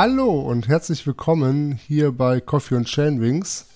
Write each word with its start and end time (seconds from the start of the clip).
Hallo 0.00 0.42
und 0.42 0.68
herzlich 0.68 1.04
willkommen 1.08 1.72
hier 1.72 2.12
bei 2.12 2.40
Coffee 2.40 2.76
und 2.76 2.86
Chainwings. 2.86 3.66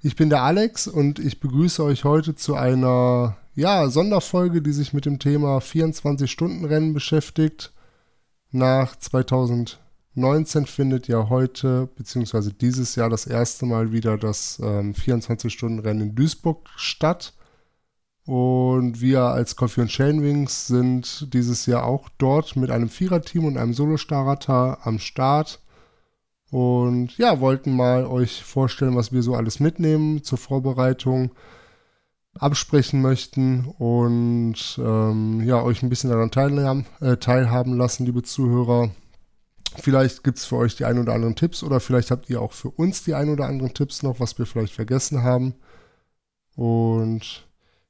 Ich 0.00 0.16
bin 0.16 0.30
der 0.30 0.42
Alex 0.42 0.86
und 0.88 1.18
ich 1.18 1.38
begrüße 1.38 1.84
euch 1.84 2.04
heute 2.04 2.34
zu 2.34 2.54
einer 2.54 3.36
ja, 3.54 3.90
Sonderfolge, 3.90 4.62
die 4.62 4.72
sich 4.72 4.94
mit 4.94 5.04
dem 5.04 5.18
Thema 5.18 5.58
24-Stunden-Rennen 5.58 6.94
beschäftigt. 6.94 7.74
Nach 8.52 8.96
2019 8.96 10.64
findet 10.64 11.08
ja 11.08 11.28
heute 11.28 11.90
bzw. 11.94 12.52
dieses 12.58 12.94
Jahr 12.94 13.10
das 13.10 13.26
erste 13.26 13.66
Mal 13.66 13.92
wieder 13.92 14.16
das 14.16 14.58
ähm, 14.62 14.94
24-Stunden-Rennen 14.94 16.00
in 16.00 16.14
Duisburg 16.14 16.70
statt. 16.76 17.34
Und 18.28 19.00
wir 19.00 19.22
als 19.22 19.56
Coffee 19.56 19.80
und 19.80 19.88
Chainwings 19.88 20.66
sind 20.66 21.32
dieses 21.32 21.64
Jahr 21.64 21.86
auch 21.86 22.10
dort 22.18 22.56
mit 22.56 22.70
einem 22.70 22.90
Viererteam 22.90 23.46
und 23.46 23.56
einem 23.56 23.72
Solo-Starter 23.72 24.80
am 24.86 24.98
Start. 24.98 25.62
Und 26.50 27.16
ja, 27.16 27.40
wollten 27.40 27.74
mal 27.74 28.04
euch 28.04 28.44
vorstellen, 28.44 28.96
was 28.96 29.12
wir 29.12 29.22
so 29.22 29.34
alles 29.34 29.60
mitnehmen 29.60 30.22
zur 30.24 30.36
Vorbereitung, 30.36 31.30
absprechen 32.34 33.00
möchten 33.00 33.64
und 33.78 34.78
ähm, 34.78 35.40
ja, 35.46 35.62
euch 35.62 35.82
ein 35.82 35.88
bisschen 35.88 36.10
daran 36.10 36.30
teilhaben, 36.30 36.84
äh, 37.00 37.16
teilhaben 37.16 37.78
lassen, 37.78 38.04
liebe 38.04 38.24
Zuhörer. 38.24 38.90
Vielleicht 39.76 40.22
gibt 40.22 40.36
es 40.36 40.44
für 40.44 40.56
euch 40.56 40.76
die 40.76 40.84
ein 40.84 40.98
oder 40.98 41.14
anderen 41.14 41.34
Tipps 41.34 41.62
oder 41.62 41.80
vielleicht 41.80 42.10
habt 42.10 42.28
ihr 42.28 42.42
auch 42.42 42.52
für 42.52 42.68
uns 42.68 43.04
die 43.04 43.14
ein 43.14 43.30
oder 43.30 43.46
anderen 43.46 43.72
Tipps 43.72 44.02
noch, 44.02 44.20
was 44.20 44.38
wir 44.38 44.44
vielleicht 44.44 44.74
vergessen 44.74 45.22
haben. 45.22 45.54
Und 46.56 47.47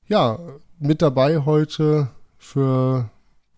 ja, 0.08 0.38
mit 0.78 1.02
dabei 1.02 1.38
heute 1.44 2.08
für 2.38 3.10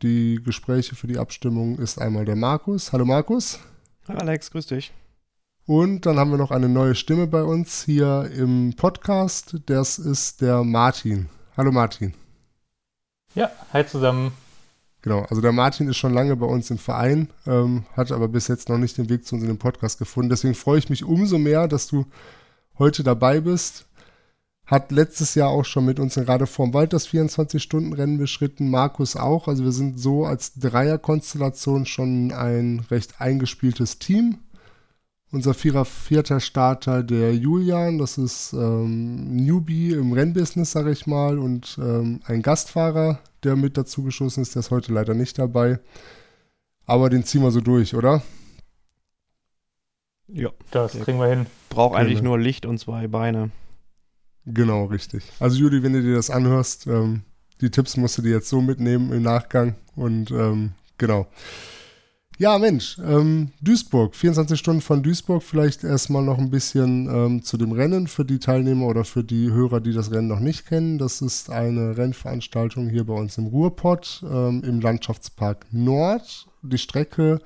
die 0.03 0.41
Gespräche, 0.45 0.97
für 0.97 1.07
die 1.07 1.19
Abstimmung 1.19 1.79
ist 1.79 2.01
einmal 2.01 2.25
der 2.25 2.37
Markus. 2.37 2.93
Hallo 2.93 3.05
Markus. 3.05 3.61
Hallo 4.09 4.19
Alex, 4.19 4.51
grüß 4.51 4.67
dich. 4.67 4.93
Und 5.67 6.07
dann 6.07 6.19
haben 6.19 6.33
wir 6.33 6.39
noch 6.39 6.51
eine 6.51 6.69
neue 6.69 6.97
Stimme 6.97 7.29
bei 7.29 7.45
uns 7.45 7.85
hier 7.85 8.29
im 8.35 8.75
Podcast. 8.77 9.57
Das 9.67 9.99
ist 9.99 10.41
der 10.41 10.65
Martin. 10.65 11.29
Hallo 11.57 11.71
Martin. 11.71 12.15
Ja, 13.37 13.51
hi 13.73 13.87
zusammen. 13.87 14.33
Genau, 15.03 15.21
also 15.31 15.41
der 15.41 15.53
Martin 15.53 15.89
ist 15.89 15.99
schon 15.99 16.13
lange 16.13 16.35
bei 16.35 16.47
uns 16.47 16.71
im 16.71 16.79
Verein, 16.79 17.31
ähm, 17.47 17.85
hat 17.97 18.11
aber 18.11 18.29
bis 18.29 18.49
jetzt 18.49 18.69
noch 18.69 18.77
nicht 18.77 18.99
den 18.99 19.09
Weg 19.09 19.25
zu 19.25 19.37
uns 19.37 19.45
in 19.45 19.49
den 19.49 19.59
Podcast 19.59 19.99
gefunden. 19.99 20.29
Deswegen 20.29 20.55
freue 20.55 20.79
ich 20.79 20.91
mich 20.91 21.05
umso 21.05 21.39
mehr, 21.39 21.69
dass 21.69 21.87
du 21.87 22.07
heute 22.79 23.05
dabei 23.05 23.41
bist 23.41 23.87
hat 24.71 24.93
letztes 24.93 25.35
Jahr 25.35 25.49
auch 25.49 25.65
schon 25.65 25.85
mit 25.85 25.99
uns 25.99 26.17
in 26.17 26.25
Radevorm 26.25 26.73
Wald 26.73 26.93
das 26.93 27.09
24-Stunden-Rennen 27.09 28.19
beschritten, 28.19 28.71
Markus 28.71 29.17
auch. 29.17 29.49
Also 29.49 29.65
wir 29.65 29.73
sind 29.73 29.99
so 29.99 30.25
als 30.25 30.55
Dreierkonstellation 30.55 31.87
schon 31.87 32.31
ein 32.31 32.87
recht 32.89 33.21
eingespieltes 33.21 33.99
Team. 33.99 34.39
Unser 35.33 35.55
vierer, 35.55 35.85
vierter 35.85 36.39
Starter, 36.39 37.03
der 37.03 37.35
Julian, 37.35 37.99
das 37.99 38.17
ist 38.17 38.53
ähm, 38.53 39.45
Newbie 39.45 39.93
im 39.93 40.13
Rennbusiness, 40.13 40.71
sag 40.71 40.87
ich 40.87 41.05
mal, 41.05 41.41
und 41.41 41.77
ähm, 41.83 42.21
ein 42.25 42.41
Gastfahrer, 42.41 43.19
der 43.43 43.57
mit 43.57 43.77
dazu 43.77 44.05
geschossen 44.05 44.43
ist, 44.43 44.55
der 44.55 44.61
ist 44.61 44.71
heute 44.71 44.93
leider 44.93 45.15
nicht 45.15 45.37
dabei. 45.37 45.81
Aber 46.87 47.11
den 47.11 47.25
ziehen 47.25 47.43
wir 47.43 47.51
so 47.51 47.61
durch, 47.61 47.97
oder? 47.97 48.23
Ja, 50.29 50.51
das 50.71 50.93
kriegen 50.93 51.19
wir 51.19 51.27
hin. 51.27 51.47
Braucht 51.71 51.97
eigentlich 51.97 52.23
nur 52.23 52.39
Licht 52.39 52.67
und 52.67 52.79
zwei 52.79 53.09
Beine. 53.09 53.51
Genau, 54.53 54.87
richtig. 54.87 55.23
Also 55.39 55.59
Juli, 55.59 55.83
wenn 55.83 55.93
du 55.93 56.03
dir 56.03 56.15
das 56.15 56.31
anhörst, 56.31 56.87
ähm, 56.87 57.23
die 57.61 57.71
Tipps 57.71 57.97
musst 57.97 58.19
du 58.19 58.23
dir 58.23 58.33
jetzt 58.33 58.49
so 58.49 58.61
mitnehmen 58.61 59.13
im 59.13 59.23
Nachgang 59.23 59.77
und 59.97 60.31
ähm, 60.31 60.73
genau. 60.99 61.27
Ja, 62.39 62.59
Mensch, 62.59 62.99
ähm, 63.05 63.51
Duisburg, 63.61 64.17
24 64.17 64.59
Stunden 64.59 64.81
von 64.81 65.03
Duisburg, 65.03 65.43
vielleicht 65.43 65.85
erstmal 65.85 66.23
noch 66.23 66.39
ein 66.39 66.49
bisschen 66.49 67.07
ähm, 67.07 67.43
zu 67.43 67.59
dem 67.59 67.73
Rennen 67.73 68.07
für 68.07 68.25
die 68.25 68.39
Teilnehmer 68.39 68.87
oder 68.87 69.05
für 69.05 69.23
die 69.23 69.51
Hörer, 69.51 69.81
die 69.81 69.93
das 69.93 70.11
Rennen 70.11 70.29
noch 70.29 70.41
nicht 70.41 70.65
kennen. 70.67 70.97
Das 70.97 71.21
ist 71.21 71.51
eine 71.51 71.99
Rennveranstaltung 71.99 72.89
hier 72.89 73.05
bei 73.05 73.13
uns 73.13 73.37
im 73.37 73.49
Ruhrpott 73.49 74.25
ähm, 74.25 74.63
im 74.65 74.81
Landschaftspark 74.81 75.67
Nord. 75.71 76.47
Die 76.63 76.79
Strecke 76.79 77.41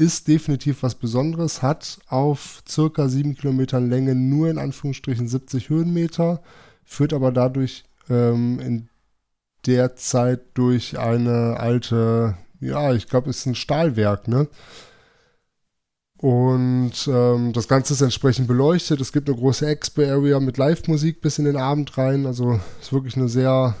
ist 0.00 0.28
definitiv 0.28 0.82
was 0.82 0.94
Besonderes, 0.94 1.62
hat 1.62 2.00
auf 2.08 2.62
circa 2.66 3.08
sieben 3.08 3.36
Kilometern 3.36 3.90
Länge 3.90 4.14
nur 4.14 4.48
in 4.48 4.58
Anführungsstrichen 4.58 5.28
70 5.28 5.68
Höhenmeter, 5.68 6.42
führt 6.84 7.12
aber 7.12 7.32
dadurch 7.32 7.84
ähm, 8.08 8.58
in 8.60 8.88
der 9.66 9.96
Zeit 9.96 10.40
durch 10.54 10.98
eine 10.98 11.60
alte, 11.60 12.36
ja, 12.60 12.94
ich 12.94 13.08
glaube, 13.08 13.28
ist 13.28 13.44
ein 13.44 13.54
Stahlwerk, 13.54 14.26
ne? 14.26 14.48
Und 16.16 16.92
ähm, 17.06 17.52
das 17.52 17.68
Ganze 17.68 17.94
ist 17.94 18.02
entsprechend 18.02 18.46
beleuchtet. 18.46 19.00
Es 19.00 19.12
gibt 19.12 19.28
eine 19.28 19.38
große 19.38 19.66
Expo-Area 19.66 20.38
mit 20.40 20.58
Live-Musik 20.58 21.22
bis 21.22 21.38
in 21.38 21.46
den 21.46 21.56
Abend 21.56 21.96
rein. 21.96 22.26
Also 22.26 22.60
ist 22.80 22.92
wirklich 22.92 23.16
eine 23.16 23.28
sehr 23.28 23.74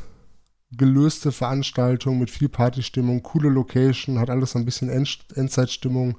gelöste 0.72 1.32
Veranstaltung 1.32 2.18
mit 2.18 2.30
viel 2.30 2.48
Partystimmung, 2.48 3.22
coole 3.22 3.48
Location, 3.48 4.18
hat 4.18 4.30
alles 4.30 4.54
ein 4.56 4.64
bisschen 4.64 4.88
End 4.88 5.18
Endzeitstimmung 5.34 6.16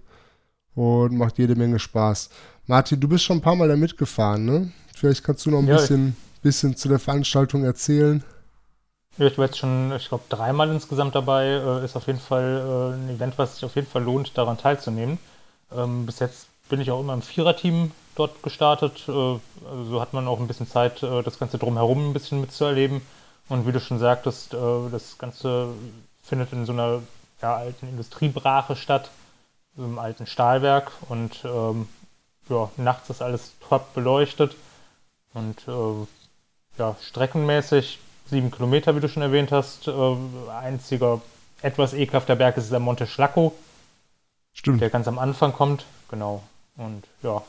und 0.75 1.17
macht 1.17 1.37
jede 1.37 1.55
Menge 1.55 1.79
Spaß. 1.79 2.29
Martin, 2.67 2.99
du 2.99 3.07
bist 3.07 3.23
schon 3.23 3.37
ein 3.37 3.41
paar 3.41 3.55
Mal 3.55 3.67
da 3.67 3.75
mitgefahren, 3.75 4.45
ne? 4.45 4.71
Vielleicht 4.95 5.23
kannst 5.23 5.45
du 5.45 5.51
noch 5.51 5.59
ein 5.59 5.67
ja, 5.67 5.77
bisschen, 5.77 6.15
bisschen 6.41 6.75
zu 6.75 6.89
der 6.89 6.99
Veranstaltung 6.99 7.63
erzählen. 7.63 8.23
Ja, 9.17 9.27
ich 9.27 9.37
war 9.37 9.45
jetzt 9.45 9.57
schon, 9.57 9.91
ich 9.95 10.07
glaube, 10.07 10.23
dreimal 10.29 10.69
insgesamt 10.69 11.15
dabei. 11.15 11.47
Äh, 11.47 11.85
ist 11.85 11.95
auf 11.95 12.07
jeden 12.07 12.19
Fall 12.19 12.93
äh, 12.93 12.95
ein 12.95 13.15
Event, 13.15 13.37
was 13.37 13.55
sich 13.55 13.65
auf 13.65 13.75
jeden 13.75 13.87
Fall 13.87 14.03
lohnt, 14.03 14.37
daran 14.37 14.57
teilzunehmen. 14.57 15.17
Ähm, 15.75 16.05
bis 16.05 16.19
jetzt 16.19 16.47
bin 16.69 16.79
ich 16.79 16.91
auch 16.91 17.01
immer 17.01 17.13
im 17.13 17.21
Viererteam 17.21 17.91
dort 18.15 18.41
gestartet. 18.43 19.03
Äh, 19.07 19.11
also 19.11 19.83
so 19.89 20.01
hat 20.01 20.13
man 20.13 20.27
auch 20.27 20.39
ein 20.39 20.47
bisschen 20.47 20.67
Zeit, 20.67 21.03
das 21.03 21.39
Ganze 21.39 21.57
drumherum 21.57 22.09
ein 22.09 22.13
bisschen 22.13 22.41
mitzuerleben. 22.41 23.01
Und 23.51 23.67
wie 23.67 23.73
du 23.73 23.81
schon 23.81 23.99
sagtest, 23.99 24.53
äh, 24.53 24.57
das 24.89 25.17
Ganze 25.17 25.73
findet 26.23 26.53
in 26.53 26.65
so 26.65 26.71
einer 26.71 27.03
ja, 27.41 27.57
alten 27.57 27.89
Industriebrache 27.89 28.77
statt, 28.77 29.11
so 29.75 29.83
einem 29.83 29.99
alten 29.99 30.25
Stahlwerk. 30.25 30.93
Und 31.09 31.43
ähm, 31.43 31.89
ja, 32.47 32.71
nachts 32.77 33.09
ist 33.09 33.21
alles 33.21 33.51
top 33.67 33.93
beleuchtet. 33.93 34.55
Und 35.33 35.67
äh, 35.67 36.07
ja, 36.77 36.95
streckenmäßig 37.01 37.99
sieben 38.25 38.51
Kilometer, 38.51 38.95
wie 38.95 39.01
du 39.01 39.09
schon 39.09 39.21
erwähnt 39.21 39.51
hast. 39.51 39.89
Äh, 39.89 40.15
einziger 40.49 41.19
etwas 41.61 41.93
ekelhafter 41.93 42.37
Berg 42.37 42.55
ist 42.55 42.71
der 42.71 42.79
Monte 42.79 43.05
Schlacco. 43.05 43.53
Stimmt. 44.53 44.79
Der 44.79 44.89
ganz 44.89 45.09
am 45.09 45.19
Anfang 45.19 45.51
kommt. 45.51 45.83
Genau. 46.09 46.41
Und 46.77 47.03
ja, 47.21 47.41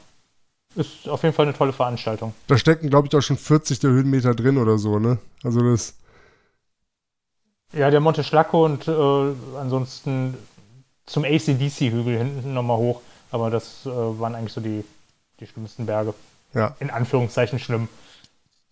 ist 0.76 1.08
auf 1.08 1.22
jeden 1.22 1.34
Fall 1.34 1.46
eine 1.46 1.56
tolle 1.56 1.72
Veranstaltung. 1.72 2.34
Da 2.46 2.56
stecken, 2.56 2.90
glaube 2.90 3.06
ich, 3.06 3.10
doch 3.10 3.20
schon 3.20 3.36
40 3.36 3.80
der 3.80 3.90
Höhenmeter 3.90 4.34
drin 4.34 4.58
oder 4.58 4.78
so, 4.78 4.98
ne? 4.98 5.18
Also 5.42 5.60
das. 5.60 5.94
Ja, 7.72 7.90
der 7.90 8.00
Monte 8.00 8.22
Schlacco 8.22 8.64
und 8.64 8.86
äh, 8.86 9.58
ansonsten 9.58 10.36
zum 11.06 11.24
ACDC-Hügel 11.24 12.18
hinten 12.18 12.54
nochmal 12.54 12.76
hoch. 12.76 13.00
Aber 13.30 13.50
das 13.50 13.86
äh, 13.86 13.88
waren 13.88 14.34
eigentlich 14.34 14.52
so 14.52 14.60
die, 14.60 14.84
die 15.40 15.46
schlimmsten 15.46 15.86
Berge. 15.86 16.14
Ja. 16.54 16.76
In 16.80 16.90
Anführungszeichen 16.90 17.58
schlimm. 17.58 17.88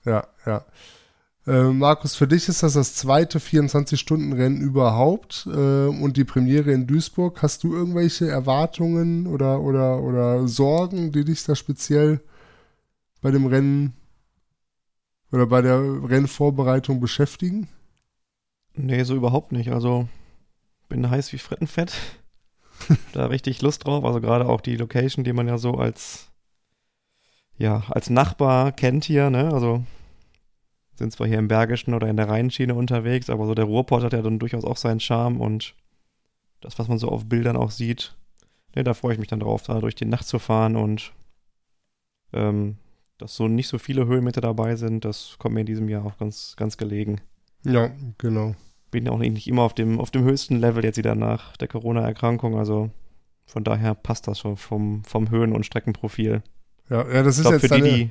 Ja, 0.05 0.27
ja. 0.45 0.65
Äh, 1.47 1.65
Markus, 1.65 2.15
für 2.15 2.29
dich 2.29 2.49
ist 2.49 2.63
das 2.63 2.75
das 2.75 2.95
zweite 2.95 3.39
24-Stunden-Rennen 3.39 4.61
überhaupt 4.61 5.47
äh, 5.47 5.87
und 5.87 6.17
die 6.17 6.25
Premiere 6.25 6.73
in 6.73 6.87
Duisburg. 6.87 7.43
Hast 7.43 7.65
du 7.65 7.75
irgendwelche 7.75 8.29
Erwartungen 8.29 9.27
oder, 9.27 9.61
oder, 9.61 10.03
oder 10.03 10.47
Sorgen, 10.47 11.13
die 11.13 11.25
dich 11.25 11.45
da 11.45 11.55
speziell 11.55 12.21
bei 13.23 13.31
dem 13.31 13.47
Rennen 13.47 13.95
oder 15.33 15.47
bei 15.47 15.63
der 15.63 15.81
Rennvorbereitung 15.81 17.01
beschäftigen? 17.01 17.69
Nee, 18.75 19.05
so 19.05 19.15
überhaupt 19.15 19.53
nicht. 19.53 19.73
Also 19.73 20.09
bin 20.89 21.09
heiß 21.09 21.33
wie 21.33 21.39
Frittenfett. 21.39 21.93
da 23.13 23.27
richtig 23.27 23.63
Lust 23.63 23.87
drauf. 23.87 24.05
Also 24.05 24.21
gerade 24.21 24.47
auch 24.47 24.61
die 24.61 24.77
Location, 24.77 25.25
die 25.25 25.33
man 25.33 25.49
ja 25.49 25.59
so 25.59 25.75
als 25.75 26.27
ja, 27.57 27.85
als 27.91 28.09
Nachbar 28.09 28.73
kennt 28.73 29.05
hier, 29.05 29.29
ne? 29.29 29.53
Also 29.53 29.85
sind 31.01 31.13
zwar 31.13 31.27
hier 31.27 31.39
im 31.39 31.49
Bergischen 31.49 31.95
oder 31.95 32.09
in 32.09 32.17
der 32.17 32.29
Rheinschiene 32.29 32.75
unterwegs, 32.75 33.31
aber 33.31 33.47
so 33.47 33.55
der 33.55 33.65
Ruhrport 33.65 34.05
hat 34.05 34.13
ja 34.13 34.21
dann 34.21 34.39
durchaus 34.39 34.65
auch 34.65 34.77
seinen 34.77 35.01
Charme 35.01 35.41
und 35.41 35.75
das, 36.61 36.79
was 36.79 36.89
man 36.89 36.99
so 36.99 37.09
auf 37.09 37.27
Bildern 37.27 37.57
auch 37.57 37.71
sieht, 37.71 38.15
ne, 38.77 38.85
da 38.85 38.93
freue 38.93 39.15
ich 39.15 39.19
mich 39.19 39.29
dann 39.29 39.41
drauf, 39.41 39.63
da 39.63 39.81
durch 39.81 39.95
die 39.95 40.05
Nacht 40.05 40.27
zu 40.27 40.39
fahren 40.39 40.77
und 40.77 41.13
ähm, 42.35 42.77
dass 43.17 43.35
so 43.35 43.49
nicht 43.49 43.69
so 43.69 43.79
viele 43.79 44.07
Höhenmeter 44.07 44.43
dabei 44.43 44.77
sind, 44.77 45.07
das 45.07 45.37
kommt 45.39 45.55
mir 45.55 45.61
in 45.61 45.67
diesem 45.67 45.89
Jahr 45.89 46.05
auch 46.05 46.19
ganz, 46.19 46.55
ganz 46.57 46.77
gelegen. 46.77 47.23
Ja, 47.65 47.91
genau. 48.19 48.55
Bin 48.91 49.07
ja 49.07 49.13
auch 49.13 49.19
nicht 49.19 49.49
immer 49.49 49.63
auf 49.63 49.75
dem, 49.75 50.01
auf 50.01 50.11
dem 50.11 50.25
höchsten 50.25 50.57
Level 50.57 50.85
jetzt 50.85 50.99
wieder 50.99 51.15
nach 51.15 51.57
der 51.57 51.69
Corona-Erkrankung, 51.69 52.59
also 52.59 52.91
von 53.47 53.65
daher 53.65 53.95
passt 53.95 54.29
das 54.29 54.39
schon 54.39 54.59
vom, 54.59 55.03
vom 55.05 55.31
Höhen- 55.31 55.53
und 55.53 55.65
Streckenprofil. 55.65 56.43
Ja, 56.91 57.11
ja 57.11 57.23
das 57.23 57.39
ist 57.39 57.45
glaub, 57.45 57.55
jetzt 57.55 57.69
für 57.69 57.81
die, 57.81 57.83
die, 57.83 58.11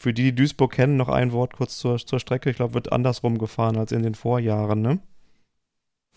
für 0.00 0.14
die, 0.14 0.24
die 0.24 0.34
Duisburg 0.34 0.72
kennen, 0.72 0.96
noch 0.96 1.10
ein 1.10 1.30
Wort 1.32 1.52
kurz 1.56 1.76
zur, 1.76 1.98
zur 1.98 2.18
Strecke. 2.18 2.48
Ich 2.48 2.56
glaube, 2.56 2.72
wird 2.72 2.90
andersrum 2.90 3.36
gefahren 3.36 3.76
als 3.76 3.92
in 3.92 4.02
den 4.02 4.14
Vorjahren, 4.14 4.80
ne? 4.80 4.98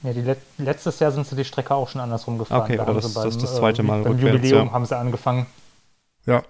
Ja, 0.04 0.14
die 0.14 0.22
Let 0.22 0.40
letztes 0.58 1.00
Jahr 1.00 1.12
sind 1.12 1.28
sie 1.28 1.36
die 1.36 1.44
Strecke 1.44 1.76
auch 1.76 1.90
schon 1.90 2.00
andersrum 2.00 2.38
gefahren. 2.38 2.62
Okay, 2.62 2.78
da 2.78 2.84
aber 2.84 2.94
das, 2.94 3.14
beim, 3.14 3.26
das 3.26 3.36
ist 3.36 3.44
das 3.44 3.56
zweite 3.58 3.84
Mal 3.84 4.00
äh, 4.00 4.04
beim 4.04 4.14
rückwärts, 4.14 4.38
Jubiläum 4.38 4.68
ja. 4.68 4.74
haben 4.74 4.86
sie 4.86 4.98
angefangen. 4.98 5.48
Ja. 6.26 6.44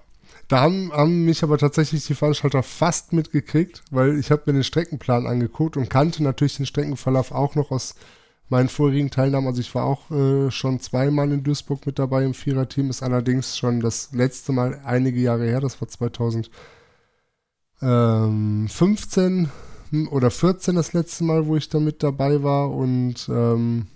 Da 0.47 0.61
haben, 0.61 0.91
haben 0.91 1.25
mich 1.25 1.41
aber 1.41 1.57
tatsächlich 1.57 2.05
die 2.05 2.13
Veranstalter 2.13 2.61
fast 2.61 3.13
mitgekriegt, 3.13 3.81
weil 3.89 4.19
ich 4.19 4.29
habe 4.29 4.43
mir 4.45 4.53
den 4.53 4.63
Streckenplan 4.63 5.25
angeguckt 5.25 5.75
und 5.75 5.89
kannte 5.89 6.21
natürlich 6.21 6.57
den 6.57 6.67
Streckenverlauf 6.67 7.31
auch 7.31 7.55
noch 7.55 7.71
aus 7.71 7.95
meinen 8.49 8.69
vorherigen 8.69 9.09
Teilnahmen. 9.09 9.47
Also 9.47 9.61
ich 9.61 9.73
war 9.73 9.85
auch 9.85 10.11
äh, 10.11 10.51
schon 10.51 10.79
zweimal 10.79 11.31
in 11.31 11.43
Duisburg 11.43 11.85
mit 11.87 11.97
dabei 11.97 12.25
im 12.25 12.35
Viererteam, 12.35 12.91
ist 12.91 13.01
allerdings 13.01 13.57
schon 13.57 13.79
das 13.79 14.11
letzte 14.11 14.51
Mal 14.51 14.81
einige 14.83 15.19
Jahre 15.19 15.45
her, 15.45 15.61
das 15.61 15.81
war 15.81 15.87
2015 17.83 19.51
hm, 19.89 20.07
oder 20.09 20.31
14 20.31 20.75
das 20.75 20.93
letzte 20.93 21.23
Mal, 21.23 21.45
wo 21.47 21.55
ich 21.55 21.69
da 21.69 21.79
mit 21.79 22.01
dabei 22.01 22.41
war 22.43 22.71
und 22.71 23.27
ähm, 23.29 23.87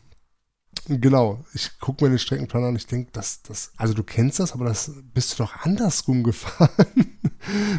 Genau, 0.90 1.44
ich 1.54 1.80
gucke 1.80 2.06
mir 2.06 2.12
den 2.12 2.20
Streckenplan 2.20 2.64
an 2.64 2.76
ich 2.78 2.88
denke, 2.88 3.12
das, 3.12 3.42
das, 3.42 3.74
also 3.76 3.94
du 3.94 4.04
kennst 4.04 4.40
das, 4.40 4.54
aber 4.54 4.66
das 4.66 4.92
bist 5.14 5.34
du 5.34 5.44
doch 5.44 5.54
andersrum 5.66 6.24
gefahren. 6.24 7.18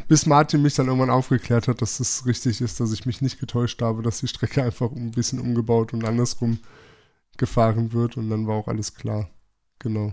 Bis 0.08 0.26
Martin 0.26 0.60
mich 0.60 0.74
dann 0.74 0.88
irgendwann 0.88 1.08
aufgeklärt 1.08 1.68
hat, 1.68 1.80
dass 1.80 2.00
es 2.00 2.26
richtig 2.26 2.60
ist, 2.60 2.80
dass 2.80 2.92
ich 2.92 3.06
mich 3.06 3.22
nicht 3.22 3.40
getäuscht 3.40 3.80
habe, 3.80 4.02
dass 4.02 4.20
die 4.20 4.28
Strecke 4.28 4.62
einfach 4.62 4.90
ein 4.90 5.12
bisschen 5.12 5.40
umgebaut 5.40 5.94
und 5.94 6.04
andersrum 6.04 6.58
gefahren 7.38 7.92
wird 7.92 8.18
und 8.18 8.28
dann 8.28 8.46
war 8.46 8.56
auch 8.56 8.68
alles 8.68 8.94
klar. 8.94 9.30
Genau. 9.78 10.12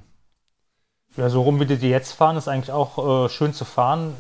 Ja, 1.17 1.29
so 1.29 1.41
rum 1.41 1.59
wie 1.59 1.65
die, 1.65 1.77
die 1.77 1.89
jetzt 1.89 2.13
fahren, 2.13 2.37
ist 2.37 2.47
eigentlich 2.47 2.71
auch 2.71 3.25
äh, 3.25 3.29
schön 3.29 3.53
zu 3.53 3.65
fahren. 3.65 4.13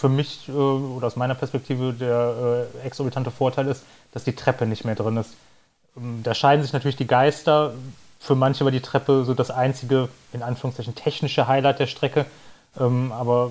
Für 0.00 0.08
mich 0.08 0.48
äh, 0.48 0.52
oder 0.52 1.06
aus 1.08 1.16
meiner 1.16 1.34
Perspektive 1.34 1.92
der 1.92 2.68
äh, 2.82 2.86
exorbitante 2.86 3.30
Vorteil 3.30 3.66
ist, 3.68 3.82
dass 4.12 4.24
die 4.24 4.34
Treppe 4.42 4.64
nicht 4.66 4.84
mehr 4.84 4.94
drin 4.94 5.16
ist. 5.16 5.32
Ähm, 5.96 6.20
Da 6.22 6.34
scheiden 6.34 6.62
sich 6.62 6.72
natürlich 6.72 6.96
die 6.96 7.06
Geister. 7.06 7.74
Für 8.20 8.34
manche 8.34 8.64
war 8.64 8.72
die 8.72 8.80
Treppe 8.90 9.24
so 9.24 9.34
das 9.34 9.50
einzige, 9.50 10.08
in 10.32 10.42
Anführungszeichen, 10.42 10.94
technische 10.94 11.46
Highlight 11.48 11.78
der 11.80 11.86
Strecke. 11.88 12.26
Ähm, 12.78 13.12
aber 13.12 13.50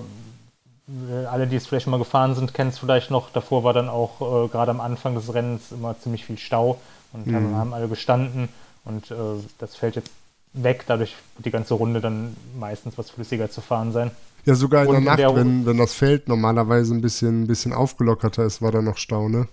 äh, 0.88 1.26
alle, 1.26 1.46
die 1.46 1.56
es 1.56 1.66
vielleicht 1.66 1.84
schon 1.84 1.90
mal 1.90 1.98
gefahren 1.98 2.34
sind, 2.34 2.54
kennen 2.54 2.70
es 2.70 2.78
vielleicht 2.78 3.10
noch. 3.10 3.30
Davor 3.30 3.62
war 3.64 3.74
dann 3.74 3.88
auch 3.88 4.20
äh, 4.20 4.48
gerade 4.48 4.70
am 4.70 4.80
Anfang 4.80 5.14
des 5.14 5.32
Rennens 5.34 5.72
immer 5.72 5.98
ziemlich 6.00 6.24
viel 6.24 6.38
Stau 6.38 6.80
und 7.12 7.26
Mhm. 7.26 7.34
haben, 7.34 7.54
haben 7.56 7.74
alle 7.74 7.88
gestanden. 7.88 8.48
Und 8.84 9.10
äh, 9.10 9.14
das 9.58 9.76
fällt 9.76 9.96
jetzt 9.96 10.10
weg. 10.54 10.84
Dadurch 10.86 11.14
wird 11.36 11.46
die 11.46 11.50
ganze 11.50 11.74
Runde 11.74 12.00
dann 12.00 12.36
meistens 12.58 12.96
was 12.96 13.10
flüssiger 13.10 13.50
zu 13.50 13.60
fahren 13.60 13.92
sein. 13.92 14.10
Ja, 14.48 14.54
sogar 14.54 14.84
in 14.84 14.90
der 14.90 15.00
Nacht, 15.00 15.18
der- 15.20 15.34
wenn, 15.34 15.66
wenn 15.66 15.76
das 15.78 15.94
Feld 15.94 16.28
normalerweise 16.28 16.94
ein 16.94 17.00
bisschen, 17.02 17.42
ein 17.42 17.46
bisschen 17.46 17.72
aufgelockerter 17.72 18.44
ist, 18.44 18.62
war 18.62 18.72
da 18.72 18.80
noch 18.82 18.96
Stau, 18.96 19.28
ne? 19.28 19.46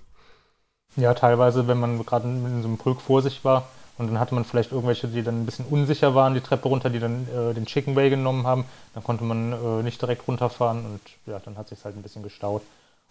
Ja, 0.95 1.13
teilweise, 1.13 1.67
wenn 1.67 1.79
man 1.79 2.05
gerade 2.05 2.27
in 2.27 2.61
so 2.61 2.67
einem 2.69 2.77
Pulk 2.77 3.01
vor 3.01 3.21
sich 3.21 3.43
war 3.43 3.67
und 3.97 4.07
dann 4.07 4.19
hatte 4.19 4.33
man 4.33 4.45
vielleicht 4.45 4.71
irgendwelche, 4.71 5.07
die 5.09 5.23
dann 5.23 5.41
ein 5.41 5.45
bisschen 5.45 5.65
unsicher 5.65 6.15
waren, 6.15 6.33
die 6.33 6.39
Treppe 6.41 6.69
runter, 6.69 6.89
die 6.89 6.99
dann 6.99 7.27
äh, 7.35 7.53
den 7.53 7.65
Chicken 7.65 7.95
Way 7.95 8.09
genommen 8.09 8.47
haben, 8.47 8.63
dann 8.93 9.03
konnte 9.03 9.23
man 9.25 9.51
äh, 9.51 9.83
nicht 9.83 10.01
direkt 10.01 10.27
runterfahren 10.27 10.85
und 10.85 11.01
ja, 11.25 11.39
dann 11.43 11.57
hat 11.57 11.67
sich 11.67 11.83
halt 11.83 11.97
ein 11.97 12.01
bisschen 12.01 12.23
gestaut. 12.23 12.61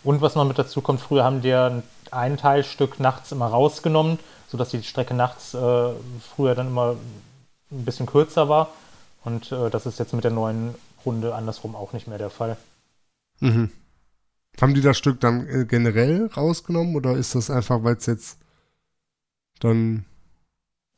Und 0.03 0.23
was 0.23 0.35
noch 0.35 0.45
mit 0.47 0.59
dazu 0.59 0.81
kommt, 0.81 1.01
früher 1.01 1.25
haben 1.25 1.43
die 1.43 1.49
ja 1.49 1.67
ein- 1.69 1.83
ein 2.11 2.37
Teilstück 2.39 3.01
nachts 3.01 3.33
immer 3.33 3.47
rausgenommen, 3.47 4.19
sodass 4.49 4.71
die 4.71 4.83
Strecke 4.83 5.13
nachts 5.15 5.53
äh, 5.55 5.89
früher 6.35 6.55
dann 6.55 6.69
immer 6.69 6.97
ein 7.71 7.85
bisschen 7.85 8.07
kürzer 8.07 8.49
war. 8.49 8.69
Und 9.25 9.53
äh, 9.53 9.69
das 9.71 9.85
ist 9.87 9.99
jetzt 9.99 10.15
mit 10.15 10.25
der 10.25 10.31
neuen 10.31 10.75
Runde 11.07 11.35
andersrum 11.35 11.75
auch 11.77 11.93
nicht 11.93 12.07
mehr 12.07 12.19
der 12.19 12.31
Fall. 12.31 12.57
Mhm. 13.41 13.71
Haben 14.61 14.75
die 14.75 14.81
das 14.81 14.97
Stück 14.97 15.21
dann 15.21 15.47
äh, 15.49 15.65
generell 15.65 16.27
rausgenommen 16.37 16.95
oder 16.95 17.15
ist 17.17 17.35
das 17.35 17.51
einfach, 17.51 17.83
weil 17.83 17.97
es 17.97 18.07
jetzt 18.07 18.39
dann. 19.61 20.05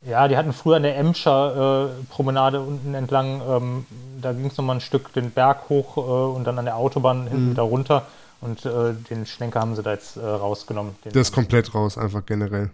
Ja, 0.05 0.29
die 0.29 0.37
hatten 0.37 0.53
früher 0.53 0.77
an 0.77 0.83
der 0.83 0.97
Emscher 0.99 1.89
äh, 1.99 2.05
Promenade 2.11 2.61
unten 2.61 2.95
entlang, 2.95 3.41
ähm, 3.49 3.87
da 4.21 4.33
ging 4.33 4.47
es 4.47 4.57
nochmal 4.57 4.77
ein 4.77 4.81
Stück 4.81 5.13
den 5.15 5.31
Berg 5.31 5.69
hoch 5.69 5.97
äh, 5.97 6.01
und 6.37 6.45
dann 6.45 6.59
an 6.59 6.67
der 6.67 6.77
Autobahn 6.77 7.27
hinten 7.27 7.47
Mhm. 7.47 7.51
wieder 7.53 7.63
runter 7.63 8.07
und 8.43 8.65
äh, 8.67 8.93
den 8.93 9.25
Schlenker 9.25 9.61
haben 9.61 9.75
sie 9.75 9.83
da 9.83 9.93
jetzt 9.93 10.17
äh, 10.17 10.21
rausgenommen. 10.25 10.95
Der 11.05 11.17
ist 11.17 11.33
komplett 11.33 11.75
raus, 11.75 11.97
einfach 11.97 12.25
generell. 12.27 12.71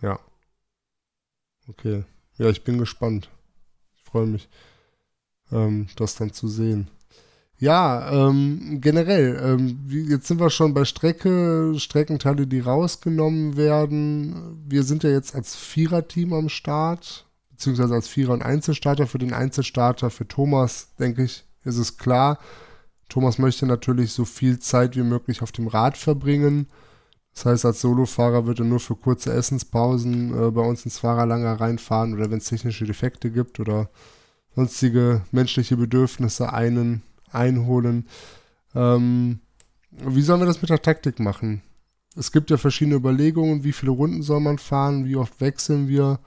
Ja. 0.00 0.18
Okay. 1.68 2.04
Ja, 2.38 2.48
ich 2.48 2.62
bin 2.64 2.78
gespannt. 2.78 3.28
Ich 3.96 4.02
freue 4.04 4.26
mich, 4.26 4.48
ähm, 5.52 5.86
das 5.96 6.16
dann 6.16 6.32
zu 6.32 6.48
sehen. 6.48 6.88
Ja, 7.58 8.10
ähm, 8.10 8.80
generell, 8.80 9.40
ähm, 9.40 9.86
jetzt 9.88 10.26
sind 10.26 10.40
wir 10.40 10.50
schon 10.50 10.74
bei 10.74 10.84
Strecke, 10.84 11.74
Streckenteile, 11.76 12.48
die 12.48 12.58
rausgenommen 12.58 13.56
werden. 13.56 14.64
Wir 14.66 14.82
sind 14.82 15.04
ja 15.04 15.10
jetzt 15.10 15.36
als 15.36 15.54
Viererteam 15.54 16.32
am 16.32 16.48
Start, 16.48 17.24
beziehungsweise 17.50 17.94
als 17.94 18.08
Vierer- 18.08 18.32
und 18.32 18.42
Einzelstarter. 18.42 19.06
Für 19.06 19.18
den 19.18 19.32
Einzelstarter, 19.32 20.10
für 20.10 20.26
Thomas, 20.26 20.88
denke 20.98 21.22
ich, 21.22 21.44
ist 21.62 21.76
es 21.76 21.98
klar. 21.98 22.40
Thomas 23.08 23.38
möchte 23.38 23.66
natürlich 23.66 24.12
so 24.12 24.24
viel 24.24 24.58
Zeit 24.58 24.96
wie 24.96 25.04
möglich 25.04 25.42
auf 25.42 25.52
dem 25.52 25.68
Rad 25.68 25.96
verbringen. 25.96 26.66
Das 27.32 27.46
heißt, 27.46 27.64
als 27.64 27.80
Solofahrer 27.80 28.46
wird 28.46 28.58
er 28.58 28.64
nur 28.64 28.80
für 28.80 28.96
kurze 28.96 29.32
Essenspausen 29.32 30.30
äh, 30.30 30.50
bei 30.50 30.62
uns 30.62 30.84
ins 30.84 30.98
Fahrerlager 30.98 31.60
reinfahren 31.60 32.12
oder 32.14 32.30
wenn 32.30 32.38
es 32.38 32.46
technische 32.46 32.86
Defekte 32.86 33.30
gibt 33.30 33.60
oder 33.60 33.88
sonstige 34.54 35.22
menschliche 35.30 35.76
Bedürfnisse 35.76 36.52
einen 36.52 37.02
einholen. 37.30 38.06
Ähm, 38.74 39.40
wie 39.90 40.22
sollen 40.22 40.40
wir 40.40 40.46
das 40.46 40.62
mit 40.62 40.70
der 40.70 40.82
Taktik 40.82 41.20
machen? 41.20 41.62
Es 42.16 42.32
gibt 42.32 42.50
ja 42.50 42.56
verschiedene 42.56 42.96
Überlegungen, 42.96 43.64
wie 43.64 43.72
viele 43.72 43.92
Runden 43.92 44.22
soll 44.22 44.40
man 44.40 44.58
fahren, 44.58 45.06
wie 45.06 45.16
oft 45.16 45.40
wechseln 45.40 45.88
wir. 45.88 46.20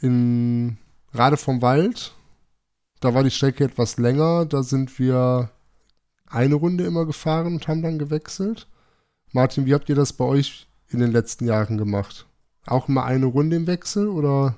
In 0.00 0.78
gerade 1.12 1.36
vom 1.36 1.62
Wald, 1.62 2.14
da 3.00 3.14
war 3.14 3.22
die 3.22 3.30
Strecke 3.30 3.64
etwas 3.64 3.98
länger, 3.98 4.46
da 4.46 4.62
sind 4.62 4.98
wir 4.98 5.50
eine 6.26 6.54
Runde 6.54 6.84
immer 6.84 7.04
gefahren 7.04 7.54
und 7.54 7.68
haben 7.68 7.82
dann 7.82 7.98
gewechselt. 7.98 8.68
Martin, 9.32 9.66
wie 9.66 9.74
habt 9.74 9.88
ihr 9.88 9.94
das 9.94 10.12
bei 10.12 10.24
euch 10.24 10.66
in 10.88 11.00
den 11.00 11.12
letzten 11.12 11.46
Jahren 11.46 11.78
gemacht? 11.78 12.26
Auch 12.66 12.88
immer 12.88 13.04
eine 13.04 13.26
Runde 13.26 13.56
im 13.56 13.66
Wechsel 13.66 14.08
oder? 14.08 14.56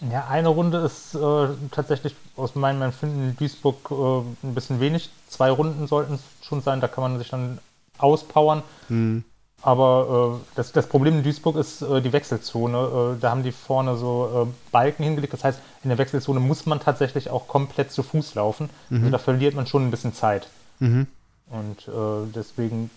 Ja, 0.00 0.26
eine 0.28 0.48
Runde 0.48 0.78
ist 0.78 1.14
äh, 1.14 1.48
tatsächlich 1.70 2.16
aus 2.36 2.54
meinem 2.54 2.82
Empfinden 2.82 3.30
in 3.30 3.36
Duisburg 3.36 3.90
äh, 3.90 4.46
ein 4.46 4.54
bisschen 4.54 4.80
wenig. 4.80 5.10
Zwei 5.28 5.50
Runden 5.50 5.86
sollten 5.86 6.14
es 6.14 6.22
schon 6.46 6.62
sein, 6.62 6.80
da 6.80 6.88
kann 6.88 7.02
man 7.02 7.18
sich 7.18 7.30
dann 7.30 7.58
auspowern. 7.98 8.62
Hm. 8.88 9.24
Aber 9.62 10.40
äh, 10.42 10.46
das, 10.56 10.72
das 10.72 10.88
Problem 10.88 11.18
in 11.18 11.22
Duisburg 11.22 11.56
ist 11.56 11.80
äh, 11.80 12.02
die 12.02 12.12
Wechselzone. 12.12 13.14
Äh, 13.16 13.20
da 13.20 13.30
haben 13.30 13.44
die 13.44 13.52
vorne 13.52 13.96
so 13.96 14.46
äh, 14.46 14.70
Balken 14.72 15.04
hingelegt. 15.04 15.32
Das 15.32 15.44
heißt, 15.44 15.60
in 15.84 15.88
der 15.88 15.96
Wechselzone 15.96 16.40
muss 16.40 16.66
man 16.66 16.80
tatsächlich 16.80 17.30
auch 17.30 17.48
komplett 17.48 17.90
zu 17.90 18.02
Fuß 18.02 18.34
laufen. 18.34 18.68
Also 18.90 19.10
da 19.10 19.18
verliert 19.18 19.54
man 19.54 19.66
schon 19.66 19.86
ein 19.86 19.90
bisschen 19.90 20.12
Zeit. 20.12 20.48
Mhm. 20.80 21.06
Und 21.48 21.88
äh, 21.88 22.30
deswegen, 22.34 22.90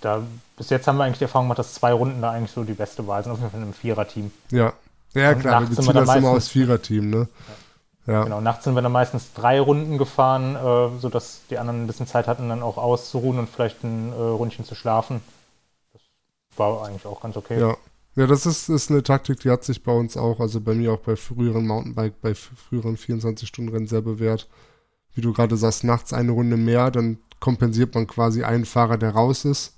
da 0.00 0.22
bis 0.56 0.70
jetzt 0.70 0.86
haben 0.86 0.96
wir 0.96 1.04
eigentlich 1.04 1.18
die 1.18 1.24
Erfahrung 1.24 1.46
gemacht, 1.48 1.58
dass 1.58 1.74
zwei 1.74 1.92
Runden 1.92 2.22
da 2.22 2.30
eigentlich 2.30 2.52
so 2.52 2.64
die 2.64 2.72
beste 2.72 3.06
Wahl 3.06 3.22
sind, 3.22 3.32
auf 3.32 3.38
jeden 3.40 3.50
Fall 3.50 3.60
in 3.60 3.64
einem 3.64 3.74
Viererteam. 3.74 4.30
Ja. 4.50 4.72
Ja, 5.14 5.34
klar, 5.34 5.60
wir 5.62 5.68
dann 5.68 5.76
das 5.76 5.86
immer 5.86 6.04
meistens- 6.04 6.24
aus 6.26 6.48
Viererteam, 6.48 7.10
ne? 7.10 7.28
Ja. 8.06 8.24
Genau, 8.24 8.40
nachts 8.40 8.64
sind 8.64 8.74
wir 8.74 8.82
dann 8.82 8.92
meistens 8.92 9.32
drei 9.32 9.58
Runden 9.60 9.96
gefahren, 9.96 10.56
äh, 10.56 11.00
sodass 11.00 11.40
die 11.48 11.56
anderen 11.58 11.84
ein 11.84 11.86
bisschen 11.86 12.06
Zeit 12.06 12.26
hatten, 12.26 12.50
dann 12.50 12.62
auch 12.62 12.76
auszuruhen 12.76 13.38
und 13.38 13.48
vielleicht 13.48 13.82
ein 13.82 14.12
äh, 14.12 14.16
Rundchen 14.16 14.66
zu 14.66 14.74
schlafen. 14.74 15.22
Das 15.92 16.02
war 16.58 16.84
eigentlich 16.84 17.06
auch 17.06 17.20
ganz 17.22 17.36
okay. 17.36 17.58
Ja. 17.58 17.76
Ja, 18.16 18.28
das 18.28 18.46
ist, 18.46 18.68
ist 18.68 18.90
eine 18.92 19.02
Taktik, 19.02 19.40
die 19.40 19.50
hat 19.50 19.64
sich 19.64 19.82
bei 19.82 19.90
uns 19.90 20.16
auch, 20.16 20.38
also 20.38 20.60
bei 20.60 20.72
mir 20.74 20.92
auch 20.92 21.00
bei 21.00 21.16
früheren 21.16 21.66
Mountainbike, 21.66 22.20
bei 22.20 22.34
früheren 22.34 22.96
24-Stunden-Rennen 22.96 23.88
sehr 23.88 24.02
bewährt. 24.02 24.48
Wie 25.14 25.20
du 25.20 25.32
gerade 25.32 25.56
sagst, 25.56 25.82
nachts 25.82 26.12
eine 26.12 26.30
Runde 26.30 26.56
mehr, 26.56 26.92
dann 26.92 27.18
kompensiert 27.40 27.94
man 27.96 28.06
quasi 28.06 28.44
einen 28.44 28.66
Fahrer, 28.66 28.98
der 28.98 29.10
raus 29.14 29.44
ist. 29.44 29.76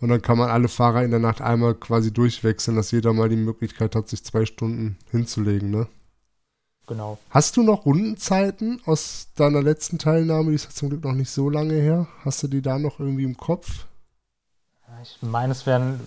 Und 0.00 0.10
dann 0.10 0.22
kann 0.22 0.38
man 0.38 0.50
alle 0.50 0.68
Fahrer 0.68 1.02
in 1.02 1.10
der 1.10 1.20
Nacht 1.20 1.40
einmal 1.40 1.74
quasi 1.74 2.12
durchwechseln, 2.12 2.76
dass 2.76 2.92
jeder 2.92 3.12
mal 3.12 3.28
die 3.28 3.36
Möglichkeit 3.36 3.96
hat, 3.96 4.08
sich 4.08 4.24
zwei 4.24 4.46
Stunden 4.46 4.96
hinzulegen, 5.10 5.70
ne? 5.70 5.88
Genau. 6.86 7.18
Hast 7.30 7.56
du 7.56 7.62
noch 7.62 7.84
Rundenzeiten 7.84 8.80
aus 8.86 9.28
deiner 9.36 9.62
letzten 9.62 9.98
Teilnahme? 9.98 10.50
Die 10.50 10.54
ist 10.54 10.64
ja 10.64 10.70
zum 10.70 10.88
Glück 10.88 11.04
noch 11.04 11.12
nicht 11.12 11.30
so 11.30 11.50
lange 11.50 11.74
her. 11.74 12.06
Hast 12.24 12.42
du 12.42 12.48
die 12.48 12.62
da 12.62 12.78
noch 12.78 12.98
irgendwie 12.98 13.24
im 13.24 13.36
Kopf? 13.36 13.86
Ja, 14.86 14.94
Ich 15.02 15.18
meine, 15.20 15.52
es 15.52 15.66
wären 15.66 16.00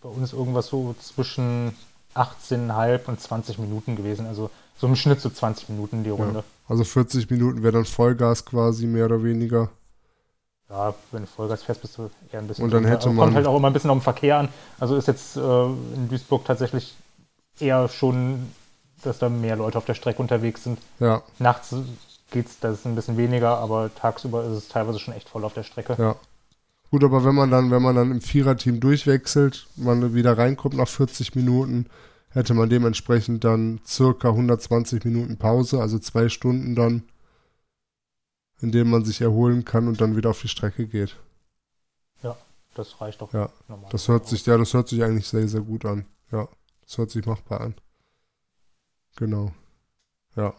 bei 0.00 0.08
uns 0.08 0.32
irgendwas 0.32 0.68
so 0.68 0.94
zwischen 1.00 1.72
18,5 2.14 3.06
und 3.06 3.20
20 3.20 3.58
Minuten 3.58 3.96
gewesen. 3.96 4.26
Also 4.26 4.50
so 4.78 4.86
im 4.86 4.96
Schnitt 4.96 5.20
so 5.20 5.30
20 5.30 5.68
Minuten 5.70 6.04
die 6.04 6.10
Runde. 6.10 6.44
Also 6.68 6.84
40 6.84 7.28
Minuten 7.28 7.62
wäre 7.62 7.72
dann 7.72 7.84
Vollgas 7.84 8.44
quasi, 8.44 8.86
mehr 8.86 9.06
oder 9.06 9.24
weniger. 9.24 9.68
Ja, 10.70 10.94
wenn 11.10 11.22
du 11.22 11.26
Vollgas 11.26 11.62
fährst, 11.64 11.82
bist 11.82 11.98
du 11.98 12.10
eher 12.32 12.38
ein 12.38 12.46
bisschen. 12.46 12.64
Und 12.64 12.72
dann 12.72 12.84
hätte 12.84 13.06
Aber 13.06 13.12
man- 13.14 13.24
Kommt 13.26 13.36
halt 13.36 13.46
auch 13.46 13.56
immer 13.56 13.66
ein 13.68 13.72
bisschen 13.72 13.90
auf 13.90 13.98
den 13.98 14.02
Verkehr 14.02 14.38
an. 14.38 14.48
Also 14.78 14.96
ist 14.96 15.08
jetzt 15.08 15.36
äh, 15.36 15.40
in 15.40 16.08
Duisburg 16.08 16.44
tatsächlich 16.44 16.94
eher 17.58 17.88
schon, 17.88 18.46
dass 19.02 19.18
da 19.18 19.28
mehr 19.28 19.56
Leute 19.56 19.78
auf 19.78 19.84
der 19.84 19.94
Strecke 19.94 20.22
unterwegs 20.22 20.64
sind. 20.64 20.78
Ja, 21.00 21.22
Nachts 21.38 21.74
geht's, 22.30 22.58
das 22.60 22.78
ist 22.78 22.86
ein 22.86 22.94
bisschen 22.94 23.16
weniger, 23.16 23.58
aber 23.58 23.90
tagsüber 23.94 24.44
ist 24.44 24.52
es 24.52 24.68
teilweise 24.68 25.00
schon 25.00 25.14
echt 25.14 25.28
voll 25.28 25.44
auf 25.44 25.54
der 25.54 25.64
Strecke. 25.64 25.96
ja. 25.98 26.16
Gut, 26.90 27.04
aber 27.04 27.24
wenn 27.24 27.36
man 27.36 27.52
dann, 27.52 27.70
wenn 27.70 27.82
man 27.82 27.94
dann 27.94 28.10
im 28.10 28.20
Viererteam 28.20 28.80
durchwechselt, 28.80 29.68
man 29.76 30.12
wieder 30.12 30.36
reinkommt 30.36 30.74
nach 30.74 30.88
40 30.88 31.36
Minuten, 31.36 31.86
hätte 32.30 32.52
man 32.52 32.68
dementsprechend 32.68 33.44
dann 33.44 33.78
circa 33.86 34.30
120 34.30 35.04
Minuten 35.04 35.36
Pause, 35.36 35.80
also 35.80 36.00
zwei 36.00 36.28
Stunden 36.28 36.74
dann, 36.74 37.04
in 38.62 38.72
denen 38.72 38.90
man 38.90 39.04
sich 39.04 39.20
erholen 39.20 39.64
kann 39.64 39.88
und 39.88 40.00
dann 40.00 40.16
wieder 40.16 40.30
auf 40.30 40.40
die 40.40 40.48
Strecke 40.48 40.86
geht. 40.86 41.16
Ja, 42.22 42.36
das 42.74 43.00
reicht 43.00 43.20
doch. 43.20 43.32
Ja, 43.32 43.50
das 43.90 44.08
hört 44.08 44.26
sich, 44.26 44.44
ja, 44.46 44.58
das 44.58 44.74
hört 44.74 44.88
sich 44.88 45.02
eigentlich 45.02 45.28
sehr, 45.28 45.48
sehr 45.48 45.62
gut 45.62 45.84
an. 45.84 46.06
Ja, 46.30 46.48
das 46.82 46.98
hört 46.98 47.10
sich 47.10 47.24
machbar 47.26 47.60
an. 47.60 47.74
Genau. 49.16 49.52
Ja, 50.36 50.54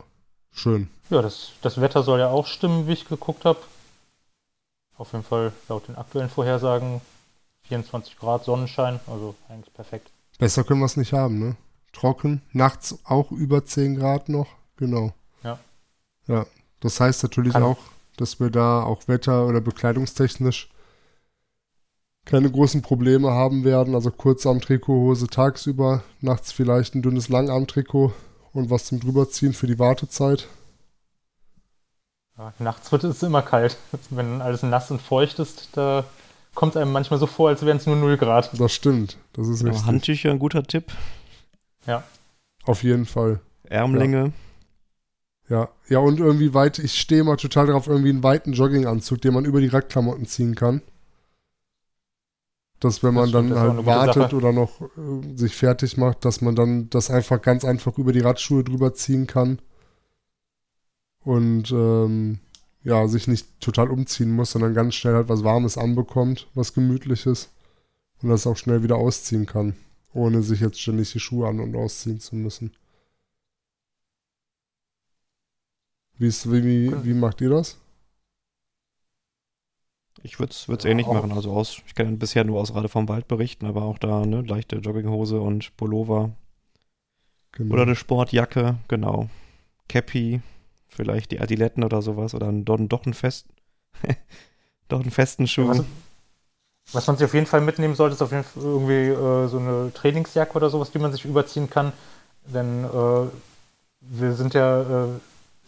schön. 0.51 0.89
Ja, 1.09 1.21
das, 1.21 1.51
das 1.61 1.79
Wetter 1.79 2.03
soll 2.03 2.19
ja 2.19 2.29
auch 2.29 2.47
stimmen, 2.47 2.87
wie 2.87 2.93
ich 2.93 3.07
geguckt 3.07 3.45
habe. 3.45 3.59
Auf 4.97 5.13
jeden 5.13 5.23
Fall 5.23 5.51
laut 5.69 5.87
den 5.87 5.95
aktuellen 5.95 6.29
Vorhersagen 6.29 7.01
24 7.63 8.17
Grad 8.17 8.43
Sonnenschein, 8.43 8.99
also 9.07 9.35
eigentlich 9.49 9.73
perfekt. 9.73 10.11
Besser 10.37 10.63
können 10.63 10.79
wir 10.79 10.85
es 10.85 10.97
nicht 10.97 11.13
haben, 11.13 11.39
ne? 11.39 11.55
Trocken, 11.93 12.41
nachts 12.51 12.97
auch 13.03 13.31
über 13.31 13.65
10 13.65 13.95
Grad 13.95 14.29
noch, 14.29 14.47
genau. 14.77 15.13
Ja. 15.43 15.59
Ja, 16.27 16.45
das 16.81 16.99
heißt 16.99 17.23
natürlich 17.23 17.53
Kann- 17.53 17.63
auch, 17.63 17.77
dass 18.17 18.39
wir 18.39 18.49
da 18.49 18.83
auch 18.83 19.07
wetter- 19.07 19.47
oder 19.47 19.61
bekleidungstechnisch 19.61 20.69
keine 22.25 22.51
großen 22.51 22.81
Probleme 22.83 23.31
haben 23.31 23.63
werden. 23.63 23.95
Also 23.95 24.11
Kurzarm-Trikothose 24.11 25.27
tagsüber, 25.27 26.03
nachts 26.19 26.51
vielleicht 26.51 26.93
ein 26.93 27.01
dünnes 27.01 27.29
Langarm-Trikot 27.29 28.13
und 28.53 28.69
was 28.69 28.85
zum 28.85 28.99
drüberziehen 28.99 29.53
für 29.53 29.65
die 29.67 29.79
Wartezeit. 29.79 30.47
Ja, 32.37 32.53
nachts 32.59 32.91
wird 32.91 33.03
es 33.03 33.23
immer 33.23 33.41
kalt. 33.41 33.77
Wenn 34.09 34.41
alles 34.41 34.63
nass 34.63 34.91
und 34.91 35.01
feucht 35.01 35.39
ist, 35.39 35.69
da 35.73 36.03
kommt 36.53 36.75
es 36.75 36.81
einem 36.81 36.91
manchmal 36.91 37.19
so 37.19 37.27
vor, 37.27 37.49
als 37.49 37.65
wären 37.65 37.77
es 37.77 37.87
nur 37.87 37.95
0 37.95 38.17
Grad. 38.17 38.51
Das 38.59 38.71
stimmt, 38.73 39.17
das 39.33 39.47
ist 39.47 39.59
Genau, 39.59 39.71
richtig. 39.71 39.87
Handtücher, 39.87 40.31
ein 40.31 40.39
guter 40.39 40.63
Tipp. 40.63 40.91
Ja, 41.87 42.03
Auf 42.65 42.83
jeden 42.83 43.05
Fall. 43.05 43.39
Ärmlinge. 43.63 44.25
Ja, 44.27 44.31
ja, 45.89 45.99
und 45.99 46.19
irgendwie 46.19 46.53
weit, 46.53 46.79
ich 46.79 46.97
stehe 46.97 47.25
mal 47.25 47.35
total 47.35 47.67
drauf, 47.67 47.87
irgendwie 47.87 48.09
einen 48.09 48.23
weiten 48.23 48.53
Jogginganzug, 48.53 49.19
den 49.21 49.33
man 49.33 49.43
über 49.43 49.59
die 49.59 49.67
Radklamotten 49.67 50.25
ziehen 50.25 50.55
kann. 50.55 50.81
Dass 52.79 53.03
wenn 53.03 53.13
man 53.13 53.31
Das 53.31 53.33
dann 53.33 53.59
halt 53.59 53.85
wartet 53.85 54.33
oder 54.33 54.53
noch 54.53 54.81
äh, 54.81 55.37
sich 55.37 55.55
fertig 55.55 55.97
macht, 55.97 56.23
dass 56.23 56.41
man 56.41 56.55
dann 56.55 56.89
das 56.89 57.11
einfach 57.11 57.41
ganz 57.41 57.65
einfach 57.65 57.97
über 57.97 58.13
die 58.13 58.21
Radschuhe 58.21 58.63
drüber 58.63 58.93
ziehen 58.93 59.27
kann. 59.27 59.59
Und 61.23 61.71
ähm, 61.71 62.39
ja, 62.83 63.07
sich 63.07 63.27
nicht 63.27 63.59
total 63.59 63.91
umziehen 63.91 64.31
muss, 64.31 64.51
sondern 64.51 64.73
ganz 64.73 64.95
schnell 64.95 65.15
halt 65.15 65.29
was 65.29 65.43
Warmes 65.43 65.77
anbekommt, 65.77 66.47
was 66.55 66.73
Gemütliches. 66.73 67.49
Und 68.21 68.29
das 68.29 68.47
auch 68.47 68.57
schnell 68.57 68.83
wieder 68.83 68.95
ausziehen 68.95 69.45
kann, 69.45 69.75
ohne 70.13 70.43
sich 70.43 70.61
jetzt 70.61 70.79
ständig 70.79 71.11
die 71.11 71.19
Schuhe 71.19 71.47
an- 71.47 71.59
und 71.59 71.75
ausziehen 71.75 72.19
zu 72.19 72.35
müssen. 72.35 72.71
Wie, 76.21 76.27
ist, 76.27 76.51
wie, 76.51 76.63
wie, 76.63 77.03
wie 77.03 77.13
macht 77.15 77.41
ihr 77.41 77.49
das? 77.49 77.79
Ich 80.21 80.39
würde 80.39 80.51
es 80.51 80.67
Ja, 80.67 80.89
ähnlich 80.91 81.07
auch. 81.07 81.13
machen. 81.15 81.31
Also 81.31 81.51
aus, 81.51 81.81
ich 81.87 81.95
kann 81.95 82.19
bisher 82.19 82.43
nur 82.43 82.59
aus 82.61 82.75
Rade 82.75 82.89
vom 82.89 83.09
Wald 83.09 83.27
berichten, 83.27 83.65
aber 83.65 83.81
auch 83.81 83.97
da 83.97 84.21
eine 84.21 84.41
leichte 84.41 84.75
Jogginghose 84.75 85.41
und 85.41 85.75
Pullover. 85.77 86.29
Genau. 87.53 87.73
Oder 87.73 87.83
eine 87.83 87.95
Sportjacke, 87.95 88.77
genau. 88.87 89.29
Cappy, 89.89 90.41
vielleicht 90.89 91.31
die 91.31 91.39
Adiletten 91.39 91.83
oder 91.83 92.03
sowas. 92.03 92.35
Oder 92.35 92.49
ein, 92.49 92.65
doch, 92.65 92.77
doch, 92.79 93.05
einen 93.05 93.15
fest, 93.15 93.47
doch 94.89 95.01
einen 95.01 95.09
festen 95.09 95.47
Schuh. 95.47 95.69
was, 95.69 95.83
was 96.93 97.07
man 97.07 97.17
sich 97.17 97.25
auf 97.25 97.33
jeden 97.33 97.47
Fall 97.47 97.61
mitnehmen 97.61 97.95
sollte, 97.95 98.13
ist 98.13 98.21
auf 98.21 98.31
jeden 98.31 98.43
Fall 98.43 98.61
irgendwie 98.61 98.93
äh, 98.93 99.47
so 99.47 99.57
eine 99.57 99.91
Trainingsjacke 99.91 100.53
oder 100.53 100.69
sowas, 100.69 100.91
die 100.91 100.99
man 100.99 101.11
sich 101.11 101.25
überziehen 101.25 101.67
kann. 101.67 101.93
Denn 102.45 102.83
äh, 102.85 103.27
wir 104.01 104.33
sind 104.33 104.53
ja 104.53 104.81
äh, 104.81 105.07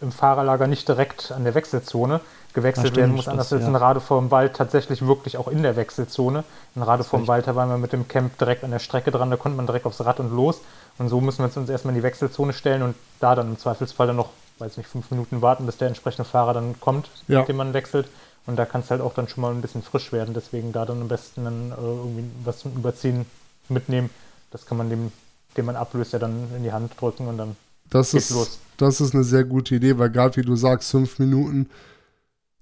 im 0.02 0.12
Fahrerlager 0.12 0.68
nicht 0.68 0.88
direkt 0.88 1.32
an 1.32 1.44
der 1.44 1.56
Wechselzone. 1.56 2.20
Gewechselt 2.54 2.88
stimmt, 2.88 2.98
werden 2.98 3.16
muss 3.16 3.28
anders 3.28 3.52
als 3.52 3.64
ja. 3.64 3.68
in 3.68 3.76
Rade 3.76 4.00
vorm 4.00 4.30
Wald 4.30 4.56
tatsächlich 4.56 5.06
wirklich 5.06 5.38
auch 5.38 5.48
in 5.48 5.64
der 5.64 5.76
Wechselzone. 5.76 6.44
In 6.76 6.84
Rade 6.84 7.04
vorm. 7.04 7.28
Wald, 7.28 7.48
da 7.48 7.56
waren 7.56 7.70
wir 7.70 7.78
mit 7.78 7.94
dem 7.94 8.08
Camp 8.08 8.38
direkt 8.38 8.64
an 8.64 8.70
der 8.72 8.80
Strecke 8.80 9.10
dran, 9.10 9.32
da 9.32 9.38
konnte 9.38 9.56
man 9.56 9.66
direkt 9.66 9.86
aufs 9.88 10.02
Rad 10.06 10.20
und 10.20 10.32
los. 10.36 10.62
Und 11.00 11.10
so 11.10 11.20
müssen 11.20 11.40
wir 11.40 11.58
uns 11.58 11.70
erstmal 11.70 11.94
in 11.96 12.00
die 12.00 12.04
Wechselzone 12.04 12.54
stellen 12.54 12.84
und 12.84 12.96
da 13.20 13.34
dann 13.34 13.48
im 13.48 13.58
Zweifelsfall 13.58 14.06
dann 14.08 14.18
noch, 14.18 14.30
weiß 14.60 14.78
nicht, 14.78 14.88
fünf 14.88 15.10
Minuten 15.10 15.42
warten, 15.42 15.66
bis 15.66 15.78
der 15.78 15.88
entsprechende 15.88 16.30
Fahrer 16.30 16.54
dann 16.54 16.80
kommt, 16.80 17.10
Ja. 17.28 17.40
mit 17.40 17.48
dem 17.48 17.56
man 17.56 17.74
wechselt. 17.74 18.08
Und 18.46 18.58
da 18.58 18.66
kann 18.66 18.82
es 18.82 18.92
halt 18.92 19.02
auch 19.02 19.14
dann 19.16 19.28
schon 19.28 19.42
mal 19.42 19.52
ein 19.52 19.62
bisschen 19.62 19.82
frisch 19.82 20.12
werden. 20.12 20.34
Deswegen 20.36 20.74
da 20.74 20.86
dann 20.86 21.02
am 21.02 21.08
besten 21.08 21.46
dann 21.46 21.72
äh, 21.72 21.76
irgendwie 21.82 22.26
was 22.44 22.60
zum 22.60 22.74
Überziehen 22.76 23.26
mitnehmen. 23.70 24.10
Das 24.52 24.66
kann 24.68 24.78
man 24.78 24.90
dem, 24.90 25.12
dem 25.58 25.66
man 25.66 25.76
ablöst, 25.76 26.14
ja 26.14 26.20
dann 26.20 26.50
in 26.56 26.64
die 26.64 26.72
Hand 26.74 27.00
drücken 27.00 27.28
und 27.28 27.38
dann 27.38 27.56
Das 27.90 28.12
geht's 28.12 28.30
ist, 28.30 28.36
los. 28.36 28.60
Das 28.84 29.02
ist 29.02 29.13
eine 29.16 29.24
sehr 29.24 29.44
gute 29.44 29.75
Idee, 29.75 29.98
weil 29.98 30.10
gerade 30.10 30.38
wie 30.38 30.46
du 30.46 30.56
sagst, 30.56 30.92
fünf 30.92 31.20
Minuten, 31.20 31.68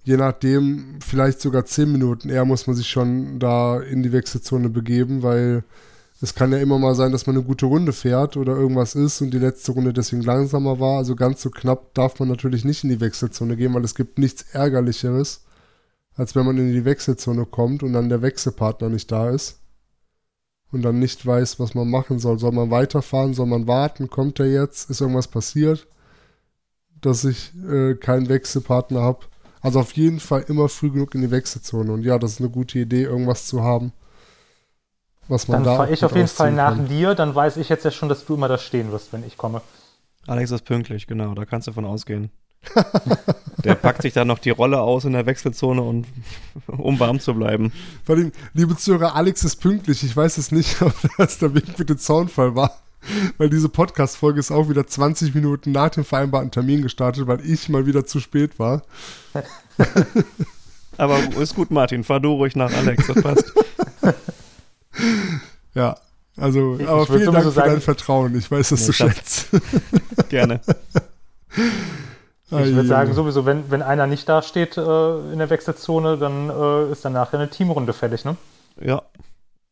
je 0.03 0.17
nachdem, 0.17 0.99
vielleicht 1.05 1.41
sogar 1.41 1.65
zehn 1.65 1.91
Minuten 1.91 2.29
eher 2.29 2.45
muss 2.45 2.67
man 2.67 2.75
sich 2.75 2.87
schon 2.87 3.39
da 3.39 3.79
in 3.79 4.03
die 4.03 4.11
Wechselzone 4.11 4.69
begeben, 4.69 5.23
weil 5.23 5.63
es 6.21 6.35
kann 6.35 6.51
ja 6.51 6.59
immer 6.59 6.77
mal 6.77 6.93
sein, 6.93 7.11
dass 7.11 7.25
man 7.25 7.35
eine 7.35 7.45
gute 7.45 7.65
Runde 7.65 7.93
fährt 7.93 8.37
oder 8.37 8.55
irgendwas 8.55 8.93
ist 8.93 9.21
und 9.21 9.31
die 9.31 9.39
letzte 9.39 9.71
Runde 9.71 9.91
deswegen 9.91 10.21
langsamer 10.21 10.79
war. 10.79 10.99
Also 10.99 11.15
ganz 11.15 11.41
so 11.41 11.49
knapp 11.49 11.95
darf 11.95 12.19
man 12.19 12.29
natürlich 12.29 12.63
nicht 12.63 12.83
in 12.83 12.91
die 12.91 13.01
Wechselzone 13.01 13.57
gehen, 13.57 13.73
weil 13.73 13.83
es 13.83 13.95
gibt 13.95 14.19
nichts 14.19 14.43
Ärgerlicheres, 14.53 15.43
als 16.15 16.35
wenn 16.35 16.45
man 16.45 16.57
in 16.59 16.71
die 16.71 16.85
Wechselzone 16.85 17.47
kommt 17.47 17.81
und 17.81 17.93
dann 17.93 18.09
der 18.09 18.21
Wechselpartner 18.21 18.89
nicht 18.89 19.11
da 19.11 19.31
ist 19.31 19.61
und 20.71 20.83
dann 20.83 20.99
nicht 20.99 21.25
weiß, 21.25 21.59
was 21.59 21.73
man 21.73 21.89
machen 21.89 22.19
soll. 22.19 22.37
Soll 22.37 22.51
man 22.51 22.69
weiterfahren? 22.69 23.33
Soll 23.33 23.47
man 23.47 23.67
warten? 23.67 24.09
Kommt 24.09 24.39
er 24.39 24.47
jetzt? 24.47 24.91
Ist 24.91 25.01
irgendwas 25.01 25.27
passiert, 25.27 25.87
dass 27.01 27.23
ich 27.23 27.51
äh, 27.69 27.95
keinen 27.95 28.29
Wechselpartner 28.29 29.01
habe? 29.01 29.19
Also 29.61 29.79
auf 29.79 29.93
jeden 29.93 30.19
Fall 30.19 30.43
immer 30.47 30.69
früh 30.69 30.89
genug 30.89 31.13
in 31.13 31.21
die 31.21 31.31
Wechselzone. 31.31 31.91
Und 31.91 32.03
ja, 32.03 32.17
das 32.17 32.33
ist 32.33 32.39
eine 32.39 32.49
gute 32.49 32.79
Idee, 32.79 33.03
irgendwas 33.03 33.45
zu 33.47 33.63
haben, 33.63 33.93
was 35.27 35.47
man 35.47 35.57
Dann 35.57 35.63
da 35.65 35.75
fahre 35.77 35.89
auch 35.89 35.93
ich 35.93 36.03
auf 36.03 36.15
jeden 36.15 36.27
Fall 36.27 36.51
nach 36.51 36.75
kann. 36.75 36.87
dir, 36.87 37.13
dann 37.13 37.35
weiß 37.35 37.57
ich 37.57 37.69
jetzt 37.69 37.85
ja 37.85 37.91
schon, 37.91 38.09
dass 38.09 38.25
du 38.25 38.35
immer 38.35 38.47
da 38.47 38.57
stehen 38.57 38.91
wirst, 38.91 39.13
wenn 39.13 39.25
ich 39.25 39.37
komme. 39.37 39.61
Alex 40.27 40.51
ist 40.51 40.65
pünktlich, 40.65 41.07
genau, 41.07 41.33
da 41.35 41.45
kannst 41.45 41.67
du 41.67 41.73
von 41.73 41.85
ausgehen. 41.85 42.31
Der 43.63 43.75
packt 43.75 44.01
sich 44.01 44.13
dann 44.13 44.27
noch 44.27 44.39
die 44.39 44.49
Rolle 44.49 44.81
aus 44.81 45.05
in 45.05 45.13
der 45.13 45.25
Wechselzone 45.25 45.81
und 45.81 46.07
um 46.67 46.99
warm 46.99 47.19
zu 47.19 47.33
bleiben. 47.33 47.71
Vor 48.03 48.15
allem, 48.15 48.31
liebe 48.53 48.75
Zuhörer, 48.75 49.15
Alex 49.15 49.43
ist 49.43 49.57
pünktlich. 49.57 50.03
Ich 50.03 50.15
weiß 50.15 50.37
es 50.37 50.51
nicht, 50.51 50.81
ob 50.81 50.93
das 51.17 51.39
der 51.39 51.53
Weg 51.53 51.77
mit 51.77 51.89
dem 51.89 51.97
Zaunfall 51.97 52.55
war. 52.55 52.80
Weil 53.37 53.49
diese 53.49 53.69
Podcast-Folge 53.69 54.39
ist 54.39 54.51
auch 54.51 54.69
wieder 54.69 54.85
20 54.85 55.33
Minuten 55.35 55.71
nach 55.71 55.89
dem 55.89 56.05
vereinbarten 56.05 56.51
Termin 56.51 56.81
gestartet, 56.81 57.25
weil 57.27 57.39
ich 57.43 57.67
mal 57.69 57.85
wieder 57.85 58.05
zu 58.05 58.19
spät 58.19 58.59
war. 58.59 58.83
Aber 60.97 61.17
ist 61.39 61.55
gut, 61.55 61.71
Martin, 61.71 62.03
fahr 62.03 62.19
du 62.19 62.33
ruhig 62.33 62.55
nach 62.55 62.71
Alex, 62.73 63.07
das 63.07 63.21
passt. 63.23 63.53
Ja, 65.73 65.95
also, 66.35 66.75
Ich- 66.77 66.87
aber 66.87 67.03
ich 67.03 67.07
vielen 67.07 67.25
Dank 67.31 67.35
sowieso 67.45 67.49
für 67.51 67.55
sagen- 67.55 67.71
dein 67.71 67.81
Vertrauen. 67.81 68.35
Ich 68.37 68.51
weiß, 68.51 68.69
dass 68.69 68.81
Nee, 68.81 68.87
du 68.87 68.93
schätzt. 68.93 69.47
Gerne. 70.29 70.59
Ich 71.55 72.51
würde 72.51 72.87
sagen, 72.87 73.13
sowieso, 73.13 73.45
wenn, 73.45 73.71
wenn 73.71 73.81
einer 73.81 74.05
nicht 74.05 74.27
da 74.27 74.41
steht 74.41 74.75
äh, 74.75 74.81
in 75.31 75.37
der 75.39 75.49
Wechselzone, 75.49 76.17
dann 76.17 76.49
äh, 76.49 76.91
ist 76.91 77.05
dann 77.05 77.13
nachher 77.13 77.39
eine 77.39 77.49
Teamrunde 77.49 77.93
fertig, 77.93 78.25
ne? 78.25 78.35
Ja. 78.81 79.01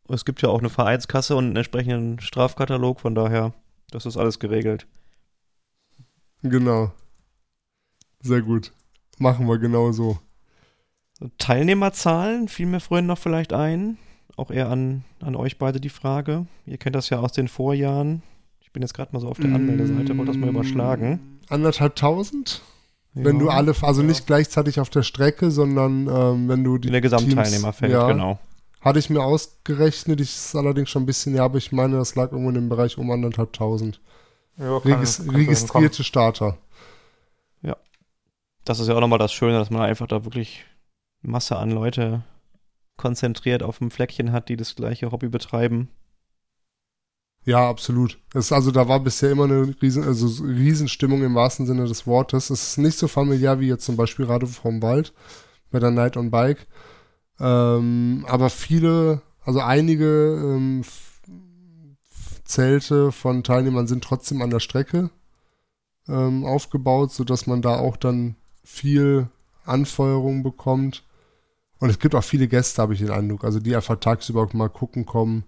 Es 0.09 0.25
gibt 0.25 0.41
ja 0.41 0.49
auch 0.49 0.59
eine 0.59 0.69
Vereinskasse 0.69 1.35
und 1.35 1.45
einen 1.45 1.55
entsprechenden 1.55 2.19
Strafkatalog, 2.19 2.99
von 2.99 3.15
daher, 3.15 3.53
das 3.91 4.05
ist 4.05 4.17
alles 4.17 4.39
geregelt. 4.39 4.87
Genau. 6.41 6.91
Sehr 8.21 8.41
gut. 8.41 8.71
Machen 9.17 9.47
wir 9.47 9.57
genau 9.57 9.91
so. 9.91 10.17
Teilnehmerzahlen 11.37 12.47
fiel 12.47 12.65
mir 12.65 12.79
vorhin 12.79 13.05
noch 13.05 13.17
vielleicht 13.17 13.53
ein. 13.53 13.97
Auch 14.37 14.51
eher 14.51 14.69
an, 14.69 15.03
an 15.19 15.35
euch 15.35 15.57
beide 15.57 15.81
die 15.81 15.89
Frage. 15.89 16.45
Ihr 16.65 16.77
kennt 16.77 16.95
das 16.95 17.09
ja 17.09 17.19
aus 17.19 17.33
den 17.33 17.49
Vorjahren. 17.49 18.23
Ich 18.61 18.71
bin 18.71 18.81
jetzt 18.81 18.93
gerade 18.93 19.11
mal 19.11 19.19
so 19.19 19.27
auf 19.27 19.37
der 19.39 19.53
Anmeldeseite, 19.53 20.17
wollte 20.17 20.31
das 20.31 20.37
mal 20.37 20.49
überschlagen. 20.49 21.39
Anderthalbtausend? 21.49 22.61
Wenn 23.13 23.35
Ja. 23.37 23.41
du 23.41 23.49
alle, 23.49 23.75
also 23.81 24.01
Ja. 24.01 24.07
nicht 24.07 24.27
gleichzeitig 24.27 24.79
auf 24.79 24.89
der 24.89 25.03
Strecke, 25.03 25.51
sondern 25.51 26.07
ähm, 26.07 26.47
wenn 26.47 26.63
du 26.63 26.77
die 26.77 26.87
In 26.87 26.93
der 26.93 27.01
Gesamtteilnehmerfeld, 27.01 27.91
ja, 27.91 28.07
genau. 28.07 28.39
Hatte 28.81 28.99
ich 28.99 29.09
mir 29.09 29.21
ausgerechnet, 29.23 30.21
ich 30.21 30.35
ist 30.35 30.55
allerdings 30.55 30.89
schon 30.89 31.03
ein 31.03 31.05
bisschen, 31.05 31.35
ja, 31.35 31.43
aber 31.43 31.57
ich 31.57 31.71
meine, 31.71 31.97
das 31.97 32.15
lag 32.15 32.31
irgendwo 32.31 32.49
in 32.49 32.55
dem 32.55 32.69
Bereich 32.69 32.97
um 32.97 33.11
anderthalbtausend. 33.11 33.99
Ja, 34.57 34.79
kann- 34.79 34.93
Regis 34.93 35.17
kann 35.17 35.35
registrierte 35.35 36.03
Starter. 36.03 36.57
Das 38.65 38.79
ist 38.79 38.87
ja 38.87 38.93
auch 38.95 38.99
nochmal 39.01 39.17
das 39.17 39.33
Schöne, 39.33 39.57
dass 39.57 39.71
man 39.71 39.81
einfach 39.81 40.05
da 40.05 40.25
wirklich 40.25 40.65
Masse 41.21 41.55
an 41.55 41.71
Leute 41.71 42.21
konzentriert 42.97 43.63
auf 43.63 43.79
dem 43.79 43.89
Fleckchen 43.89 44.31
hat, 44.31 44.49
die 44.49 44.57
das 44.57 44.75
gleiche 44.75 45.11
Hobby 45.11 45.27
betreiben. 45.29 45.89
Ja, 47.45 47.67
absolut. 47.67 48.19
Es, 48.33 48.51
also 48.51 48.69
da 48.69 48.87
war 48.87 48.99
bisher 48.99 49.31
immer 49.31 49.45
eine 49.45 49.73
riesen, 49.81 50.03
also 50.03 50.27
so 50.27 50.43
Riesenstimmung 50.43 51.23
im 51.23 51.33
wahrsten 51.33 51.65
Sinne 51.65 51.85
des 51.85 52.05
Wortes. 52.05 52.49
Es 52.49 52.69
ist 52.71 52.77
nicht 52.77 52.97
so 52.99 53.07
familiär 53.07 53.59
wie 53.59 53.69
jetzt 53.69 53.85
zum 53.85 53.95
Beispiel 53.97 54.25
gerade 54.27 54.45
vom 54.45 54.81
Wald 54.83 55.13
bei 55.71 55.79
der 55.79 55.89
Night 55.91 56.15
on 56.17 56.29
Bike. 56.29 56.67
Ähm, 57.39 58.25
aber 58.27 58.49
viele, 58.49 59.21
also 59.45 59.61
einige 59.61 60.05
ähm, 60.05 60.83
Zelte 62.43 63.11
von 63.11 63.43
Teilnehmern 63.43 63.87
sind 63.87 64.03
trotzdem 64.03 64.41
an 64.41 64.49
der 64.49 64.59
Strecke 64.59 65.09
ähm, 66.07 66.45
aufgebaut, 66.45 67.11
sodass 67.11 67.47
man 67.47 67.61
da 67.61 67.77
auch 67.77 67.95
dann 67.95 68.35
viel 68.63 69.27
Anfeuerung 69.65 70.43
bekommt. 70.43 71.03
Und 71.79 71.89
es 71.89 71.99
gibt 71.99 72.15
auch 72.15 72.23
viele 72.23 72.47
Gäste, 72.47 72.81
habe 72.81 72.93
ich 72.93 72.99
den 72.99 73.11
Eindruck, 73.11 73.43
also 73.43 73.59
die 73.59 73.75
einfach 73.75 73.99
tagsüber 73.99 74.47
mal 74.53 74.69
gucken 74.69 75.05
kommen. 75.05 75.45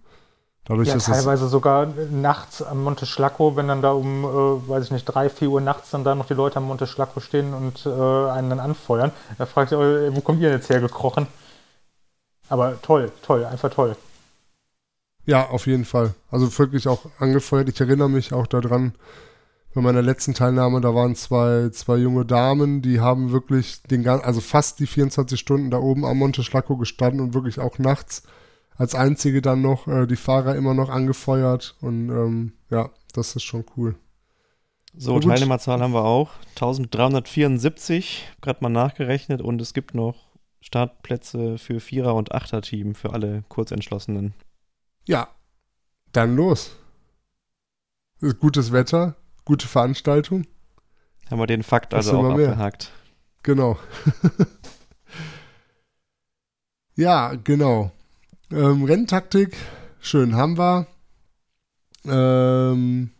Dadurch, 0.64 0.90
ja, 0.90 0.98
teilweise 0.98 1.48
sogar 1.48 1.88
nachts 2.12 2.62
am 2.62 2.84
Monte 2.84 3.08
Schlacco, 3.08 3.56
wenn 3.56 3.68
dann 3.68 3.82
da 3.82 3.92
um, 3.94 4.24
äh, 4.24 4.70
weiß 4.70 4.86
ich 4.86 4.92
nicht, 4.92 5.06
drei, 5.06 5.28
vier 5.28 5.50
Uhr 5.50 5.60
nachts 5.60 5.90
dann 5.90 6.04
da 6.04 6.14
noch 6.14 6.28
die 6.28 6.36
Leute 6.36 6.58
am 6.58 6.66
Monte 6.66 6.86
Schlacco 6.86 7.20
stehen 7.20 7.56
und 7.56 7.86
äh, 7.88 7.90
einen 7.90 8.52
dann 8.52 8.60
anfeuern. 8.60 9.12
Da 9.40 9.48
fragt 9.48 9.72
ihr, 9.72 9.80
euch, 9.80 10.16
wo 10.16 10.22
kommt 10.22 10.40
ihr 10.40 10.52
jetzt 10.52 10.70
hergekrochen? 10.70 11.26
Aber 12.52 12.82
toll, 12.82 13.10
toll, 13.22 13.46
einfach 13.46 13.70
toll. 13.70 13.96
Ja, 15.26 15.48
auf 15.48 15.68
jeden 15.68 15.86
Fall. 15.86 16.16
Also 16.30 16.60
wirklich 16.60 16.86
auch 16.90 17.06
angefeuert. 17.18 17.70
Ich 17.70 17.80
erinnere 17.80 18.10
mich 18.10 18.34
auch 18.34 18.46
daran, 18.46 18.94
bei 19.74 19.80
meiner 19.80 20.02
letzten 20.02 20.34
Teilnahme, 20.34 20.82
da 20.82 20.94
waren 20.94 21.16
zwei, 21.16 21.70
zwei 21.70 21.96
junge 21.96 22.26
Damen, 22.26 22.82
die 22.82 23.00
haben 23.00 23.32
wirklich 23.32 23.84
den 23.84 24.06
also 24.06 24.42
fast 24.42 24.80
die 24.80 24.88
24 24.88 25.40
Stunden 25.40 25.72
da 25.72 25.78
oben 25.78 26.04
am 26.04 26.18
Monte 26.18 26.44
Schlacco 26.44 26.76
gestanden 26.76 27.22
und 27.22 27.34
wirklich 27.34 27.58
auch 27.58 27.80
nachts 27.80 28.24
als 28.76 28.96
einzige 28.96 29.42
dann 29.42 29.62
noch 29.62 29.88
äh, 29.88 30.06
die 30.06 30.18
Fahrer 30.18 30.58
immer 30.58 30.74
noch 30.74 30.90
angefeuert 30.90 31.78
und 31.80 32.10
ähm, 32.10 32.54
ja, 32.70 32.90
das 33.14 33.38
ist 33.38 33.44
schon 33.44 33.64
cool. 33.78 33.96
So, 34.94 35.18
Teilnehmerzahl 35.22 35.80
haben 35.80 35.94
wir 35.94 36.04
auch. 36.04 36.32
1374, 36.56 38.28
gerade 38.42 38.62
mal 38.62 38.68
nachgerechnet 38.68 39.42
und 39.42 39.62
es 39.62 39.74
gibt 39.74 39.96
noch 39.96 40.31
Startplätze 40.62 41.58
für 41.58 41.80
Vierer- 41.80 42.16
und 42.16 42.32
Achter-Team 42.32 42.96
für 42.96 43.14
alle 43.14 43.44
Kurzentschlossenen. 43.50 44.34
Ja, 45.06 45.28
dann 46.14 46.36
los. 46.36 46.76
Gutes 48.40 48.72
Wetter, 48.72 49.16
gute 49.46 49.68
Veranstaltung. 49.68 50.46
Haben 51.30 51.40
wir 51.40 51.48
den 51.48 51.64
Fakt 51.64 51.94
also 51.94 52.20
auch 52.20 52.30
abgehakt. 52.30 52.92
Genau. 53.42 53.80
ja, 56.96 57.34
genau. 57.44 57.92
Ähm, 58.52 58.84
Renntaktik, 58.84 59.58
schön 60.00 60.36
haben 60.36 60.58
wir. 60.58 60.86
Ähm, 62.06 63.12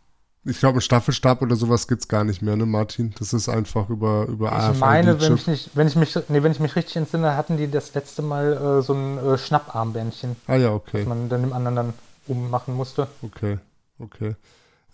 ich 0.44 0.58
glaube, 0.58 0.80
Staffelstab 0.80 1.40
oder 1.40 1.54
sowas 1.54 1.86
gibt 1.86 2.02
es 2.02 2.08
gar 2.08 2.24
nicht 2.24 2.42
mehr, 2.42 2.56
ne, 2.56 2.66
Martin? 2.66 3.14
Das 3.18 3.32
ist 3.32 3.48
einfach 3.48 3.88
über, 3.88 4.26
über 4.26 4.48
Ich 4.48 4.54
AFID 4.54 4.80
meine, 4.80 5.20
wenn 5.20 5.34
ich, 5.36 5.46
nicht, 5.46 5.70
wenn, 5.74 5.86
ich 5.86 5.96
mich, 5.96 6.18
nee, 6.28 6.42
wenn 6.42 6.52
ich 6.52 6.58
mich 6.58 6.74
richtig 6.74 6.96
entsinne, 6.96 7.36
hatten 7.36 7.56
die 7.56 7.70
das 7.70 7.94
letzte 7.94 8.22
Mal 8.22 8.52
äh, 8.52 8.82
so 8.82 8.92
ein 8.92 9.18
äh, 9.18 9.38
Schnapparmbändchen. 9.38 10.36
Ah 10.48 10.56
ja, 10.56 10.72
okay. 10.72 10.98
Das 10.98 11.06
man 11.06 11.28
dann 11.28 11.42
dem 11.42 11.52
anderen 11.52 11.76
dann 11.76 11.92
ummachen 12.26 12.74
musste. 12.74 13.06
Okay, 13.22 13.58
okay. 14.00 14.34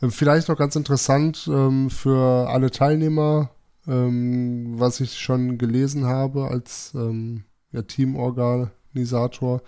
Ähm, 0.02 0.10
vielleicht 0.10 0.48
noch 0.48 0.58
ganz 0.58 0.76
interessant 0.76 1.48
ähm, 1.50 1.88
für 1.88 2.48
alle 2.50 2.70
Teilnehmer, 2.70 3.50
ähm, 3.86 4.74
was 4.78 5.00
ich 5.00 5.18
schon 5.18 5.56
gelesen 5.56 6.04
habe 6.06 6.48
als 6.48 6.92
ähm, 6.94 7.44
ja, 7.72 7.82
Teamorganisator. 7.82 9.62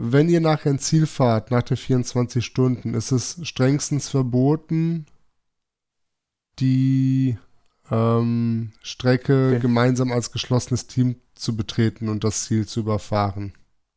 Wenn 0.00 0.28
ihr 0.28 0.40
nachher 0.40 0.70
ein 0.70 0.78
Ziel 0.78 1.08
fahrt, 1.08 1.50
nach 1.50 1.64
den 1.64 1.76
24 1.76 2.44
Stunden, 2.44 2.94
ist 2.94 3.10
es 3.10 3.40
strengstens 3.42 4.08
verboten, 4.08 5.06
die 6.60 7.36
ähm, 7.90 8.70
Strecke 8.80 9.48
okay. 9.48 9.58
gemeinsam 9.58 10.12
als 10.12 10.30
geschlossenes 10.30 10.86
Team 10.86 11.16
zu 11.34 11.56
betreten 11.56 12.08
und 12.08 12.22
das 12.22 12.44
Ziel 12.44 12.64
zu 12.64 12.78
überfahren. 12.78 13.54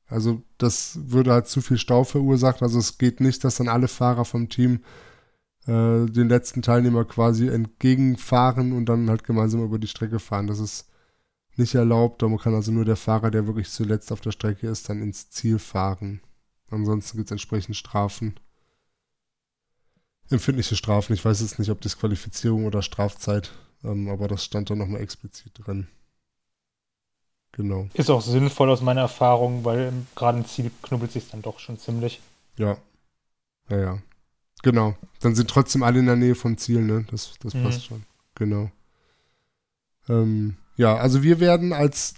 Also 0.08 0.42
das 0.58 0.98
würde 1.04 1.34
halt 1.34 1.48
zu 1.48 1.62
viel 1.62 1.78
Stau 1.78 2.04
verursachen. 2.04 2.64
Also 2.64 2.80
es 2.80 2.98
geht 2.98 3.22
nicht, 3.22 3.44
dass 3.44 3.58
dann 3.58 3.68
alle 3.68 3.88
Fahrer 3.88 4.26
vom 4.26 4.50
Team 4.50 4.80
äh, 5.68 6.08
den 6.08 6.30
letzten 6.30 6.64
Teilnehmer 6.64 7.06
quasi 7.06 7.48
entgegenfahren 7.48 8.74
und 8.74 8.88
dann 8.88 9.08
halt 9.08 9.24
gemeinsam 9.24 9.64
über 9.64 9.78
die 9.78 9.88
Strecke 9.88 10.18
fahren. 10.18 10.48
Das 10.48 10.58
ist 10.58 10.91
nicht 11.58 11.76
erlaubt. 11.76 12.22
Da 12.22 12.36
kann 12.38 12.56
also 12.56 12.72
nur 12.72 12.86
der 12.86 12.96
Fahrer, 12.96 13.32
der 13.32 13.48
wirklich 13.48 13.70
zuletzt 13.70 14.12
auf 14.12 14.22
der 14.22 14.32
Strecke 14.32 14.68
ist, 14.68 14.90
dann 14.90 15.02
ins 15.02 15.30
Ziel 15.30 15.60
fahren. 15.60 16.22
Ansonsten 16.70 17.18
gibt 17.18 17.28
es 17.28 17.32
entsprechend 17.32 17.76
Strafen. 17.76 18.40
Empfindliche 20.30 20.76
Strafen. 20.76 21.14
Ich 21.14 21.24
weiß 21.24 21.42
jetzt 21.42 21.60
nicht, 21.60 21.70
ob 21.70 21.82
Disqualifizierung 21.82 22.66
oder 22.66 22.82
Strafzeit, 22.82 23.52
ähm, 23.84 24.08
aber 24.08 24.28
das 24.28 24.46
stand 24.46 24.70
da 24.70 24.76
nochmal 24.76 25.02
explizit 25.02 25.52
drin. 25.56 25.88
Genau. 27.52 27.90
Ist 27.94 28.10
auch 28.10 28.22
sinnvoll 28.22 28.70
aus 28.70 28.82
meiner 28.82 29.02
Erfahrung, 29.02 29.66
weil 29.66 29.92
gerade 30.16 30.38
im 30.38 30.46
Ziel 30.46 30.72
knubbelt 30.82 31.12
sich 31.12 31.30
dann 31.30 31.42
doch 31.42 31.60
schon 31.60 31.78
ziemlich. 31.78 32.22
Ja. 32.58 32.78
Ja, 33.70 33.78
ja. 33.78 34.00
Genau. 34.64 34.96
Dann 35.20 35.36
sind 35.36 35.50
trotzdem 35.50 35.84
alle 35.84 36.00
in 36.00 36.06
der 36.06 36.16
Nähe 36.16 36.36
vom 36.36 36.58
Ziel, 36.58 36.82
ne? 36.82 37.06
Das, 37.12 37.34
das 37.42 37.54
mhm. 37.54 37.64
passt 37.64 37.86
schon. 37.86 38.04
Genau. 38.36 38.72
Ähm, 40.08 40.56
ja, 40.76 40.96
also 40.96 41.24
wir 41.24 41.40
werden 41.40 41.74
als 41.74 42.16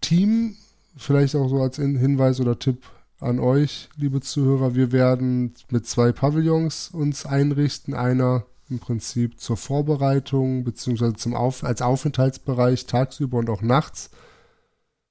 Team, 0.00 0.56
vielleicht 0.96 1.34
auch 1.34 1.48
so 1.48 1.60
als 1.60 1.76
Hinweis 1.76 2.40
oder 2.40 2.58
Tipp 2.58 2.82
an 3.20 3.38
euch, 3.38 3.88
liebe 3.96 4.20
Zuhörer, 4.20 4.74
wir 4.74 4.92
werden 4.92 5.54
mit 5.70 5.86
zwei 5.86 6.12
Pavillons 6.12 6.90
uns 6.92 7.26
einrichten. 7.26 7.94
Einer 7.94 8.44
im 8.68 8.78
Prinzip 8.78 9.40
zur 9.40 9.56
Vorbereitung, 9.56 10.64
beziehungsweise 10.64 11.36
Auf 11.36 11.64
als 11.64 11.82
Aufenthaltsbereich 11.82 12.86
tagsüber 12.86 13.38
und 13.38 13.48
auch 13.48 13.62
nachts 13.62 14.10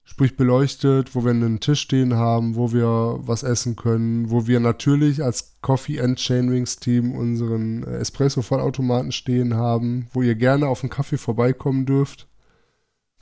sprich 0.05 0.38
beleuchtet, 0.38 1.15
wo 1.15 1.25
wir 1.25 1.31
einen 1.31 1.60
Tisch 1.60 1.81
stehen 1.81 2.13
haben, 2.13 2.55
wo 2.55 2.71
wir 2.71 3.19
was 3.21 3.43
essen 3.43 3.75
können, 3.75 4.29
wo 4.29 4.47
wir 4.47 4.60
natürlich 4.60 5.23
als 5.23 5.55
Coffee 5.62 5.99
and 5.99 6.17
Chainwings 6.19 6.77
Team 6.77 7.13
unseren 7.13 7.84
äh, 7.84 7.97
Espresso 7.97 8.41
Vollautomaten 8.41 9.12
stehen 9.12 9.55
haben, 9.55 10.08
wo 10.13 10.21
ihr 10.21 10.36
gerne 10.36 10.67
auf 10.67 10.84
einen 10.84 10.91
Kaffee 10.91 11.17
vorbeikommen 11.17 11.86
dürft. 11.86 12.27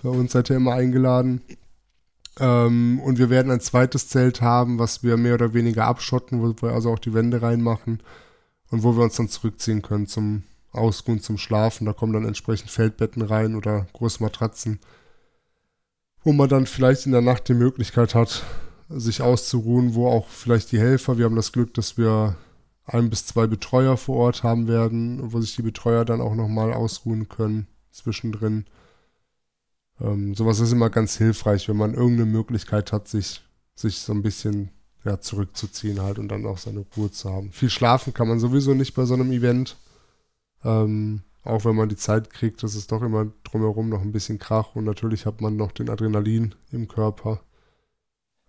Bei 0.03 0.09
uns 0.09 0.33
seid 0.33 0.49
ihr 0.49 0.57
immer 0.57 0.73
eingeladen. 0.73 1.41
Ähm, 2.39 2.99
und 2.99 3.17
wir 3.17 3.29
werden 3.29 3.51
ein 3.51 3.61
zweites 3.61 4.09
Zelt 4.09 4.41
haben, 4.41 4.79
was 4.79 5.03
wir 5.03 5.17
mehr 5.17 5.35
oder 5.35 5.53
weniger 5.53 5.85
abschotten, 5.85 6.41
wo 6.41 6.53
wir 6.61 6.73
also 6.73 6.91
auch 6.91 6.99
die 6.99 7.13
Wände 7.13 7.41
reinmachen 7.41 8.01
und 8.69 8.83
wo 8.83 8.95
wir 8.95 9.03
uns 9.03 9.15
dann 9.15 9.29
zurückziehen 9.29 9.81
können 9.81 10.07
zum 10.07 10.43
Ausruhen, 10.71 11.21
zum 11.21 11.37
Schlafen. 11.37 11.85
Da 11.85 11.93
kommen 11.93 12.13
dann 12.13 12.25
entsprechend 12.25 12.69
Feldbetten 12.69 13.21
rein 13.21 13.55
oder 13.55 13.87
große 13.93 14.21
Matratzen 14.21 14.79
wo 16.23 16.31
man 16.31 16.49
dann 16.49 16.65
vielleicht 16.65 17.05
in 17.05 17.11
der 17.11 17.21
Nacht 17.21 17.47
die 17.49 17.53
Möglichkeit 17.53 18.15
hat, 18.15 18.43
sich 18.89 19.21
auszuruhen, 19.21 19.93
wo 19.93 20.07
auch 20.07 20.27
vielleicht 20.27 20.71
die 20.71 20.79
Helfer, 20.79 21.17
wir 21.17 21.25
haben 21.25 21.35
das 21.35 21.51
Glück, 21.51 21.73
dass 21.73 21.97
wir 21.97 22.35
ein 22.85 23.09
bis 23.09 23.25
zwei 23.25 23.47
Betreuer 23.47 23.97
vor 23.97 24.17
Ort 24.17 24.43
haben 24.43 24.67
werden, 24.67 25.19
wo 25.31 25.39
sich 25.39 25.55
die 25.55 25.61
Betreuer 25.61 26.05
dann 26.05 26.21
auch 26.21 26.35
nochmal 26.35 26.73
ausruhen 26.73 27.29
können 27.29 27.67
zwischendrin. 27.91 28.65
Ähm, 30.03 30.35
sowas 30.35 30.59
ist 30.59 30.73
immer 30.73 30.89
ganz 30.89 31.17
hilfreich, 31.17 31.69
wenn 31.69 31.77
man 31.77 31.93
irgendeine 31.93 32.29
Möglichkeit 32.29 32.91
hat, 32.91 33.07
sich, 33.07 33.41
sich 33.75 33.99
so 33.99 34.13
ein 34.13 34.21
bisschen 34.21 34.69
ja, 35.05 35.19
zurückzuziehen 35.19 36.01
halt 36.01 36.19
und 36.19 36.27
dann 36.29 36.45
auch 36.45 36.57
seine 36.57 36.85
Ruhe 36.95 37.11
zu 37.11 37.31
haben. 37.31 37.51
Viel 37.51 37.69
schlafen 37.69 38.13
kann 38.13 38.27
man 38.27 38.39
sowieso 38.39 38.73
nicht 38.73 38.93
bei 38.93 39.05
so 39.05 39.13
einem 39.13 39.31
Event. 39.31 39.77
Ähm, 40.63 41.23
auch 41.43 41.65
wenn 41.65 41.75
man 41.75 41.89
die 41.89 41.97
Zeit 41.97 42.29
kriegt, 42.29 42.63
das 42.63 42.75
ist 42.75 42.91
doch 42.91 43.01
immer 43.01 43.27
drumherum 43.43 43.89
noch 43.89 44.01
ein 44.01 44.13
bisschen 44.13 44.39
Krach 44.39 44.75
und 44.75 44.85
natürlich 44.85 45.25
hat 45.25 45.41
man 45.41 45.57
noch 45.57 45.71
den 45.73 45.89
Adrenalin 45.89 46.55
im 46.71 46.87
Körper. 46.87 47.41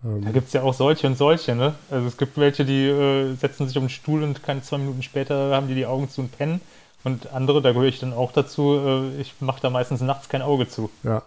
Ähm 0.04 0.22
da 0.22 0.30
gibt 0.30 0.46
es 0.46 0.52
ja 0.52 0.62
auch 0.62 0.74
solche 0.74 1.08
und 1.08 1.18
solche, 1.18 1.56
ne? 1.56 1.74
Also 1.90 2.06
es 2.06 2.16
gibt 2.16 2.36
welche, 2.36 2.64
die 2.64 2.86
äh, 2.86 3.34
setzen 3.34 3.66
sich 3.66 3.76
auf 3.76 3.82
den 3.82 3.90
Stuhl 3.90 4.22
und 4.22 4.44
keine 4.44 4.62
zwei 4.62 4.78
Minuten 4.78 5.02
später 5.02 5.56
haben 5.56 5.66
die 5.66 5.74
die 5.74 5.86
Augen 5.86 6.08
zu 6.08 6.20
und 6.20 6.36
pennen. 6.36 6.60
Und 7.02 7.32
andere, 7.32 7.60
da 7.60 7.72
gehöre 7.72 7.88
ich 7.88 7.98
dann 7.98 8.12
auch 8.12 8.32
dazu, 8.32 8.76
äh, 8.76 9.20
ich 9.20 9.34
mache 9.40 9.60
da 9.60 9.70
meistens 9.70 10.00
nachts 10.00 10.28
kein 10.28 10.40
Auge 10.40 10.68
zu. 10.68 10.88
Ja. 11.02 11.22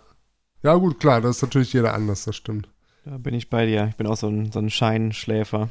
Ja, 0.64 0.76
gut, 0.76 1.00
klar, 1.00 1.22
das 1.22 1.38
ist 1.38 1.42
natürlich 1.44 1.74
jeder 1.74 1.94
anders, 1.94 2.26
das 2.26 2.36
stimmt. 2.36 2.70
Da 3.06 3.18
bin 3.18 3.34
ich 3.34 3.50
bei 3.50 3.66
dir. 3.66 3.88
Ich 3.88 3.96
bin 3.96 4.08
auch 4.08 4.18
so 4.18 4.28
ein, 4.28 4.52
so 4.52 4.60
ein 4.60 4.70
Scheinschläfer. 4.70 5.70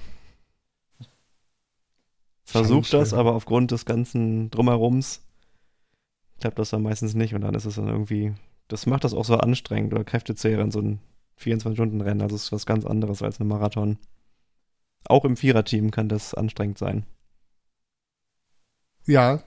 Versuch 2.44 2.88
das, 2.88 3.12
aber 3.12 3.34
aufgrund 3.34 3.72
des 3.72 3.84
ganzen 3.84 4.50
Drumherums 4.50 5.20
klappt 6.40 6.58
das 6.58 6.70
dann 6.70 6.82
meistens 6.82 7.14
nicht 7.14 7.34
und 7.34 7.40
dann 7.40 7.54
ist 7.54 7.64
es 7.64 7.74
dann 7.74 7.88
irgendwie, 7.88 8.34
das 8.68 8.86
macht 8.86 9.04
das 9.04 9.14
auch 9.14 9.24
so 9.24 9.36
anstrengend 9.36 9.92
oder 9.92 10.04
kräftezehrend, 10.04 10.72
so 10.72 10.80
ein 10.80 11.00
24-Stunden-Rennen. 11.40 12.22
Also 12.22 12.36
es 12.36 12.44
ist 12.44 12.52
was 12.52 12.66
ganz 12.66 12.86
anderes 12.86 13.22
als 13.22 13.40
ein 13.40 13.48
Marathon. 13.48 13.98
Auch 15.04 15.24
im 15.24 15.36
Viererteam 15.36 15.90
kann 15.90 16.08
das 16.08 16.34
anstrengend 16.34 16.78
sein. 16.78 17.04
Ja, 19.06 19.42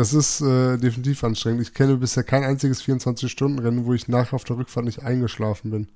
das 0.00 0.14
ist 0.14 0.40
äh, 0.40 0.78
definitiv 0.78 1.22
anstrengend. 1.24 1.60
Ich 1.60 1.74
kenne 1.74 1.98
bisher 1.98 2.24
kein 2.24 2.42
einziges 2.42 2.82
24-Stunden-Rennen, 2.82 3.84
wo 3.84 3.92
ich 3.92 4.08
nachher 4.08 4.36
auf 4.36 4.44
der 4.44 4.56
Rückfahrt 4.56 4.86
nicht 4.86 5.02
eingeschlafen 5.02 5.70
bin. 5.70 5.88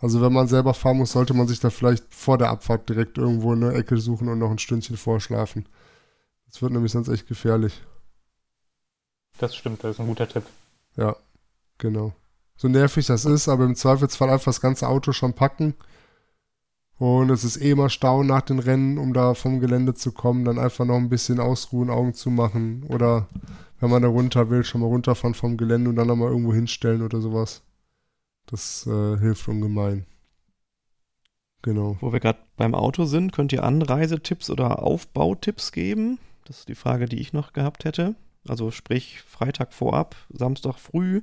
Also 0.00 0.20
wenn 0.20 0.32
man 0.32 0.48
selber 0.48 0.74
fahren 0.74 0.96
muss, 0.96 1.12
sollte 1.12 1.32
man 1.32 1.46
sich 1.46 1.60
da 1.60 1.70
vielleicht 1.70 2.12
vor 2.12 2.38
der 2.38 2.50
Abfahrt 2.50 2.88
direkt 2.88 3.16
irgendwo 3.16 3.52
eine 3.52 3.72
Ecke 3.72 3.98
suchen 3.98 4.28
und 4.28 4.40
noch 4.40 4.50
ein 4.50 4.58
Stündchen 4.58 4.96
vorschlafen. 4.96 5.68
Das 6.46 6.60
wird 6.60 6.72
nämlich 6.72 6.90
sonst 6.90 7.06
echt 7.06 7.28
gefährlich. 7.28 7.84
Das 9.38 9.54
stimmt, 9.54 9.84
das 9.84 9.92
ist 9.92 10.00
ein 10.00 10.08
guter 10.08 10.28
Tipp. 10.28 10.42
Ja, 10.96 11.14
genau. 11.78 12.14
So 12.56 12.66
nervig 12.66 13.06
das 13.06 13.26
ist, 13.26 13.46
aber 13.46 13.64
im 13.64 13.76
Zweifelsfall 13.76 14.28
einfach 14.28 14.46
das 14.46 14.60
ganze 14.60 14.88
Auto 14.88 15.12
schon 15.12 15.34
packen 15.34 15.74
Und 17.04 17.28
es 17.28 17.44
ist 17.44 17.58
eh 17.58 17.72
immer 17.72 17.90
Stau 17.90 18.22
nach 18.22 18.40
den 18.40 18.58
Rennen, 18.58 18.96
um 18.96 19.12
da 19.12 19.34
vom 19.34 19.60
Gelände 19.60 19.92
zu 19.92 20.10
kommen, 20.10 20.46
dann 20.46 20.58
einfach 20.58 20.86
noch 20.86 20.96
ein 20.96 21.10
bisschen 21.10 21.38
ausruhen, 21.38 21.90
Augen 21.90 22.14
zu 22.14 22.30
machen 22.30 22.82
oder 22.88 23.28
wenn 23.78 23.90
man 23.90 24.00
da 24.00 24.08
runter 24.08 24.48
will, 24.48 24.64
schon 24.64 24.80
mal 24.80 24.86
runterfahren 24.86 25.34
vom 25.34 25.58
Gelände 25.58 25.90
und 25.90 25.96
dann 25.96 26.06
nochmal 26.06 26.30
irgendwo 26.30 26.54
hinstellen 26.54 27.02
oder 27.02 27.20
sowas. 27.20 27.60
Das 28.46 28.86
äh, 28.86 29.18
hilft 29.18 29.46
ungemein. 29.46 30.06
Genau. 31.60 31.98
Wo 32.00 32.10
wir 32.10 32.20
gerade 32.20 32.38
beim 32.56 32.74
Auto 32.74 33.04
sind, 33.04 33.32
könnt 33.32 33.52
ihr 33.52 33.64
Anreisetipps 33.64 34.48
oder 34.48 34.82
Aufbautipps 34.82 35.72
geben? 35.72 36.18
Das 36.46 36.60
ist 36.60 36.70
die 36.70 36.74
Frage, 36.74 37.04
die 37.04 37.20
ich 37.20 37.34
noch 37.34 37.52
gehabt 37.52 37.84
hätte. 37.84 38.14
Also 38.48 38.70
sprich 38.70 39.20
Freitag 39.20 39.74
vorab, 39.74 40.16
Samstag 40.30 40.78
früh. 40.78 41.20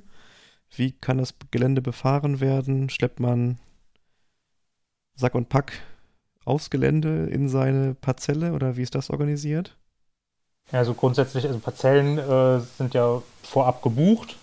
Wie 0.76 0.92
kann 0.92 1.18
das 1.18 1.34
Gelände 1.50 1.82
befahren 1.82 2.38
werden? 2.38 2.88
Schleppt 2.88 3.18
man 3.18 3.58
Sack 5.14 5.34
und 5.34 5.48
Pack 5.48 5.72
aufs 6.44 6.70
Gelände 6.70 7.26
in 7.26 7.48
seine 7.48 7.94
Parzelle 7.94 8.52
oder 8.52 8.76
wie 8.76 8.82
ist 8.82 8.94
das 8.94 9.10
organisiert? 9.10 9.76
Ja, 10.72 10.80
also 10.80 10.94
grundsätzlich, 10.94 11.46
also 11.46 11.58
Parzellen 11.58 12.18
äh, 12.18 12.60
sind 12.78 12.94
ja 12.94 13.22
vorab 13.42 13.82
gebucht 13.82 14.36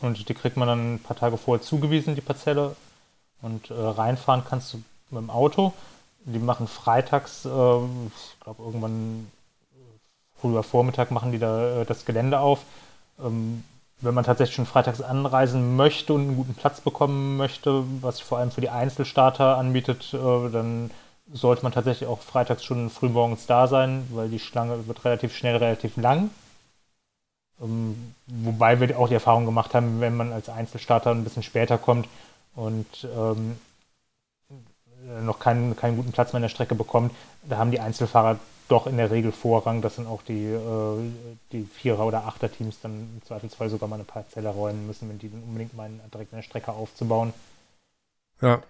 und 0.00 0.28
die 0.28 0.34
kriegt 0.34 0.56
man 0.56 0.68
dann 0.68 0.94
ein 0.94 0.98
paar 0.98 1.16
Tage 1.16 1.36
vorher 1.36 1.62
zugewiesen, 1.62 2.14
die 2.14 2.20
Parzelle. 2.20 2.76
Und 3.42 3.70
äh, 3.70 3.74
reinfahren 3.74 4.44
kannst 4.48 4.72
du 4.72 4.78
mit 5.10 5.20
dem 5.22 5.30
Auto. 5.30 5.72
Die 6.24 6.38
machen 6.38 6.66
freitags, 6.66 7.44
äh, 7.44 7.48
ich 7.48 8.40
glaube 8.40 8.62
irgendwann 8.62 9.30
früher 10.40 10.62
Vormittag 10.62 11.10
machen 11.10 11.32
die 11.32 11.38
da 11.38 11.82
äh, 11.82 11.84
das 11.84 12.04
Gelände 12.04 12.40
auf. 12.40 12.60
Ähm, 13.18 13.64
wenn 14.00 14.14
man 14.14 14.24
tatsächlich 14.24 14.56
schon 14.56 14.66
freitags 14.66 15.00
anreisen 15.00 15.76
möchte 15.76 16.12
und 16.12 16.22
einen 16.22 16.36
guten 16.36 16.54
Platz 16.54 16.80
bekommen 16.80 17.36
möchte, 17.36 17.84
was 18.02 18.18
sich 18.18 18.24
vor 18.24 18.38
allem 18.38 18.50
für 18.50 18.60
die 18.60 18.70
Einzelstarter 18.70 19.56
anbietet, 19.56 20.12
äh, 20.12 20.50
dann 20.50 20.90
sollte 21.32 21.62
man 21.62 21.72
tatsächlich 21.72 22.08
auch 22.08 22.20
freitags 22.20 22.64
schon 22.64 22.90
frühmorgens 22.90 23.46
da 23.46 23.66
sein, 23.66 24.06
weil 24.10 24.28
die 24.28 24.38
Schlange 24.38 24.86
wird 24.86 25.04
relativ 25.04 25.34
schnell 25.34 25.56
relativ 25.56 25.96
lang. 25.96 26.30
Ähm, 27.60 28.14
wobei 28.26 28.80
wir 28.80 28.98
auch 28.98 29.08
die 29.08 29.14
Erfahrung 29.14 29.46
gemacht 29.46 29.74
haben, 29.74 30.00
wenn 30.00 30.16
man 30.16 30.32
als 30.32 30.48
Einzelstarter 30.48 31.10
ein 31.10 31.24
bisschen 31.24 31.42
später 31.42 31.78
kommt 31.78 32.06
und 32.54 33.08
ähm, 33.16 33.58
noch 35.22 35.38
keinen, 35.38 35.76
keinen 35.76 35.96
guten 35.96 36.12
Platz 36.12 36.32
mehr 36.32 36.38
in 36.38 36.42
der 36.42 36.48
Strecke 36.48 36.74
bekommt, 36.74 37.12
da 37.44 37.58
haben 37.58 37.70
die 37.70 37.80
Einzelfahrer 37.80 38.38
doch 38.68 38.86
in 38.86 38.96
der 38.96 39.10
Regel 39.10 39.32
Vorrang, 39.32 39.82
dass 39.82 39.96
dann 39.96 40.06
auch 40.06 40.22
die, 40.22 40.44
äh, 40.44 40.98
die 41.52 41.64
Vierer- 41.64 42.06
oder 42.06 42.24
Achter-Teams 42.26 42.80
dann 42.82 42.92
im 42.92 43.22
Zweifelsfall 43.24 43.70
sogar 43.70 43.88
mal 43.88 43.96
eine 43.96 44.04
Parzelle 44.04 44.48
räumen 44.48 44.86
müssen, 44.86 45.08
wenn 45.08 45.18
die 45.18 45.30
dann 45.30 45.42
unbedingt 45.42 45.74
meinen, 45.74 46.00
direkt 46.12 46.32
eine 46.32 46.42
Strecke 46.42 46.72
aufzubauen. 46.72 47.32
Ja. 48.40 48.62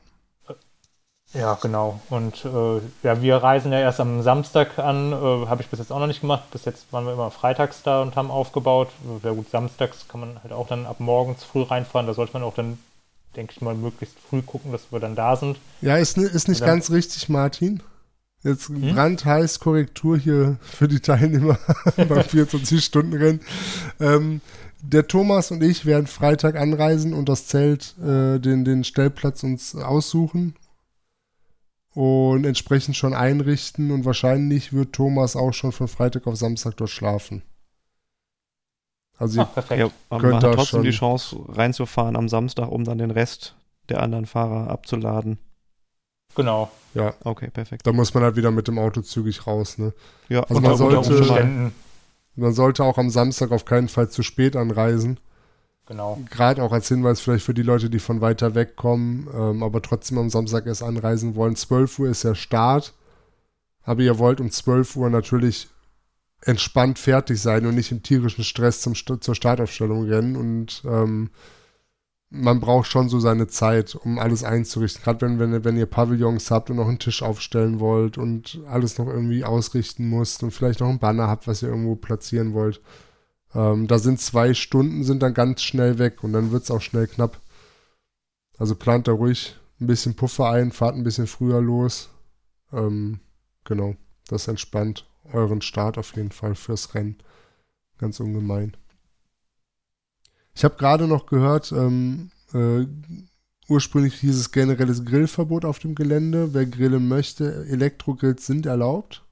Ja, 1.35 1.59
genau. 1.61 2.01
Und 2.09 2.45
äh, 2.45 2.81
ja, 3.03 3.21
wir 3.21 3.37
reisen 3.39 3.73
ja 3.73 3.81
erst 3.81 3.99
am 4.01 4.23
Samstag 4.23 4.79
an, 4.79 5.13
äh, 5.13 5.47
habe 5.47 5.61
ich 5.61 5.69
bis 5.69 5.81
jetzt 5.81 5.91
auch 5.91 5.99
noch 5.99 6.07
nicht 6.07 6.21
gemacht. 6.21 6.45
Bis 6.53 6.65
jetzt 6.65 6.93
waren 6.93 7.05
wir 7.05 7.13
immer 7.13 7.31
freitags 7.31 7.83
da 7.83 8.01
und 8.01 8.15
haben 8.15 8.31
aufgebaut. 8.31 8.89
Ja 9.23 9.33
gut, 9.33 9.51
samstags 9.51 10.07
kann 10.09 10.21
man 10.21 10.43
halt 10.43 10.53
auch 10.53 10.69
dann 10.69 10.87
ab 10.87 11.01
morgens 11.01 11.43
früh 11.43 11.63
reinfahren. 11.63 12.07
Da 12.07 12.15
sollte 12.15 12.35
man 12.35 12.45
auch 12.45 12.55
dann, 12.55 12.79
denke 13.35 13.55
ich 13.57 13.61
mal, 13.61 13.75
möglichst 13.75 14.17
früh 14.21 14.41
gucken, 14.41 14.71
dass 14.71 14.93
wir 14.93 15.01
dann 15.01 15.17
da 15.17 15.35
sind. 15.35 15.59
Ja, 15.81 15.97
ist, 15.97 16.17
ist 16.17 16.49
nicht 16.49 16.65
ganz 16.65 16.91
richtig, 16.91 17.29
Martin. 17.29 17.83
Jetzt 18.43 18.69
hm? 18.69 18.95
brandheiß 18.95 19.61
Korrektur 19.61 20.17
hier 20.17 20.59
für 20.61 20.89
die 20.89 21.01
Teilnehmer 21.01 21.59
beim 21.97 22.09
24-Stunden-Rennen. 22.09 23.41
Ähm, 24.01 24.41
der 24.83 25.09
Thomas 25.09 25.51
und 25.51 25.63
ich 25.63 25.87
werden 25.87 26.07
Freitag 26.07 26.57
anreisen 26.57 27.13
und 27.13 27.29
das 27.29 27.47
Zelt, 27.47 27.97
äh, 27.99 28.39
den, 28.39 28.65
den 28.65 28.85
Stellplatz 28.85 29.43
uns 29.43 29.75
aussuchen 29.75 30.55
und 31.95 32.45
entsprechend 32.45 32.95
schon 32.95 33.15
einrichten 33.15 33.91
und 33.91 34.05
wahrscheinlich 34.05 34.73
wird 34.73 34.93
Thomas 34.93 35.35
auch 35.35 35.53
schon 35.53 35.73
von 35.73 35.89
Freitag 35.89 36.27
auf 36.27 36.37
Samstag 36.37 36.77
dort 36.77 36.91
schlafen. 36.91 37.43
Also 39.19 39.41
Ach, 39.41 39.55
perfekt. 39.55 39.81
Ja, 39.81 39.91
man 40.11 40.35
hat 40.35 40.43
trotzdem 40.43 40.67
schon 40.67 40.83
die 40.83 40.91
Chance 40.91 41.37
reinzufahren 41.49 42.17
am 42.17 42.29
Samstag, 42.29 42.71
um 42.71 42.85
dann 42.85 42.99
den 42.99 43.11
Rest 43.11 43.57
der 43.89 44.03
anderen 44.03 44.27
Fahrer 44.27 44.71
abzuladen. 44.71 45.39
Genau. 46.37 46.71
Ja. 46.95 47.15
Okay, 47.25 47.51
perfekt. 47.51 47.87
Da 47.87 47.93
muss 47.93 48.15
man 48.15 48.23
halt 48.23 48.37
wieder 48.37 48.51
mit 48.51 48.69
dem 48.69 48.79
Auto 48.79 49.01
zügig 49.01 49.47
raus, 49.47 49.79
ne? 49.79 49.93
Ja, 50.29 50.43
also 50.45 50.61
man 50.61 50.77
sollte, 50.77 51.73
man 52.37 52.53
sollte 52.53 52.85
auch 52.85 52.99
am 52.99 53.11
Samstag 53.11 53.51
auf 53.51 53.65
keinen 53.65 53.89
Fall 53.89 54.09
zu 54.09 54.23
spät 54.23 54.55
anreisen. 54.55 55.19
Genau. 55.87 56.19
Gerade 56.31 56.63
auch 56.63 56.73
als 56.73 56.89
Hinweis 56.89 57.21
vielleicht 57.21 57.45
für 57.45 57.55
die 57.55 57.63
Leute, 57.63 57.91
die 57.91 58.01
von 58.01 58.21
weiter 58.21 58.55
weg 58.55 58.77
kommen, 58.77 59.29
ähm, 59.33 59.63
aber 59.63 59.83
trotzdem 59.83 60.19
am 60.19 60.31
Samstag 60.31 60.67
erst 60.67 60.83
anreisen 60.83 61.37
wollen. 61.37 61.57
12 61.57 61.99
Uhr 61.99 62.09
ist 62.09 62.25
der 62.25 62.35
Start. 62.35 62.93
Aber 63.83 64.03
ihr 64.03 64.19
wollt 64.19 64.41
um 64.41 64.51
12 64.51 64.97
Uhr 64.97 65.11
natürlich 65.11 65.69
entspannt 66.43 66.99
fertig 66.99 67.41
sein 67.41 67.67
und 67.67 67.77
nicht 67.77 67.93
im 67.93 68.03
tierischen 68.03 68.43
Stress 68.43 68.81
zum, 68.81 68.95
zur 68.95 69.35
Startaufstellung 69.35 70.05
rennen. 70.09 70.37
Und 70.37 70.83
ähm, 70.85 71.31
man 72.31 72.61
braucht 72.61 72.89
schon 72.89 73.09
so 73.09 73.21
seine 73.21 73.47
Zeit, 73.47 73.95
um 73.95 74.19
alles 74.19 74.43
einzurichten. 74.45 75.03
Gerade 75.03 75.21
wenn, 75.21 75.39
wenn, 75.39 75.65
wenn 75.65 75.77
ihr 75.77 75.87
Pavillons 75.87 76.51
habt 76.51 76.71
und 76.71 76.77
noch 76.77 76.89
einen 76.89 76.99
Tisch 76.99 77.23
aufstellen 77.23 77.81
wollt 77.81 78.19
und 78.19 78.61
alles 78.69 78.99
noch 78.99 79.07
irgendwie 79.07 79.45
ausrichten 79.45 80.11
müsst 80.11 80.43
und 80.43 80.51
vielleicht 80.51 80.81
noch 80.81 80.89
ein 80.89 80.99
Banner 80.99 81.29
habt, 81.29 81.47
was 81.47 81.63
ihr 81.63 81.69
irgendwo 81.69 81.95
platzieren 81.95 82.53
wollt. 82.53 82.81
Ähm, 83.55 83.87
da 83.87 83.99
sind 83.99 84.21
zwei 84.21 84.55
Stunden, 84.55 85.05
sind 85.05 85.23
dann 85.23 85.35
ganz 85.35 85.63
schnell 85.63 85.99
weg 85.99 86.25
und 86.25 86.33
dann 86.33 86.51
wird 86.51 86.65
es 86.65 86.71
auch 86.71 86.81
schnell 86.83 87.07
knapp. 87.07 87.41
Also 88.59 88.75
plant 88.75 89.07
da 89.07 89.13
ruhig 89.13 89.57
ein 89.81 89.87
bisschen 89.87 90.17
Puffer 90.17 90.51
ein, 90.51 90.73
fahrt 90.73 90.97
ein 90.97 91.05
bisschen 91.05 91.27
früher 91.27 91.61
los. 91.61 92.09
Ähm, 92.73 93.21
genau, 93.65 93.95
das 94.29 94.49
entspannt 94.49 95.07
euren 95.33 95.61
Start 95.61 95.99
auf 95.99 96.17
jeden 96.17 96.33
Fall 96.33 96.55
fürs 96.55 96.95
Rennen. 96.95 97.19
Ganz 97.99 98.21
ungemein. 98.21 98.77
Ich 100.57 100.65
habe 100.65 100.77
gerade 100.77 101.07
noch 101.07 101.27
gehört, 101.27 101.71
ähm, 101.73 102.31
äh, 102.55 102.87
ursprünglich 103.69 104.15
hieß 104.21 104.39
es 104.39 104.53
generelles 104.53 105.05
Grillverbot 105.05 105.67
auf 105.67 105.79
dem 105.81 105.95
Gelände. 105.95 106.55
Wer 106.55 106.65
grillen 106.65 107.09
möchte, 107.09 107.67
Elektrogrills 107.69 108.47
sind 108.47 108.65
erlaubt. 108.65 109.23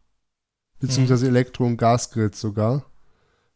Beziehungsweise 0.80 1.24
mhm. 1.24 1.30
Elektro- 1.30 1.64
und 1.64 1.78
Gasgrills 1.78 2.38
sogar. 2.38 2.84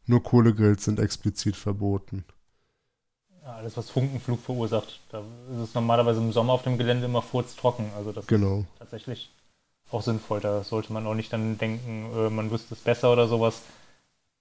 Nur 0.07 0.23
Kohlegrills 0.23 0.85
sind 0.85 0.99
explizit 0.99 1.57
verboten. 1.57 2.25
Ja, 3.43 3.57
alles, 3.57 3.77
was 3.77 3.91
Funkenflug 3.91 4.41
verursacht, 4.41 5.01
da 5.11 5.19
ist 5.53 5.69
es 5.69 5.75
normalerweise 5.75 6.21
im 6.21 6.33
Sommer 6.33 6.55
auf 6.55 6.63
dem 6.63 6.79
Gelände 6.79 7.05
immer 7.05 7.21
furztrocken. 7.21 7.91
Also 7.99 8.13
das 8.13 8.27
genau. 8.27 8.61
ist 8.61 8.79
tatsächlich 8.79 9.31
auch 9.91 10.01
sinnvoll. 10.01 10.41
Da 10.41 10.65
sollte 10.65 10.95
man 10.95 11.07
auch 11.07 11.15
nicht 11.15 11.35
dann 11.35 11.59
denken, 11.59 12.07
äh, 12.17 12.31
man 12.31 12.51
wüsste 12.51 12.73
es 12.73 12.81
besser 12.81 13.13
oder 13.13 13.29
sowas 13.29 13.61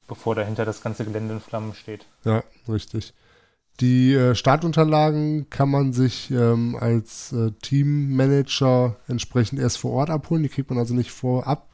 bevor 0.07 0.35
dahinter 0.35 0.65
das 0.65 0.81
ganze 0.81 1.05
Gelände 1.05 1.35
in 1.35 1.39
Flammen 1.39 1.73
steht. 1.73 2.05
Ja, 2.23 2.43
richtig. 2.67 3.13
Die 3.79 4.13
äh, 4.13 4.33
Startunterlagen 4.33 5.49
kann 5.49 5.69
man 5.69 5.93
sich 5.93 6.31
ähm, 6.31 6.75
als 6.79 7.31
äh, 7.31 7.51
Teammanager 7.61 8.95
entsprechend 9.07 9.59
erst 9.59 9.77
vor 9.77 9.91
Ort 9.91 10.09
abholen. 10.09 10.41
Die 10.41 10.49
kriegt 10.49 10.69
man 10.69 10.79
also 10.79 10.95
nicht 10.95 11.11
vorab 11.11 11.69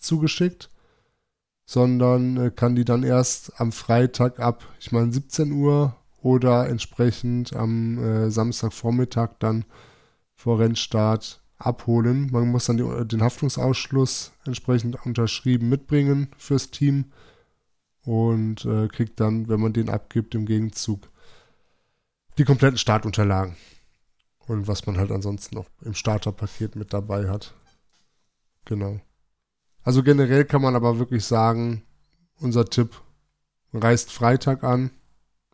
zugeschickt, 0.00 0.68
sondern 1.64 2.36
äh, 2.36 2.50
kann 2.50 2.74
die 2.74 2.84
dann 2.84 3.04
erst 3.04 3.60
am 3.60 3.70
Freitag 3.70 4.40
ab, 4.40 4.64
ich 4.80 4.90
meine 4.90 5.12
17 5.12 5.52
Uhr 5.52 5.94
oder 6.22 6.68
entsprechend 6.68 7.54
am 7.54 7.98
äh, 7.98 8.30
Samstagvormittag 8.30 9.30
dann 9.38 9.64
vor 10.34 10.58
Rennstart 10.58 11.40
abholen. 11.58 12.30
Man 12.32 12.50
muss 12.50 12.66
dann 12.66 12.78
die, 12.78 13.06
den 13.06 13.22
Haftungsausschluss 13.22 14.32
entsprechend 14.44 15.06
unterschrieben 15.06 15.68
mitbringen 15.68 16.28
fürs 16.36 16.70
Team 16.70 17.12
und 18.04 18.64
äh, 18.64 18.88
kriegt 18.88 19.20
dann, 19.20 19.48
wenn 19.48 19.60
man 19.60 19.72
den 19.72 19.88
abgibt, 19.88 20.34
im 20.34 20.46
Gegenzug 20.46 21.10
die 22.38 22.44
kompletten 22.44 22.78
Startunterlagen. 22.78 23.56
Und 24.46 24.68
was 24.68 24.86
man 24.86 24.98
halt 24.98 25.10
ansonsten 25.10 25.54
noch 25.54 25.66
im 25.80 25.94
Starterpaket 25.94 26.76
mit 26.76 26.92
dabei 26.92 27.30
hat. 27.30 27.54
Genau. 28.66 29.00
Also 29.82 30.02
generell 30.02 30.44
kann 30.44 30.60
man 30.60 30.76
aber 30.76 30.98
wirklich 30.98 31.24
sagen, 31.24 31.82
unser 32.40 32.66
Tipp 32.66 33.00
reist 33.72 34.12
Freitag 34.12 34.62
an. 34.64 34.90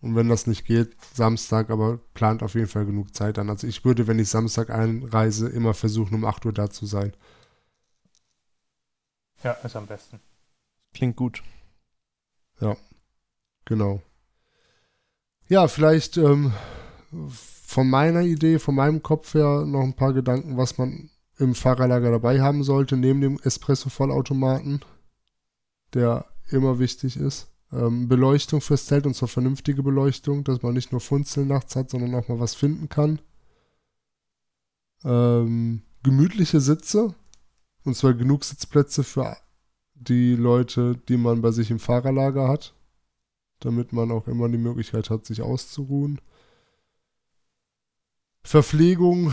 Und 0.00 0.16
wenn 0.16 0.28
das 0.28 0.46
nicht 0.46 0.64
geht, 0.64 0.96
Samstag, 1.14 1.70
aber 1.70 1.98
plant 2.14 2.42
auf 2.42 2.54
jeden 2.54 2.68
Fall 2.68 2.86
genug 2.86 3.14
Zeit 3.14 3.38
an. 3.38 3.50
Also 3.50 3.66
ich 3.66 3.84
würde, 3.84 4.06
wenn 4.06 4.18
ich 4.18 4.28
Samstag 4.28 4.70
einreise, 4.70 5.48
immer 5.48 5.74
versuchen, 5.74 6.14
um 6.14 6.24
8 6.24 6.46
Uhr 6.46 6.52
da 6.52 6.70
zu 6.70 6.86
sein. 6.86 7.12
Ja, 9.44 9.52
ist 9.52 9.76
am 9.76 9.86
besten. 9.86 10.20
Klingt 10.94 11.16
gut. 11.16 11.42
Ja, 12.60 12.76
genau. 13.64 14.02
Ja, 15.48 15.66
vielleicht 15.68 16.16
ähm, 16.16 16.52
von 17.30 17.88
meiner 17.88 18.22
Idee, 18.22 18.58
von 18.58 18.74
meinem 18.74 19.02
Kopf 19.02 19.34
her 19.34 19.64
noch 19.66 19.82
ein 19.82 19.94
paar 19.94 20.12
Gedanken, 20.12 20.56
was 20.56 20.78
man 20.78 21.10
im 21.38 21.54
Fahrerlager 21.54 22.10
dabei 22.10 22.40
haben 22.40 22.62
sollte, 22.62 22.96
neben 22.96 23.20
dem 23.20 23.38
Espresso-Vollautomaten, 23.42 24.84
der 25.94 26.26
immer 26.50 26.78
wichtig 26.78 27.16
ist. 27.16 27.48
Ähm, 27.72 28.08
Beleuchtung 28.08 28.60
fürs 28.60 28.86
Zelt 28.86 29.06
und 29.06 29.14
zwar 29.14 29.28
vernünftige 29.28 29.82
Beleuchtung, 29.82 30.44
dass 30.44 30.62
man 30.62 30.74
nicht 30.74 30.92
nur 30.92 31.00
Funzeln 31.00 31.48
nachts 31.48 31.76
hat, 31.76 31.90
sondern 31.90 32.14
auch 32.14 32.28
mal 32.28 32.40
was 32.40 32.54
finden 32.54 32.88
kann. 32.88 33.20
Ähm, 35.04 35.82
gemütliche 36.02 36.60
Sitze. 36.60 37.14
Und 37.84 37.96
zwar 37.96 38.12
genug 38.12 38.44
Sitzplätze 38.44 39.04
für 39.04 39.36
die 40.00 40.34
Leute, 40.34 40.96
die 41.08 41.16
man 41.16 41.42
bei 41.42 41.50
sich 41.50 41.70
im 41.70 41.78
Fahrerlager 41.78 42.48
hat. 42.48 42.74
Damit 43.60 43.92
man 43.92 44.10
auch 44.10 44.26
immer 44.26 44.48
die 44.48 44.58
Möglichkeit 44.58 45.10
hat, 45.10 45.26
sich 45.26 45.42
auszuruhen. 45.42 46.20
Verpflegung 48.42 49.32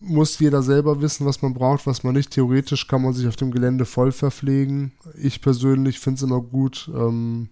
muss 0.00 0.38
jeder 0.38 0.62
selber 0.62 1.00
wissen, 1.00 1.24
was 1.24 1.40
man 1.42 1.54
braucht, 1.54 1.86
was 1.86 2.02
man 2.02 2.14
nicht. 2.14 2.30
Theoretisch 2.30 2.88
kann 2.88 3.02
man 3.02 3.12
sich 3.12 3.28
auf 3.28 3.36
dem 3.36 3.52
Gelände 3.52 3.84
voll 3.84 4.10
verpflegen. 4.10 4.92
Ich 5.14 5.40
persönlich 5.40 6.00
finde 6.00 6.16
es 6.16 6.22
immer 6.22 6.40
gut, 6.40 6.90
ähm, 6.92 7.50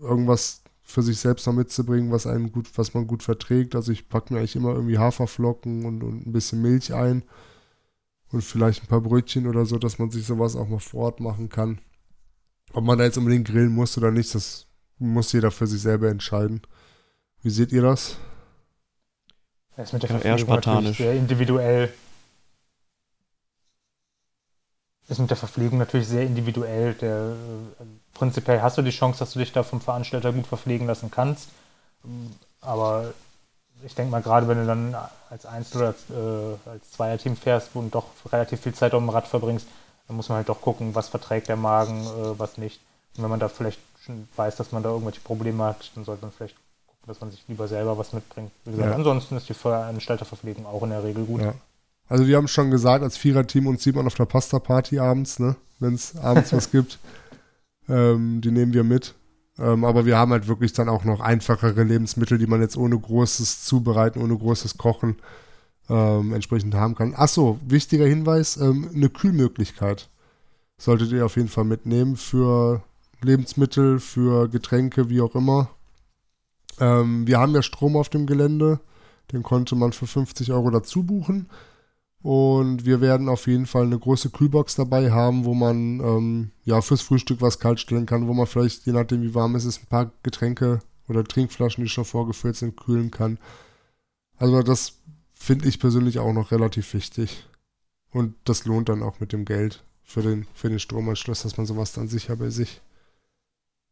irgendwas 0.00 0.62
für 0.82 1.02
sich 1.02 1.18
selbst 1.18 1.46
noch 1.46 1.54
mitzubringen, 1.54 2.12
was 2.12 2.26
einen 2.26 2.52
gut, 2.52 2.68
was 2.76 2.92
man 2.92 3.06
gut 3.06 3.22
verträgt. 3.22 3.74
Also 3.74 3.92
ich 3.92 4.08
packe 4.08 4.34
mir 4.34 4.40
eigentlich 4.40 4.56
immer 4.56 4.74
irgendwie 4.74 4.98
Haferflocken 4.98 5.84
und, 5.84 6.02
und 6.02 6.26
ein 6.26 6.32
bisschen 6.32 6.60
Milch 6.60 6.92
ein 6.92 7.22
und 8.32 8.42
vielleicht 8.42 8.82
ein 8.82 8.86
paar 8.86 9.00
Brötchen 9.00 9.46
oder 9.46 9.66
so, 9.66 9.78
dass 9.78 9.98
man 9.98 10.10
sich 10.10 10.26
sowas 10.26 10.56
auch 10.56 10.68
mal 10.68 10.80
vor 10.80 11.04
Ort 11.04 11.20
machen 11.20 11.48
kann. 11.48 11.80
Ob 12.72 12.84
man 12.84 12.98
da 12.98 13.04
jetzt 13.04 13.18
unbedingt 13.18 13.46
grillen 13.46 13.72
muss 13.72 13.96
oder 13.96 14.10
nicht, 14.10 14.34
das 14.34 14.66
muss 14.98 15.32
jeder 15.32 15.50
für 15.50 15.66
sich 15.66 15.80
selber 15.80 16.08
entscheiden. 16.08 16.62
Wie 17.42 17.50
seht 17.50 17.72
ihr 17.72 17.82
das? 17.82 18.16
Das 19.76 19.88
ist 19.88 19.92
mit 19.92 20.02
der 20.02 20.10
ja, 20.10 20.18
Verpflegung 20.18 20.54
natürlich 20.54 20.96
sehr 20.96 21.14
individuell. 21.14 21.92
Ist 25.08 25.20
mit 25.20 25.30
der 25.30 25.36
Verpflegung 25.36 25.78
natürlich 25.78 26.08
sehr 26.08 26.22
individuell. 26.26 26.94
Der, 26.94 27.36
äh, 27.78 27.84
prinzipiell 28.14 28.60
hast 28.60 28.76
du 28.78 28.82
die 28.82 28.90
Chance, 28.90 29.20
dass 29.20 29.34
du 29.34 29.38
dich 29.38 29.52
da 29.52 29.62
vom 29.62 29.80
Veranstalter 29.80 30.32
gut 30.32 30.46
verpflegen 30.46 30.86
lassen 30.86 31.10
kannst. 31.10 31.50
Aber 32.60 33.14
ich 33.84 33.94
denke 33.94 34.10
mal, 34.10 34.22
gerade 34.22 34.48
wenn 34.48 34.58
du 34.58 34.66
dann 34.66 34.96
als 35.30 35.46
Einzel- 35.46 35.78
oder 35.78 35.86
als, 35.88 36.10
äh, 36.10 36.70
als 36.70 36.90
Zweierteam 36.92 37.36
fährst, 37.36 37.70
du 37.74 37.88
doch 37.90 38.06
relativ 38.32 38.60
viel 38.60 38.74
Zeit 38.74 38.94
auf 38.94 39.00
dem 39.00 39.10
Rad 39.10 39.26
verbringst, 39.26 39.66
dann 40.08 40.16
muss 40.16 40.28
man 40.28 40.36
halt 40.36 40.48
doch 40.48 40.60
gucken, 40.60 40.94
was 40.94 41.08
verträgt 41.08 41.48
der 41.48 41.56
Magen, 41.56 42.04
äh, 42.04 42.38
was 42.38 42.58
nicht. 42.58 42.80
Und 43.16 43.24
wenn 43.24 43.30
man 43.30 43.40
da 43.40 43.48
vielleicht 43.48 43.80
schon 44.04 44.28
weiß, 44.36 44.56
dass 44.56 44.72
man 44.72 44.82
da 44.82 44.90
irgendwelche 44.90 45.20
Probleme 45.20 45.64
hat, 45.64 45.90
dann 45.94 46.04
sollte 46.04 46.22
man 46.22 46.32
vielleicht 46.32 46.56
dass 47.06 47.20
man 47.20 47.30
sich 47.30 47.42
lieber 47.48 47.68
selber 47.68 47.96
was 47.96 48.12
mitbringt. 48.12 48.50
Wie 48.64 48.72
gesagt, 48.72 48.90
ja. 48.90 48.96
ansonsten 48.96 49.36
ist 49.36 49.48
die 49.48 49.54
Veranstalterverpflegung 49.54 50.66
auch 50.66 50.82
in 50.82 50.90
der 50.90 51.04
Regel 51.04 51.24
gut. 51.24 51.40
Ja. 51.40 51.54
Also 52.08 52.26
wir 52.26 52.36
haben 52.36 52.48
schon 52.48 52.70
gesagt, 52.70 53.02
als 53.02 53.16
Viererteam 53.16 53.66
uns 53.66 53.82
sieht 53.82 53.96
man 53.96 54.06
auf 54.06 54.14
der 54.14 54.26
Pasta-Party 54.26 54.98
abends, 54.98 55.38
ne? 55.38 55.56
wenn 55.78 55.94
es 55.94 56.16
abends 56.16 56.52
was 56.52 56.70
gibt. 56.70 56.98
Ähm, 57.88 58.40
die 58.40 58.50
nehmen 58.50 58.74
wir 58.74 58.84
mit. 58.84 59.14
Ähm, 59.58 59.84
aber 59.84 60.04
wir 60.04 60.18
haben 60.18 60.32
halt 60.32 60.48
wirklich 60.48 60.72
dann 60.72 60.88
auch 60.88 61.04
noch 61.04 61.20
einfachere 61.20 61.82
Lebensmittel, 61.82 62.38
die 62.38 62.46
man 62.46 62.60
jetzt 62.60 62.76
ohne 62.76 62.98
großes 62.98 63.64
Zubereiten, 63.64 64.20
ohne 64.20 64.36
großes 64.36 64.76
Kochen 64.76 65.16
ähm, 65.88 66.34
entsprechend 66.34 66.74
haben 66.74 66.94
kann. 66.94 67.14
Achso, 67.14 67.58
wichtiger 67.66 68.06
Hinweis, 68.06 68.56
ähm, 68.56 68.90
eine 68.94 69.08
Kühlmöglichkeit 69.08 70.08
solltet 70.78 71.10
ihr 71.12 71.24
auf 71.24 71.36
jeden 71.36 71.48
Fall 71.48 71.64
mitnehmen 71.64 72.16
für 72.16 72.82
Lebensmittel, 73.22 73.98
für 73.98 74.48
Getränke, 74.48 75.08
wie 75.08 75.22
auch 75.22 75.34
immer. 75.34 75.70
Ähm, 76.78 77.26
wir 77.26 77.38
haben 77.38 77.54
ja 77.54 77.62
Strom 77.62 77.96
auf 77.96 78.08
dem 78.08 78.26
Gelände. 78.26 78.80
Den 79.32 79.42
konnte 79.42 79.74
man 79.74 79.92
für 79.92 80.06
50 80.06 80.52
Euro 80.52 80.70
dazu 80.70 81.02
buchen. 81.02 81.48
Und 82.22 82.84
wir 82.84 83.00
werden 83.00 83.28
auf 83.28 83.46
jeden 83.46 83.66
Fall 83.66 83.84
eine 83.84 83.98
große 83.98 84.30
Kühlbox 84.30 84.74
dabei 84.74 85.12
haben, 85.12 85.44
wo 85.44 85.54
man 85.54 86.00
ähm, 86.00 86.50
ja 86.64 86.80
fürs 86.80 87.02
Frühstück 87.02 87.40
was 87.40 87.60
kalt 87.60 87.78
stellen 87.78 88.06
kann, 88.06 88.26
wo 88.26 88.34
man 88.34 88.46
vielleicht, 88.46 88.86
je 88.86 88.92
nachdem 88.92 89.22
wie 89.22 89.34
warm 89.34 89.54
es 89.54 89.64
ist, 89.64 89.82
ein 89.82 89.86
paar 89.86 90.10
Getränke 90.22 90.80
oder 91.08 91.22
Trinkflaschen, 91.24 91.84
die 91.84 91.90
schon 91.90 92.04
vorgefüllt 92.04 92.56
sind, 92.56 92.76
kühlen 92.76 93.10
kann. 93.10 93.38
Also 94.38 94.62
das 94.62 94.94
finde 95.34 95.68
ich 95.68 95.78
persönlich 95.78 96.18
auch 96.18 96.32
noch 96.32 96.50
relativ 96.50 96.92
wichtig. 96.94 97.46
Und 98.10 98.34
das 98.44 98.64
lohnt 98.64 98.88
dann 98.88 99.02
auch 99.02 99.20
mit 99.20 99.32
dem 99.32 99.44
Geld 99.44 99.84
für 100.02 100.22
den, 100.22 100.46
für 100.54 100.68
den 100.68 100.78
Stromanschluss, 100.78 101.42
dass 101.42 101.56
man 101.56 101.66
sowas 101.66 101.92
dann 101.92 102.08
sicher 102.08 102.36
bei 102.36 102.50
sich 102.50 102.80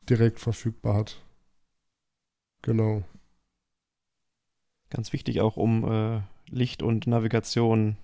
direkt 0.09 0.41
verfügbar 0.41 0.95
hat. 0.95 1.21
Genau. 2.63 3.03
Ganz 4.91 5.13
wichtig 5.13 5.41
auch, 5.41 5.57
um 5.57 5.85
äh, 5.91 6.23
Licht 6.49 6.83
und 6.83 7.07
Navigation 7.07 7.97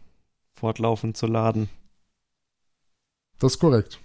fortlaufend 0.54 1.16
zu 1.16 1.26
laden. 1.26 1.68
Das 3.38 3.54
ist 3.54 3.58
korrekt. 3.58 3.98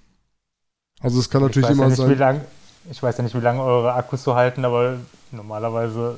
Also 1.01 1.19
es 1.19 1.29
kann 1.29 1.41
ich 1.41 1.47
natürlich 1.47 1.69
immer 1.69 1.89
ja 1.89 1.95
sein. 1.95 2.17
Lang, 2.17 2.41
ich 2.89 3.01
weiß 3.01 3.17
ja 3.17 3.23
nicht, 3.23 3.36
wie 3.36 3.41
lange 3.41 3.62
eure 3.62 3.93
Akkus 3.93 4.23
so 4.23 4.36
halten, 4.36 4.63
aber 4.63 4.99
normalerweise, 5.31 6.17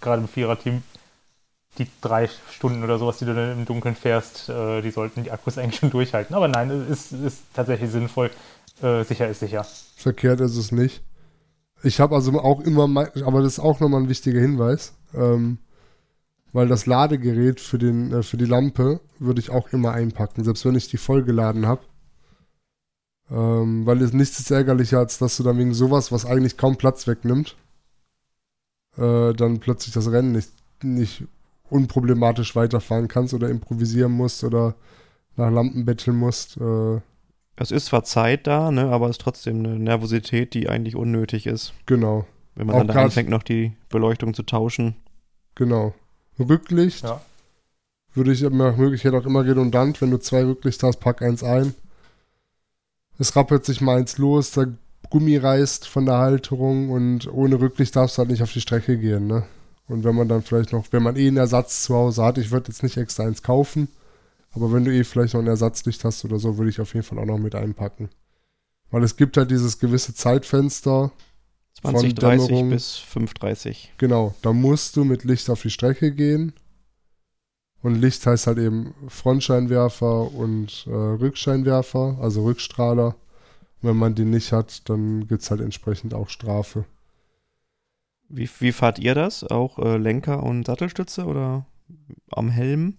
gerade 0.00 0.22
im 0.22 0.28
Viererteam, 0.28 0.82
die 1.78 1.86
drei 2.02 2.28
Stunden 2.50 2.84
oder 2.84 2.98
sowas, 2.98 3.18
die 3.18 3.24
du 3.24 3.34
dann 3.34 3.52
im 3.52 3.64
Dunkeln 3.64 3.94
fährst, 3.94 4.50
äh, 4.50 4.82
die 4.82 4.90
sollten 4.90 5.24
die 5.24 5.30
Akkus 5.30 5.56
eigentlich 5.56 5.80
schon 5.80 5.90
durchhalten. 5.90 6.36
Aber 6.36 6.48
nein, 6.48 6.70
es 6.70 7.12
ist, 7.12 7.12
ist 7.12 7.42
tatsächlich 7.54 7.90
sinnvoll. 7.90 8.30
Äh, 8.82 9.04
sicher 9.04 9.28
ist 9.28 9.40
sicher. 9.40 9.66
Verkehrt 9.96 10.40
ist 10.40 10.56
es 10.56 10.72
nicht. 10.72 11.02
Ich 11.82 11.98
habe 11.98 12.14
also 12.14 12.38
auch 12.40 12.60
immer, 12.60 12.84
aber 13.24 13.42
das 13.42 13.54
ist 13.54 13.58
auch 13.58 13.80
nochmal 13.80 14.02
ein 14.02 14.08
wichtiger 14.08 14.40
Hinweis, 14.40 14.94
ähm, 15.14 15.58
weil 16.52 16.68
das 16.68 16.86
Ladegerät 16.86 17.60
für, 17.60 17.78
den, 17.78 18.12
äh, 18.12 18.22
für 18.22 18.36
die 18.36 18.44
Lampe 18.44 19.00
würde 19.18 19.40
ich 19.40 19.50
auch 19.50 19.72
immer 19.72 19.92
einpacken, 19.92 20.44
selbst 20.44 20.64
wenn 20.64 20.74
ich 20.74 20.88
die 20.88 20.98
vollgeladen 20.98 21.66
habe. 21.66 21.82
Ähm, 23.30 23.86
weil 23.86 24.02
es 24.02 24.12
nichts 24.12 24.38
ist 24.38 24.50
ärgerlicher, 24.50 24.98
als 24.98 25.18
dass 25.18 25.36
du 25.36 25.42
dann 25.42 25.58
wegen 25.58 25.74
sowas, 25.74 26.12
was 26.12 26.26
eigentlich 26.26 26.58
kaum 26.58 26.76
Platz 26.76 27.06
wegnimmt, 27.06 27.56
äh, 28.98 29.32
dann 29.32 29.60
plötzlich 29.60 29.94
das 29.94 30.10
Rennen 30.10 30.32
nicht, 30.32 30.50
nicht 30.82 31.24
unproblematisch 31.70 32.54
weiterfahren 32.54 33.08
kannst 33.08 33.32
oder 33.32 33.48
improvisieren 33.48 34.12
musst 34.12 34.44
oder 34.44 34.74
nach 35.36 35.50
Lampen 35.50 35.86
betteln 35.86 36.16
musst. 36.16 36.58
Äh, 36.58 37.00
es 37.56 37.70
ist 37.70 37.86
zwar 37.86 38.04
Zeit 38.04 38.46
da, 38.46 38.70
ne, 38.70 38.90
aber 38.90 39.06
es 39.06 39.12
ist 39.12 39.22
trotzdem 39.22 39.60
eine 39.60 39.78
Nervosität, 39.78 40.52
die 40.52 40.68
eigentlich 40.68 40.96
unnötig 40.96 41.46
ist. 41.46 41.72
Genau. 41.86 42.26
Wenn 42.54 42.66
man 42.66 42.76
Auch 42.76 42.80
dann 42.80 42.96
da 42.96 43.02
anfängt, 43.04 43.30
noch 43.30 43.42
die 43.42 43.72
Beleuchtung 43.88 44.34
zu 44.34 44.42
tauschen. 44.42 44.96
Genau. 45.54 45.94
Rücklicht 46.42 47.04
ja. 47.04 47.20
würde 48.14 48.32
ich 48.32 48.42
nach 48.42 48.76
Möglichkeit 48.76 49.14
auch 49.14 49.26
immer 49.26 49.44
redundant. 49.44 50.00
Wenn 50.00 50.10
du 50.10 50.18
zwei 50.18 50.44
Rücklichter 50.44 50.88
hast, 50.88 51.00
pack 51.00 51.22
eins 51.22 51.42
ein. 51.42 51.74
Es 53.18 53.36
rappelt 53.36 53.64
sich 53.64 53.80
mal 53.80 53.98
eins 53.98 54.18
los, 54.18 54.52
der 54.52 54.68
Gummi 55.10 55.36
reißt 55.36 55.86
von 55.86 56.06
der 56.06 56.16
Halterung 56.16 56.90
und 56.90 57.30
ohne 57.32 57.60
Rücklicht 57.60 57.94
darfst 57.94 58.16
du 58.16 58.20
halt 58.20 58.30
nicht 58.30 58.42
auf 58.42 58.52
die 58.52 58.60
Strecke 58.60 58.98
gehen, 58.98 59.26
ne? 59.26 59.44
Und 59.88 60.04
wenn 60.04 60.14
man 60.14 60.28
dann 60.28 60.42
vielleicht 60.42 60.72
noch, 60.72 60.86
wenn 60.90 61.02
man 61.02 61.16
eh 61.16 61.28
einen 61.28 61.36
Ersatz 61.36 61.82
zu 61.82 61.94
Hause 61.94 62.22
hat, 62.22 62.38
ich 62.38 62.50
würde 62.50 62.68
jetzt 62.68 62.82
nicht 62.82 62.96
extra 62.96 63.24
eins 63.24 63.42
kaufen, 63.42 63.88
aber 64.52 64.72
wenn 64.72 64.84
du 64.84 64.92
eh 64.92 65.04
vielleicht 65.04 65.34
noch 65.34 65.40
ein 65.40 65.46
Ersatzlicht 65.46 66.04
hast 66.04 66.24
oder 66.24 66.38
so, 66.38 66.56
würde 66.56 66.70
ich 66.70 66.80
auf 66.80 66.94
jeden 66.94 67.04
Fall 67.04 67.18
auch 67.18 67.26
noch 67.26 67.38
mit 67.38 67.54
einpacken. 67.54 68.08
Weil 68.90 69.02
es 69.02 69.16
gibt 69.16 69.36
halt 69.36 69.50
dieses 69.50 69.78
gewisse 69.78 70.14
Zeitfenster. 70.14 71.10
2030 71.74 72.68
bis 72.68 72.96
530. 72.96 73.94
Genau, 73.98 74.34
da 74.42 74.52
musst 74.52 74.96
du 74.96 75.04
mit 75.04 75.24
Licht 75.24 75.50
auf 75.50 75.62
die 75.62 75.70
Strecke 75.70 76.12
gehen. 76.12 76.52
Und 77.82 77.96
Licht 77.96 78.24
heißt 78.24 78.46
halt 78.46 78.58
eben 78.58 78.94
Frontscheinwerfer 79.08 80.32
und 80.32 80.86
äh, 80.86 80.90
Rückscheinwerfer, 80.90 82.18
also 82.20 82.44
Rückstrahler. 82.44 83.16
Und 83.80 83.88
wenn 83.88 83.96
man 83.96 84.14
die 84.14 84.24
nicht 84.24 84.52
hat, 84.52 84.88
dann 84.88 85.26
gibt 85.26 85.42
es 85.42 85.50
halt 85.50 85.60
entsprechend 85.60 86.14
auch 86.14 86.28
Strafe. 86.28 86.84
Wie, 88.28 88.48
wie 88.60 88.72
fahrt 88.72 89.00
ihr 89.00 89.14
das? 89.14 89.42
Auch 89.44 89.78
äh, 89.78 89.96
Lenker 89.96 90.42
und 90.42 90.66
Sattelstütze 90.66 91.24
oder 91.24 91.66
am 92.30 92.48
Helm? 92.48 92.96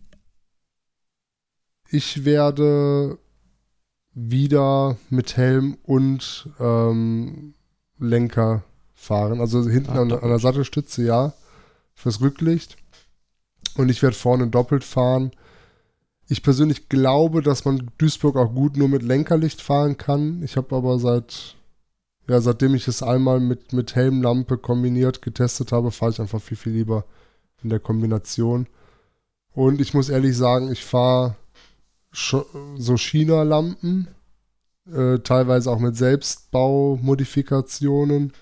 Ich 1.90 2.26
werde 2.26 3.18
wieder 4.14 4.98
mit 5.10 5.38
Helm 5.38 5.78
und 5.84 6.50
ähm, 6.60 7.56
Lenker 8.00 8.64
fahren. 8.94 9.40
Also 9.40 9.68
hinten 9.70 9.92
ah, 9.92 10.02
an, 10.02 10.12
an, 10.12 10.30
der 10.30 10.40
Sattelstütze, 10.40 11.04
ja, 11.04 11.34
fürs 11.94 12.22
Rücklicht. 12.22 12.78
Und 13.76 13.90
ich 13.90 14.02
werde 14.02 14.16
vorne 14.16 14.48
doppelt 14.48 14.84
fahren. 14.84 15.32
Ich 16.28 16.44
persönlich 16.44 16.90
glaube, 16.90 17.42
dass 17.42 17.66
man 17.66 17.92
Duisburg 17.98 18.38
auch 18.38 18.54
gut 18.54 18.78
nur 18.78 18.88
mit 18.88 19.04
Lenkerlicht 19.04 19.62
fahren 19.62 19.98
kann. 19.98 20.42
Ich 20.44 20.58
habe 20.58 20.76
aber 20.76 21.00
seit, 21.00 21.56
ja, 22.28 22.40
seitdem 22.40 22.76
ich 22.76 22.88
es 22.88 23.04
einmal 23.04 23.40
mit, 23.40 23.74
mit 23.74 23.96
Helmlampe 23.96 24.58
kombiniert 24.58 25.22
getestet 25.22 25.72
habe, 25.72 25.92
fahre 25.92 26.12
ich 26.12 26.22
einfach 26.22 26.42
viel, 26.42 26.58
viel 26.58 26.74
lieber 26.74 27.06
in 27.64 27.70
der 27.70 27.80
Kombination. 27.80 28.68
Und 29.54 29.82
ich 29.82 29.94
muss 29.94 30.10
ehrlich 30.10 30.36
sagen, 30.36 30.72
ich 30.72 30.84
fahre 30.84 31.36
so 32.12 32.98
China-Lampen, 32.98 34.08
äh, 34.92 35.20
teilweise 35.20 35.72
auch 35.72 35.80
mit 35.80 35.96
Selbstbaumodifikationen. 35.96 38.34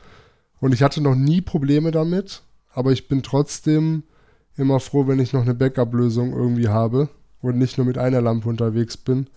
Und 0.60 0.74
ich 0.74 0.82
hatte 0.84 1.02
noch 1.02 1.16
nie 1.16 1.42
Probleme 1.42 1.92
damit, 1.92 2.44
aber 2.74 2.92
ich 2.92 3.08
bin 3.08 3.24
trotzdem 3.24 4.04
immer 4.58 4.80
froh, 4.80 5.08
wenn 5.08 5.20
ich 5.20 5.34
noch 5.34 5.42
eine 5.42 5.54
Backup-Lösung 5.54 6.34
irgendwie 6.34 6.70
habe 6.70 7.10
und 7.42 7.58
nicht 7.58 7.78
nur 7.78 7.86
mit 7.86 7.98
einer 7.98 8.22
Lampe 8.22 8.48
unterwegs 8.48 8.98
bin, 8.98 9.28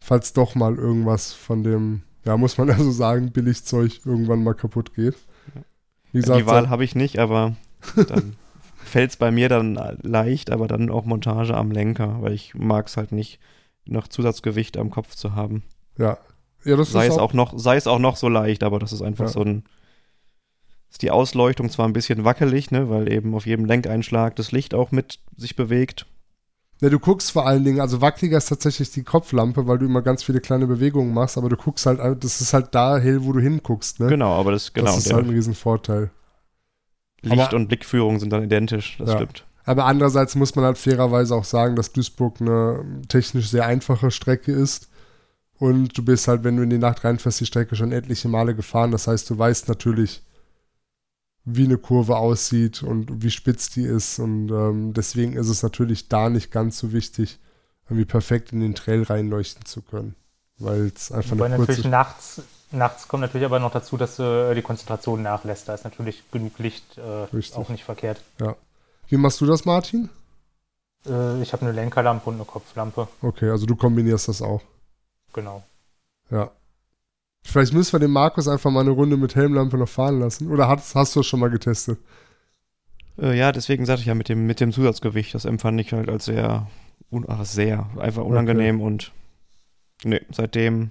falls 0.00 0.32
doch 0.32 0.54
mal 0.54 0.76
irgendwas 0.76 1.32
von 1.32 1.62
dem, 1.62 2.02
ja, 2.24 2.36
muss 2.36 2.58
man 2.58 2.70
also 2.70 2.90
sagen, 2.90 3.32
Billigzeug 3.32 4.00
irgendwann 4.04 4.44
mal 4.44 4.54
kaputt 4.54 4.94
geht. 4.94 5.16
Gesagt, 6.12 6.40
die 6.40 6.46
Wahl 6.46 6.68
habe 6.68 6.84
ich 6.84 6.94
nicht, 6.94 7.18
aber 7.18 7.56
dann 7.96 8.36
fällt 8.84 9.10
es 9.10 9.16
bei 9.16 9.30
mir 9.30 9.48
dann 9.48 9.78
leicht, 10.02 10.50
aber 10.50 10.68
dann 10.68 10.90
auch 10.90 11.06
Montage 11.06 11.56
am 11.56 11.70
Lenker, 11.70 12.18
weil 12.20 12.34
ich 12.34 12.54
mag 12.54 12.88
es 12.88 12.98
halt 12.98 13.12
nicht, 13.12 13.40
noch 13.86 14.08
Zusatzgewicht 14.08 14.76
am 14.76 14.90
Kopf 14.90 15.14
zu 15.14 15.34
haben. 15.34 15.62
Ja. 15.98 16.18
ja 16.64 16.76
das 16.76 16.90
sei, 16.92 17.06
ist 17.06 17.12
es 17.14 17.18
auch 17.18 17.32
noch, 17.32 17.58
sei 17.58 17.76
es 17.76 17.86
auch 17.86 17.98
noch 17.98 18.16
so 18.16 18.28
leicht, 18.28 18.62
aber 18.62 18.78
das 18.78 18.92
ist 18.92 19.02
einfach 19.02 19.26
Ja. 19.26 19.30
so 19.30 19.42
ein. 19.42 19.64
Ist 20.90 21.00
die 21.02 21.10
Ausleuchtung 21.10 21.70
zwar 21.70 21.88
ein 21.88 21.94
bisschen 21.94 22.24
wackelig, 22.24 22.70
ne, 22.70 22.90
weil 22.90 23.10
eben 23.10 23.34
auf 23.34 23.46
jedem 23.46 23.64
Lenkeinschlag 23.64 24.36
das 24.36 24.52
Licht 24.52 24.74
auch 24.74 24.90
mit 24.92 25.20
sich 25.36 25.56
bewegt. 25.56 26.06
Ja, 26.82 26.90
du 26.90 26.98
guckst 26.98 27.30
vor 27.30 27.46
allen 27.46 27.64
Dingen, 27.64 27.80
also 27.80 28.00
wackeliger 28.02 28.36
ist 28.36 28.46
tatsächlich 28.50 28.90
die 28.90 29.04
Kopflampe, 29.04 29.66
weil 29.66 29.78
du 29.78 29.86
immer 29.86 30.02
ganz 30.02 30.22
viele 30.24 30.40
kleine 30.40 30.66
Bewegungen 30.66 31.14
machst, 31.14 31.38
aber 31.38 31.48
du 31.48 31.56
guckst 31.56 31.86
halt, 31.86 32.00
das 32.22 32.40
ist 32.42 32.52
halt 32.52 32.74
da 32.74 32.98
hell, 32.98 33.24
wo 33.24 33.32
du 33.32 33.40
hinguckst, 33.40 34.00
ne? 34.00 34.08
Genau, 34.08 34.32
aber 34.32 34.50
das, 34.52 34.72
genau, 34.72 34.86
das 34.94 35.06
ist 35.06 35.12
halt 35.14 35.24
ein 35.26 35.30
Riesenvorteil. 35.30 36.10
Licht 37.22 37.40
aber- 37.40 37.56
und 37.56 37.68
Blickführung 37.68 38.18
sind 38.18 38.30
dann 38.30 38.42
identisch, 38.42 38.96
das 38.98 39.10
Ja. 39.10 39.16
stimmt. 39.16 39.46
Aber 39.64 39.84
andererseits 39.86 40.34
muss 40.34 40.56
man 40.56 40.64
halt 40.64 40.76
fairerweise 40.76 41.36
auch 41.36 41.44
sagen, 41.44 41.76
dass 41.76 41.92
Duisburg 41.92 42.40
eine 42.40 42.84
technisch 43.08 43.48
sehr 43.48 43.64
einfache 43.64 44.10
Strecke 44.10 44.50
ist. 44.52 44.88
Und 45.62 45.96
du 45.96 46.04
bist 46.04 46.26
halt, 46.26 46.42
wenn 46.42 46.56
du 46.56 46.64
in 46.64 46.70
die 46.70 46.78
Nacht 46.78 47.04
reinfährst, 47.04 47.38
die 47.38 47.46
Strecke 47.46 47.76
schon 47.76 47.92
etliche 47.92 48.26
Male 48.26 48.56
gefahren. 48.56 48.90
Das 48.90 49.06
heißt, 49.06 49.30
du 49.30 49.38
weißt 49.38 49.68
natürlich, 49.68 50.20
wie 51.44 51.66
eine 51.66 51.78
Kurve 51.78 52.16
aussieht 52.16 52.82
und 52.82 53.22
wie 53.22 53.30
spitz 53.30 53.70
die 53.70 53.84
ist. 53.84 54.18
Und 54.18 54.50
ähm, 54.50 54.92
deswegen 54.92 55.34
ist 55.34 55.48
es 55.48 55.62
natürlich 55.62 56.08
da 56.08 56.30
nicht 56.30 56.50
ganz 56.50 56.78
so 56.78 56.92
wichtig, 56.92 57.38
irgendwie 57.84 58.06
perfekt 58.06 58.52
in 58.52 58.58
den 58.58 58.74
Trail 58.74 59.04
reinleuchten 59.04 59.64
zu 59.64 59.82
können. 59.82 60.16
Weil 60.58 60.90
es 60.92 61.12
einfach 61.12 61.30
Wobei 61.30 61.44
eine 61.44 61.58
natürlich 61.58 61.82
kurze... 61.82 61.90
nachts, 61.90 62.42
nachts 62.72 63.06
kommt 63.06 63.20
natürlich 63.20 63.46
aber 63.46 63.60
noch 63.60 63.70
dazu, 63.70 63.96
dass 63.96 64.18
äh, 64.18 64.56
die 64.56 64.62
Konzentration 64.62 65.22
nachlässt. 65.22 65.68
Da 65.68 65.74
ist 65.74 65.84
natürlich 65.84 66.24
genug 66.32 66.58
Licht 66.58 66.98
äh, 66.98 67.54
auch 67.54 67.68
nicht 67.68 67.84
verkehrt. 67.84 68.20
Wie 69.06 69.16
machst 69.16 69.40
du 69.40 69.46
das, 69.46 69.64
Martin? 69.64 70.10
Äh, 71.06 71.40
ich 71.40 71.52
habe 71.52 71.62
eine 71.62 71.70
Lenkerlampe 71.70 72.30
und 72.30 72.34
eine 72.34 72.46
Kopflampe. 72.46 73.06
Okay, 73.20 73.48
also 73.48 73.64
du 73.64 73.76
kombinierst 73.76 74.26
das 74.26 74.42
auch. 74.42 74.60
Genau. 75.32 75.64
Ja. 76.30 76.50
Vielleicht 77.44 77.72
müssen 77.72 77.92
wir 77.92 78.00
den 78.00 78.10
Markus 78.12 78.48
einfach 78.48 78.70
mal 78.70 78.80
eine 78.80 78.90
Runde 78.90 79.16
mit 79.16 79.34
Helmlampe 79.34 79.76
noch 79.78 79.88
fahren 79.88 80.20
lassen. 80.20 80.50
Oder 80.50 80.68
hast, 80.68 80.94
hast 80.94 81.16
du 81.16 81.20
es 81.20 81.26
schon 81.26 81.40
mal 81.40 81.50
getestet? 81.50 81.98
Äh, 83.18 83.36
ja, 83.36 83.52
deswegen 83.52 83.84
sagte 83.86 84.02
ich 84.02 84.06
ja 84.06 84.14
mit 84.14 84.28
dem, 84.28 84.46
mit 84.46 84.60
dem 84.60 84.72
Zusatzgewicht, 84.72 85.34
das 85.34 85.44
empfand 85.44 85.80
ich 85.80 85.92
halt 85.92 86.08
als 86.08 86.24
sehr, 86.26 86.68
un, 87.10 87.24
ach, 87.28 87.44
sehr, 87.44 87.88
einfach 87.98 88.24
unangenehm 88.24 88.80
und 88.80 89.12
nee, 90.04 90.20
seitdem, 90.30 90.90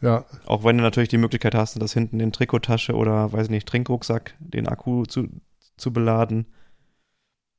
Ja, 0.00 0.24
auch 0.46 0.64
wenn 0.64 0.76
du 0.76 0.82
natürlich 0.82 1.08
die 1.08 1.18
Möglichkeit 1.18 1.54
hast, 1.54 1.80
das 1.80 1.92
hinten 1.92 2.20
in 2.20 2.32
Trikottasche 2.32 2.94
oder, 2.94 3.32
weiß 3.32 3.48
nicht, 3.48 3.66
Trinkrucksack, 3.66 4.34
den 4.38 4.68
Akku 4.68 5.04
zu, 5.06 5.28
zu 5.76 5.92
beladen, 5.92 6.46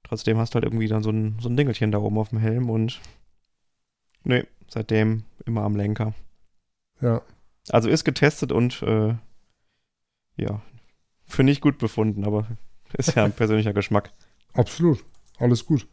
trotzdem 0.04 0.38
hast 0.38 0.54
du 0.54 0.56
halt 0.56 0.65
irgendwie 0.65 0.88
dann 0.88 1.04
so 1.04 1.12
ein, 1.12 1.38
so 1.42 1.50
ein 1.50 1.58
Dingelchen 1.58 1.92
da 1.92 1.98
oben 2.00 2.18
auf 2.18 2.30
dem 2.30 2.39
Helm 2.39 2.70
und 2.70 3.02
nee, 4.24 4.46
seitdem 4.69 5.23
immer 5.45 5.63
am 5.63 5.75
Lenker. 5.75 6.13
ja. 7.01 7.21
Also 7.71 7.88
ist 7.88 8.03
getestet 8.03 8.51
und 8.51 8.82
äh, 8.82 9.13
ja, 10.38 10.62
für 11.27 11.43
nicht 11.43 11.62
gut 11.62 11.77
befunden, 11.77 12.25
aber 12.25 12.47
ist 12.93 13.15
ja 13.15 13.23
ein 13.25 13.32
persönlicher 13.34 13.73
Geschmack. 13.73 14.12
Absolut. 14.53 15.03
Alles 15.38 15.65
gut. 15.65 15.88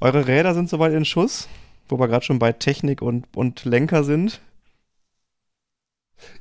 Eure 0.00 0.26
Räder 0.26 0.52
sind 0.54 0.68
soweit 0.68 0.92
in 0.92 1.04
Schuss, 1.06 1.48
wo 1.88 1.98
wir 1.98 2.08
gerade 2.08 2.24
schon 2.24 2.38
bei 2.38 2.52
Technik 2.52 3.00
und, 3.00 3.26
und 3.34 3.64
Lenker 3.64 4.04
sind. 4.04 4.40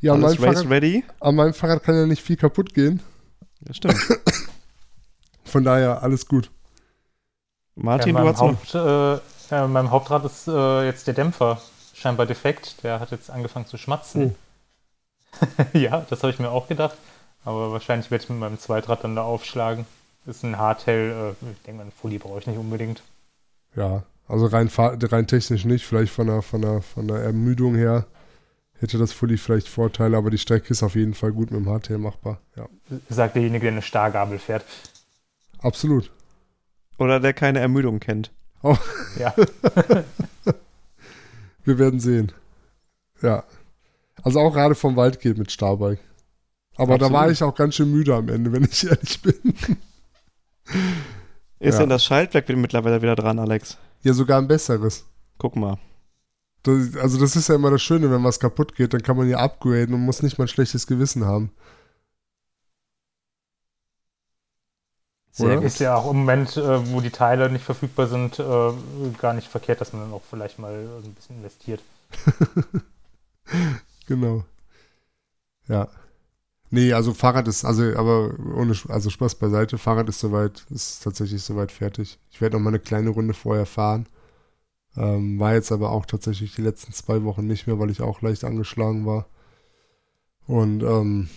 Ja, 0.02 0.14
an 0.14 0.20
meinem, 0.20 0.30
Alles 0.32 0.42
race 0.42 0.54
Fahrrad, 0.56 0.70
ready. 0.70 1.04
an 1.20 1.36
meinem 1.36 1.54
Fahrrad 1.54 1.84
kann 1.84 1.96
ja 1.96 2.06
nicht 2.06 2.22
viel 2.22 2.36
kaputt 2.36 2.74
gehen. 2.74 3.02
Ja, 3.66 3.74
stimmt. 3.74 3.96
Von 5.46 5.64
daher 5.64 6.04
alles 6.04 6.28
gut. 6.28 6.52
Martin, 7.76 8.16
ja, 8.16 8.22
du 8.22 8.28
hast 8.28 8.40
noch. 8.42 8.76
Haupt, 8.76 8.76
äh, 8.76 9.41
ja, 9.52 9.68
meinem 9.68 9.92
Hauptrad 9.92 10.26
ist 10.26 10.48
äh, 10.48 10.86
jetzt 10.86 11.08
der 11.08 11.14
Dämpfer 11.14 11.62
scheinbar 11.94 12.26
defekt. 12.26 12.84
Der 12.84 13.00
hat 13.00 13.12
jetzt 13.12 13.30
angefangen 13.30 13.68
zu 13.68 13.78
schmatzen. 13.78 14.36
ja, 15.74 16.06
das 16.10 16.24
habe 16.24 16.32
ich 16.34 16.40
mir 16.40 16.50
auch 16.50 16.68
gedacht. 16.68 16.98
Aber 17.44 17.72
wahrscheinlich 17.72 18.12
werde 18.12 18.24
ich 18.24 18.30
mit 18.30 18.40
meinem 18.40 18.60
Zweitrad 18.60 19.04
dann 19.04 19.16
da 19.16 19.24
aufschlagen. 19.24 19.86
Ist 20.26 20.44
ein 20.44 20.58
Hardtail. 20.58 21.36
Äh, 21.42 21.52
ich 21.52 21.62
denke, 21.64 21.82
einen 21.82 21.92
Fully 21.92 22.18
brauche 22.18 22.40
ich 22.40 22.48
nicht 22.48 22.58
unbedingt. 22.58 23.04
Ja, 23.76 24.04
also 24.28 24.46
rein, 24.46 24.70
rein 24.74 25.28
technisch 25.28 25.66
nicht. 25.66 25.86
Vielleicht 25.86 26.14
von 26.14 26.28
der, 26.28 26.42
von, 26.42 26.62
der, 26.62 26.82
von 26.82 27.08
der 27.08 27.18
Ermüdung 27.18 27.76
her 27.76 28.06
hätte 28.80 28.98
das 28.98 29.12
Fully 29.14 29.38
vielleicht 29.38 29.68
Vorteile, 29.68 30.18
aber 30.18 30.30
die 30.32 30.38
Strecke 30.40 30.70
ist 30.70 30.84
auf 30.84 30.96
jeden 30.96 31.14
Fall 31.14 31.32
gut 31.32 31.52
mit 31.52 31.60
dem 31.60 31.70
Hardtail 31.70 31.98
machbar. 32.00 32.40
Ja, 32.56 32.68
Sagt 33.10 33.36
derjenige, 33.36 33.62
der 33.64 33.72
eine 33.74 33.82
Stargabel 33.82 34.40
fährt. 34.40 34.66
absolut. 35.60 36.12
Oder 36.98 37.20
der 37.20 37.34
keine 37.34 37.60
Ermüdung 37.60 38.00
kennt. 38.00 38.32
Ja, 39.20 39.34
Wir 41.64 41.78
werden 41.80 42.00
sehen. 42.00 42.32
Ja. 43.22 43.44
Also 44.24 44.40
auch 44.40 44.54
gerade 44.54 44.76
vom 44.76 44.96
Wald 44.96 45.20
geht 45.20 45.38
mit 45.38 45.52
Starbike. 45.52 46.02
Aber 46.76 46.98
da 46.98 47.06
war 47.12 47.22
Absolut. 47.24 47.34
ich 47.34 47.44
auch 47.44 47.56
ganz 47.56 47.76
schön 47.76 47.92
müde 47.92 48.16
am 48.16 48.30
Ende, 48.30 48.52
wenn 48.52 48.64
ich 48.64 48.84
ehrlich 48.90 49.22
bin. 49.22 49.36
Ist 51.60 51.74
Ja. 51.76 51.80
denn 51.82 51.90
das 51.90 52.04
Schaltwerk 52.04 52.50
mittlerweile 52.50 53.02
wieder 53.02 53.16
dran, 53.16 53.40
Alex? 53.40 53.78
Ja, 54.04 54.14
sogar 54.14 54.40
ein 54.40 54.48
besseres. 54.48 55.06
Guck 55.38 55.56
mal. 55.56 55.78
Das, 56.64 56.96
also 56.98 57.20
das 57.20 57.36
ist 57.36 57.50
ja 57.50 57.56
immer 57.56 57.72
das 57.72 57.82
Schöne, 57.82 58.12
wenn 58.12 58.24
was 58.24 58.40
kaputt 58.40 58.76
geht, 58.76 58.94
dann 58.94 59.02
kann 59.02 59.18
man 59.18 59.28
ja 59.30 59.38
upgraden 59.38 59.94
und 59.96 60.02
muss 60.02 60.22
nicht 60.24 60.38
mal 60.38 60.46
ein 60.46 60.48
schlechtes 60.48 60.86
Gewissen 60.88 61.26
haben. 61.26 61.52
Sehr 65.32 65.56
gut. 65.56 65.66
ist 65.66 65.80
ja 65.80 65.96
auch 65.96 66.12
im 66.12 66.20
Moment, 66.20 66.58
äh, 66.58 66.92
wo 66.92 67.00
die 67.00 67.10
Teile 67.10 67.50
nicht 67.50 67.64
verfügbar 67.64 68.08
sind, 68.08 68.40
äh, 68.40 68.72
gar 69.18 69.34
nicht 69.34 69.48
verkehrt, 69.48 69.80
dass 69.80 69.94
man 69.94 70.04
dann 70.04 70.14
auch 70.14 70.24
vielleicht 70.30 70.60
mal 70.60 70.74
ein 70.74 71.14
bisschen 71.14 71.38
investiert. 71.38 71.82
Genau. 74.08 74.44
Ja. 75.68 75.88
Nee, 76.70 76.94
also 76.94 77.14
Fahrrad 77.14 77.48
ist, 77.48 77.66
also, 77.66 77.84
aber 77.96 78.34
ohne, 78.56 78.76
also 78.90 79.10
Spaß 79.10 79.36
beiseite, 79.36 79.78
Fahrrad 79.78 80.10
ist 80.10 80.20
soweit, 80.20 80.66
ist 80.70 81.04
tatsächlich 81.04 81.44
soweit 81.44 81.72
fertig. 81.72 82.18
Ich 82.32 82.42
werde 82.42 82.56
noch 82.58 82.64
mal 82.64 82.70
eine 82.70 82.80
kleine 82.80 83.10
Runde 83.10 83.34
vorher 83.34 83.66
fahren. 83.66 84.08
Ähm, 84.98 85.40
war 85.40 85.54
jetzt 85.54 85.72
aber 85.72 85.92
auch 85.92 86.06
tatsächlich 86.06 86.56
die 86.56 86.62
letzten 86.62 86.94
zwei 86.94 87.24
Wochen 87.24 87.48
nicht 87.48 87.68
mehr, 87.68 87.80
weil 87.80 87.90
ich 87.90 88.02
auch 88.02 88.22
leicht 88.22 88.44
angeschlagen 88.44 89.06
war. 89.06 89.28
Und 90.48 90.84
ähm, 90.84 91.30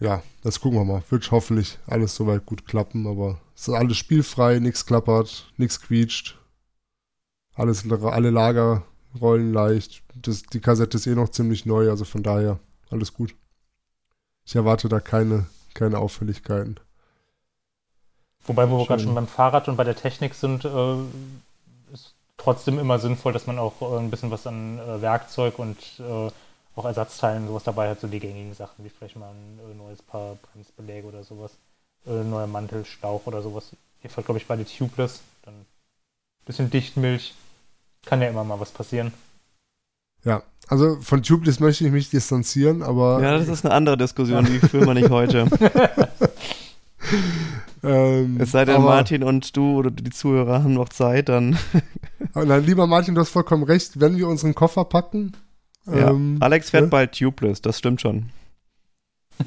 ja, 0.00 0.22
das 0.42 0.60
gucken 0.60 0.78
wir 0.78 0.84
mal. 0.84 1.02
Wird 1.10 1.30
hoffentlich 1.30 1.78
alles 1.86 2.14
soweit 2.14 2.46
gut 2.46 2.66
klappen, 2.66 3.06
aber 3.06 3.40
es 3.54 3.68
ist 3.68 3.74
alles 3.74 3.96
spielfrei, 3.96 4.58
nichts 4.58 4.86
klappert, 4.86 5.50
nichts 5.56 5.80
quietscht. 5.80 6.38
Alles, 7.54 7.90
alle 7.90 8.30
Lager 8.30 8.84
rollen 9.20 9.52
leicht. 9.52 10.02
Das, 10.14 10.42
die 10.42 10.60
Kassette 10.60 10.98
ist 10.98 11.06
eh 11.06 11.14
noch 11.14 11.30
ziemlich 11.30 11.64
neu, 11.64 11.88
also 11.88 12.04
von 12.04 12.22
daher 12.22 12.58
alles 12.90 13.14
gut. 13.14 13.34
Ich 14.44 14.54
erwarte 14.54 14.88
da 14.88 15.00
keine, 15.00 15.46
keine 15.74 15.98
Auffälligkeiten. 15.98 16.78
Wobei, 18.46 18.70
wo 18.70 18.78
wir 18.78 18.86
gerade 18.86 19.02
schon 19.02 19.14
beim 19.14 19.26
Fahrrad 19.26 19.68
und 19.68 19.76
bei 19.76 19.84
der 19.84 19.96
Technik 19.96 20.34
sind, 20.34 20.64
äh, 20.64 20.96
ist 21.92 22.14
trotzdem 22.36 22.78
immer 22.78 22.98
sinnvoll, 22.98 23.32
dass 23.32 23.46
man 23.46 23.58
auch 23.58 23.82
äh, 23.82 23.98
ein 23.98 24.10
bisschen 24.10 24.30
was 24.30 24.46
an 24.46 24.78
äh, 24.78 25.00
Werkzeug 25.00 25.58
und 25.58 25.78
äh, 25.98 26.30
auch 26.76 26.84
Ersatzteilen 26.84 27.42
und 27.42 27.48
sowas 27.48 27.64
dabei 27.64 27.88
hat, 27.90 28.00
so 28.00 28.06
die 28.06 28.20
gängigen 28.20 28.54
Sachen, 28.54 28.84
wie 28.84 28.90
vielleicht 28.90 29.16
mal 29.16 29.30
ein 29.30 29.78
neues 29.78 30.02
Paar 30.02 30.36
Bremsbeläge 30.36 31.08
oder 31.08 31.24
sowas, 31.24 31.52
neuer 32.04 32.46
Mantel, 32.46 32.84
Schlauch 32.84 33.22
oder 33.26 33.42
sowas. 33.42 33.72
Hier 34.00 34.10
fällt, 34.10 34.26
glaube 34.26 34.38
ich, 34.38 34.46
beide 34.46 34.64
tubeless, 34.64 35.20
dann 35.42 35.54
ein 35.54 35.66
bisschen 36.44 36.70
Dichtmilch, 36.70 37.34
kann 38.04 38.20
ja 38.22 38.28
immer 38.28 38.44
mal 38.44 38.60
was 38.60 38.70
passieren. 38.70 39.12
Ja, 40.24 40.42
also 40.68 40.96
von 41.00 41.22
Tubeless 41.22 41.60
möchte 41.60 41.86
ich 41.86 41.92
mich 41.92 42.10
distanzieren, 42.10 42.82
aber 42.82 43.20
Ja, 43.22 43.38
das 43.38 43.48
ist 43.48 43.64
eine 43.64 43.74
andere 43.74 43.96
Diskussion, 43.96 44.44
die 44.44 44.58
führen 44.58 44.86
wir 44.86 44.94
nicht 44.94 45.10
heute. 45.10 45.46
ähm, 47.82 48.40
Es 48.40 48.50
sei 48.50 48.64
denn, 48.64 48.76
aber, 48.76 48.86
Martin 48.86 49.22
und 49.22 49.56
du 49.56 49.78
oder 49.78 49.90
die 49.90 50.10
Zuhörer 50.10 50.62
haben 50.62 50.74
noch 50.74 50.88
Zeit, 50.88 51.28
dann. 51.28 51.56
aber 52.34 52.44
nein, 52.44 52.64
lieber 52.64 52.86
Martin, 52.86 53.14
du 53.14 53.20
hast 53.20 53.30
vollkommen 53.30 53.62
recht. 53.62 54.00
Wenn 54.00 54.16
wir 54.16 54.28
unseren 54.28 54.54
Koffer 54.54 54.84
packen, 54.84 55.32
Ja. 55.86 56.10
ähm, 56.10 56.36
Alex 56.40 56.70
fährt 56.70 56.84
ne? 56.84 56.88
bald 56.90 57.16
tubeless, 57.18 57.60
das 57.62 57.78
stimmt 57.78 58.00
schon. 58.00 58.30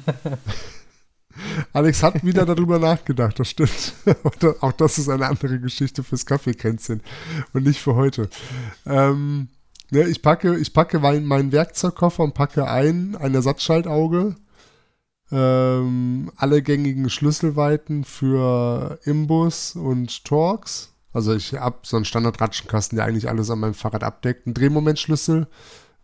Alex 1.72 2.02
hat 2.02 2.24
wieder 2.24 2.44
darüber 2.44 2.78
nachgedacht, 2.78 3.38
das 3.38 3.48
stimmt. 3.50 3.92
Auch 4.24 4.34
da- 4.34 4.54
Auch 4.60 4.72
das 4.72 4.98
ist 4.98 5.08
eine 5.08 5.26
andere 5.28 5.60
Geschichte 5.60 6.02
fürs 6.02 6.26
Kaffeekränzchen 6.26 7.02
und 7.52 7.64
nicht 7.64 7.80
für 7.80 7.94
heute. 7.94 8.28
Ähm, 8.84 9.48
ne, 9.90 10.08
ich 10.08 10.22
packe, 10.22 10.56
ich 10.58 10.72
packe 10.74 10.98
mein, 10.98 11.24
meinen 11.24 11.52
Werkzeugkoffer 11.52 12.24
und 12.24 12.34
packe 12.34 12.68
ein, 12.68 13.16
ein 13.16 13.34
Ersatzschaltauge, 13.34 14.34
ähm, 15.30 16.32
alle 16.36 16.62
gängigen 16.62 17.08
Schlüsselweiten 17.08 18.04
für 18.04 18.98
Imbus 19.04 19.76
und 19.76 20.24
Torx. 20.24 20.92
Also 21.12 21.34
ich 21.34 21.54
habe 21.54 21.78
so 21.82 21.96
einen 21.96 22.04
Standard-Ratschenkasten, 22.04 22.96
der 22.96 23.04
eigentlich 23.06 23.28
alles 23.28 23.50
an 23.50 23.60
meinem 23.60 23.74
Fahrrad 23.74 24.02
abdeckt. 24.04 24.46
Ein 24.46 24.54
Drehmomentschlüssel, 24.54 25.46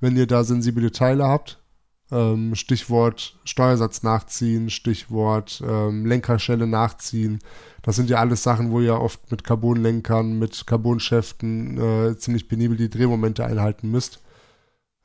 wenn 0.00 0.16
ihr 0.16 0.26
da 0.26 0.44
sensible 0.44 0.90
Teile 0.90 1.24
habt. 1.24 1.62
Ähm, 2.10 2.54
Stichwort 2.54 3.38
Steuersatz 3.44 4.04
nachziehen, 4.04 4.70
Stichwort 4.70 5.62
ähm, 5.66 6.06
Lenkerschelle 6.06 6.66
nachziehen. 6.66 7.40
Das 7.82 7.96
sind 7.96 8.10
ja 8.10 8.18
alles 8.18 8.42
Sachen, 8.44 8.70
wo 8.70 8.80
ihr 8.80 9.00
oft 9.00 9.30
mit 9.30 9.42
Carbonlenkern, 9.42 10.38
mit 10.38 10.66
Carbonschäften 10.66 11.78
äh, 11.78 12.16
ziemlich 12.16 12.48
penibel 12.48 12.76
die 12.76 12.90
Drehmomente 12.90 13.44
einhalten 13.44 13.90
müsst. 13.90 14.22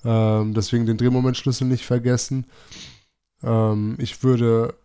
Ähm, 0.04 0.54
deswegen 0.54 0.86
den 0.86 0.98
Drehmomentschlüssel 0.98 1.68
nicht 1.68 1.86
vergessen. 1.86 2.46
Ähm, 3.44 3.96
ich 4.00 4.24
würde 4.24 4.76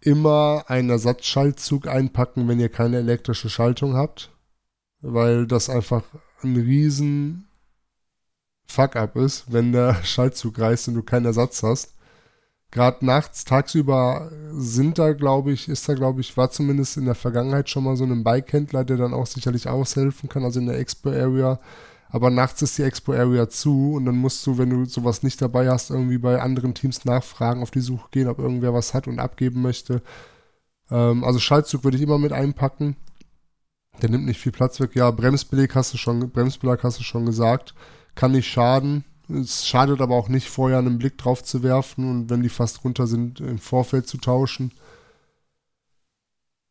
immer 0.00 0.64
einen 0.68 0.90
Ersatzschaltzug 0.90 1.88
einpacken, 1.88 2.48
wenn 2.48 2.60
ihr 2.60 2.68
keine 2.68 2.98
elektrische 2.98 3.50
Schaltung 3.50 3.96
habt, 3.96 4.30
weil 5.00 5.46
das 5.46 5.68
einfach 5.68 6.04
ein 6.42 6.56
riesen 6.56 7.48
Fuck-up 8.66 9.16
ist, 9.16 9.52
wenn 9.52 9.72
der 9.72 9.94
Schaltzug 10.04 10.58
reißt 10.58 10.88
und 10.88 10.94
du 10.94 11.02
keinen 11.02 11.26
Ersatz 11.26 11.62
hast. 11.62 11.94
Gerade 12.72 13.06
nachts, 13.06 13.44
tagsüber 13.44 14.30
sind 14.52 14.98
da, 14.98 15.12
glaube 15.12 15.52
ich, 15.52 15.68
ist 15.68 15.88
da, 15.88 15.94
glaube 15.94 16.20
ich, 16.20 16.36
war 16.36 16.50
zumindest 16.50 16.96
in 16.96 17.04
der 17.04 17.14
Vergangenheit 17.14 17.70
schon 17.70 17.84
mal 17.84 17.96
so 17.96 18.04
ein 18.04 18.24
Bikehändler, 18.24 18.84
der 18.84 18.96
dann 18.96 19.14
auch 19.14 19.26
sicherlich 19.26 19.68
aushelfen 19.68 20.28
kann, 20.28 20.44
also 20.44 20.60
in 20.60 20.66
der 20.66 20.78
Expo-Area. 20.78 21.60
Aber 22.08 22.30
nachts 22.30 22.62
ist 22.62 22.76
die 22.76 22.82
Expo-Area 22.82 23.48
zu 23.48 23.94
und 23.94 24.04
dann 24.04 24.16
musst 24.16 24.46
du, 24.46 24.58
wenn 24.58 24.70
du 24.70 24.84
sowas 24.84 25.22
nicht 25.22 25.40
dabei 25.40 25.70
hast, 25.70 25.90
irgendwie 25.90 26.18
bei 26.18 26.40
anderen 26.40 26.74
Teams 26.74 27.04
nachfragen, 27.04 27.62
auf 27.62 27.70
die 27.70 27.80
Suche 27.80 28.08
gehen, 28.10 28.28
ob 28.28 28.38
irgendwer 28.38 28.74
was 28.74 28.94
hat 28.94 29.06
und 29.06 29.20
abgeben 29.20 29.62
möchte. 29.62 30.02
Ähm, 30.90 31.24
also 31.24 31.38
Schaltzug 31.38 31.84
würde 31.84 31.96
ich 31.96 32.02
immer 32.02 32.18
mit 32.18 32.32
einpacken. 32.32 32.96
Der 34.02 34.10
nimmt 34.10 34.26
nicht 34.26 34.40
viel 34.40 34.52
Platz 34.52 34.80
weg. 34.80 34.94
Ja, 34.94 35.10
Bremsbeleg 35.10 35.74
hast 35.74 35.94
du 35.94 35.98
schon, 35.98 36.30
Bremsbelag 36.30 36.82
hast 36.82 36.98
du 36.98 37.04
schon 37.04 37.26
gesagt 37.26 37.74
kann 38.16 38.32
nicht 38.32 38.48
schaden. 38.48 39.04
Es 39.28 39.66
schadet 39.66 40.00
aber 40.00 40.16
auch 40.16 40.28
nicht, 40.28 40.48
vorher 40.48 40.78
einen 40.78 40.98
Blick 40.98 41.18
drauf 41.18 41.44
zu 41.44 41.62
werfen 41.62 42.08
und 42.08 42.30
wenn 42.30 42.42
die 42.42 42.48
fast 42.48 42.84
runter 42.84 43.06
sind, 43.06 43.40
im 43.40 43.58
Vorfeld 43.58 44.08
zu 44.08 44.18
tauschen. 44.18 44.72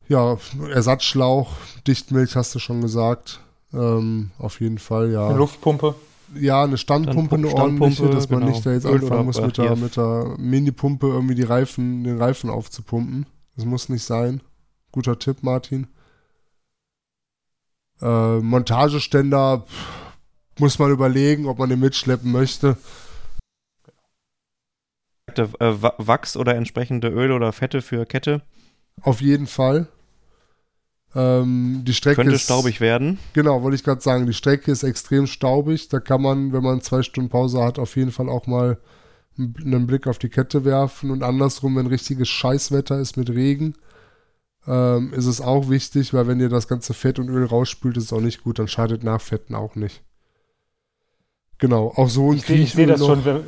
Ja, 0.07 0.37
Ersatzschlauch, 0.69 1.51
Dichtmilch 1.87 2.35
hast 2.35 2.53
du 2.55 2.59
schon 2.59 2.81
gesagt. 2.81 3.39
Ähm, 3.73 4.31
auf 4.37 4.61
jeden 4.61 4.77
Fall, 4.77 5.11
ja. 5.11 5.27
Eine 5.27 5.37
Luftpumpe. 5.37 5.95
Ja, 6.33 6.63
eine 6.63 6.77
Standpumpe, 6.77 7.35
eine 7.35 7.53
ordentliche, 7.53 8.09
dass 8.09 8.29
man 8.29 8.39
genau. 8.41 8.51
nicht 8.51 8.65
da 8.65 8.71
jetzt 8.71 8.85
Öl 8.85 9.01
anfangen 9.01 9.25
muss, 9.25 9.39
mit 9.39 9.57
der, 9.57 9.75
mit 9.75 9.95
der 9.95 10.35
Mini-Pumpe 10.37 11.07
irgendwie 11.07 11.35
die 11.35 11.43
Reifen, 11.43 12.03
den 12.03 12.17
Reifen 12.17 12.49
aufzupumpen. 12.49 13.27
Das 13.55 13.65
muss 13.65 13.89
nicht 13.89 14.03
sein. 14.03 14.41
Guter 14.91 15.19
Tipp, 15.19 15.43
Martin. 15.43 15.87
Äh, 18.01 18.39
Montageständer, 18.39 19.65
pff, 19.67 20.04
muss 20.59 20.79
man 20.79 20.91
überlegen, 20.91 21.47
ob 21.47 21.59
man 21.59 21.69
den 21.69 21.79
mitschleppen 21.79 22.31
möchte. 22.31 22.77
Äh, 25.35 25.47
Wachs 25.97 26.37
oder 26.37 26.55
entsprechende 26.55 27.09
Öl 27.09 27.31
oder 27.31 27.51
Fette 27.51 27.81
für 27.81 28.05
Kette? 28.05 28.41
Auf 29.01 29.21
jeden 29.21 29.47
Fall. 29.47 29.87
Ähm, 31.15 31.83
die 31.85 31.93
Strecke 31.93 32.17
Könnte 32.17 32.35
ist, 32.35 32.43
staubig 32.43 32.81
werden. 32.81 33.19
Genau, 33.33 33.63
wollte 33.63 33.75
ich 33.75 33.83
gerade 33.83 34.01
sagen. 34.01 34.25
Die 34.25 34.33
Strecke 34.33 34.71
ist 34.71 34.83
extrem 34.83 35.27
staubig. 35.27 35.87
Da 35.89 35.99
kann 35.99 36.21
man, 36.21 36.51
wenn 36.53 36.63
man 36.63 36.81
zwei 36.81 37.01
Stunden 37.03 37.29
Pause 37.29 37.63
hat, 37.63 37.79
auf 37.79 37.95
jeden 37.95 38.11
Fall 38.11 38.29
auch 38.29 38.47
mal 38.47 38.77
einen 39.37 39.87
Blick 39.87 40.07
auf 40.07 40.17
die 40.17 40.29
Kette 40.29 40.65
werfen. 40.65 41.11
Und 41.11 41.23
andersrum, 41.23 41.75
wenn 41.75 41.87
richtiges 41.87 42.29
Scheißwetter 42.29 42.99
ist 42.99 43.17
mit 43.17 43.29
Regen, 43.29 43.75
ähm, 44.67 45.13
ist 45.13 45.25
es 45.25 45.41
auch 45.41 45.69
wichtig, 45.69 46.13
weil 46.13 46.27
wenn 46.27 46.39
ihr 46.39 46.49
das 46.49 46.67
ganze 46.67 46.93
Fett 46.93 47.19
und 47.19 47.29
Öl 47.29 47.45
rausspült, 47.45 47.97
ist 47.97 48.05
es 48.05 48.13
auch 48.13 48.21
nicht 48.21 48.43
gut. 48.43 48.59
Dann 48.59 48.67
schadet 48.67 49.03
Nachfetten 49.03 49.55
auch 49.55 49.75
nicht. 49.75 50.03
Genau, 51.57 51.93
auch 51.95 52.09
so 52.09 52.31
ein 52.31 52.37
Ich, 52.37 52.49
ich 52.49 52.73
sehe 52.73 52.87
das 52.87 52.99
schon. 52.99 53.23
Wir, 53.23 53.43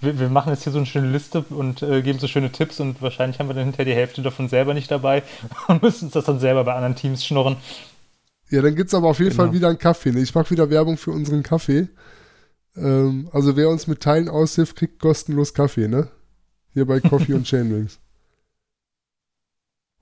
wir, 0.00 0.18
wir, 0.18 0.28
machen 0.28 0.52
jetzt 0.52 0.64
hier 0.64 0.72
so 0.72 0.78
eine 0.78 0.86
schöne 0.86 1.10
Liste 1.10 1.44
und 1.50 1.82
äh, 1.82 2.02
geben 2.02 2.18
so 2.18 2.28
schöne 2.28 2.52
Tipps 2.52 2.80
und 2.80 3.00
wahrscheinlich 3.00 3.38
haben 3.38 3.48
wir 3.48 3.54
dann 3.54 3.64
hinterher 3.64 3.84
die 3.86 3.94
Hälfte 3.94 4.22
davon 4.22 4.48
selber 4.48 4.74
nicht 4.74 4.90
dabei 4.90 5.22
und 5.68 5.82
müssen 5.82 6.06
uns 6.06 6.14
das 6.14 6.24
dann 6.24 6.38
selber 6.38 6.64
bei 6.64 6.74
anderen 6.74 6.96
Teams 6.96 7.24
schnorren. 7.24 7.56
Ja, 8.50 8.62
dann 8.62 8.74
gibt 8.76 8.88
es 8.88 8.94
aber 8.94 9.08
auf 9.08 9.18
jeden 9.18 9.30
genau. 9.30 9.44
Fall 9.44 9.52
wieder 9.52 9.68
einen 9.68 9.78
Kaffee. 9.78 10.12
Ne? 10.12 10.20
Ich 10.20 10.34
mache 10.34 10.50
wieder 10.50 10.70
Werbung 10.70 10.96
für 10.96 11.10
unseren 11.10 11.42
Kaffee. 11.42 11.88
Ähm, 12.76 13.28
also 13.32 13.56
wer 13.56 13.68
uns 13.68 13.86
mit 13.86 14.00
Teilen 14.00 14.28
aushilft, 14.28 14.76
kriegt 14.76 15.00
kostenlos 15.00 15.54
Kaffee, 15.54 15.88
ne? 15.88 16.08
Hier 16.72 16.86
bei 16.86 17.00
Coffee 17.00 17.34
und 17.34 17.44
Chainwings. 17.46 17.98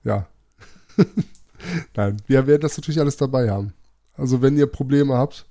Ja. 0.03 0.27
Nein, 1.95 2.21
wir 2.27 2.45
werden 2.47 2.61
das 2.61 2.77
natürlich 2.77 2.99
alles 2.99 3.17
dabei 3.17 3.49
haben. 3.49 3.73
Also 4.13 4.41
wenn 4.41 4.57
ihr 4.57 4.67
Probleme 4.67 5.15
habt, 5.15 5.45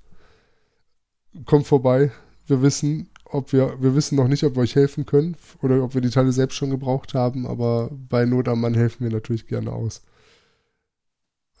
kommt 1.45 1.67
vorbei. 1.67 2.11
Wir 2.47 2.61
wissen, 2.61 3.09
ob 3.25 3.51
wir, 3.51 3.81
wir 3.81 3.95
wissen 3.95 4.15
noch 4.15 4.27
nicht, 4.27 4.43
ob 4.43 4.55
wir 4.55 4.61
euch 4.61 4.75
helfen 4.75 5.05
können 5.05 5.35
oder 5.61 5.83
ob 5.83 5.93
wir 5.93 6.01
die 6.01 6.09
Teile 6.09 6.31
selbst 6.31 6.55
schon 6.55 6.69
gebraucht 6.69 7.13
haben, 7.13 7.45
aber 7.45 7.89
bei 7.91 8.25
Not 8.25 8.47
am 8.47 8.61
Mann 8.61 8.73
helfen 8.73 9.03
wir 9.03 9.11
natürlich 9.11 9.47
gerne 9.47 9.71
aus. 9.71 10.03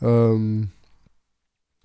Ähm, 0.01 0.71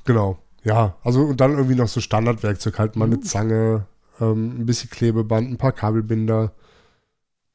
genau. 0.05 0.39
Ja, 0.63 0.97
also 1.03 1.23
und 1.23 1.41
dann 1.41 1.53
irgendwie 1.53 1.75
noch 1.75 1.89
so 1.89 2.01
Standardwerkzeug, 2.01 2.79
halt 2.79 2.97
mal 2.97 3.07
eine 3.07 3.17
mhm. 3.17 3.23
Zange, 3.23 3.87
ähm, 4.21 4.61
ein 4.61 4.67
bisschen 4.67 4.91
Klebeband, 4.91 5.51
ein 5.51 5.57
paar 5.57 5.73
Kabelbinder. 5.73 6.53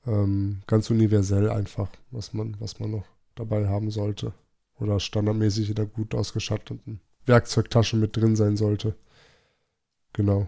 Ähm, 0.08 0.62
ganz 0.68 0.90
universell 0.90 1.50
einfach, 1.50 1.90
was 2.12 2.34
man, 2.34 2.56
was 2.60 2.80
man 2.80 2.92
noch 2.92 3.06
dabei 3.36 3.68
haben 3.68 3.92
sollte. 3.92 4.34
Oder 4.78 5.00
standardmäßig 5.00 5.70
in 5.70 5.76
der 5.76 5.86
gut 5.86 6.14
ausgestatteten 6.14 7.00
Werkzeugtasche 7.26 7.96
mit 7.98 8.16
drin 8.18 8.36
sein 8.36 8.58
sollte. 8.58 8.96
Genau. 10.16 10.48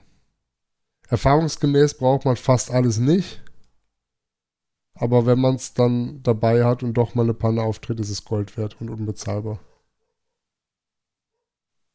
Erfahrungsgemäß 1.10 1.98
braucht 1.98 2.24
man 2.24 2.38
fast 2.38 2.72
alles 2.72 3.00
nicht. 3.00 3.42
Aber 4.94 5.26
wenn 5.26 5.40
man 5.40 5.56
es 5.56 5.74
dann 5.74 6.24
dabei 6.24 6.64
hat 6.64 6.84
und 6.84 6.94
doch 6.94 7.16
mal 7.16 7.24
eine 7.24 7.34
Panne 7.34 7.62
auftritt, 7.62 8.00
ist 8.00 8.10
es 8.10 8.24
Gold 8.24 8.56
wert 8.58 8.80
und 8.80 8.90
unbezahlbar. 8.90 9.60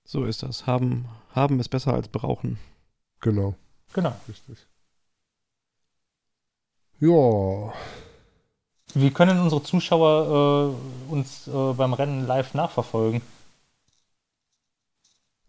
So 0.05 0.25
ist 0.27 0.43
das. 0.43 0.67
Haben, 0.67 1.09
haben 1.31 1.61
ist 1.61 1.71
besser 1.71 1.95
als 1.95 2.09
brauchen. 2.09 2.59
Genau. 3.21 3.55
Genau. 3.95 4.15
Richtig. 4.29 4.67
Ja. 7.01 7.73
Wie 8.95 9.11
können 9.11 9.41
unsere 9.41 9.63
Zuschauer 9.63 10.77
äh, 11.09 11.13
uns 11.13 11.49
äh, 11.49 11.73
beim 11.73 11.95
Rennen 11.95 12.27
live 12.27 12.53
nachverfolgen? 12.53 13.23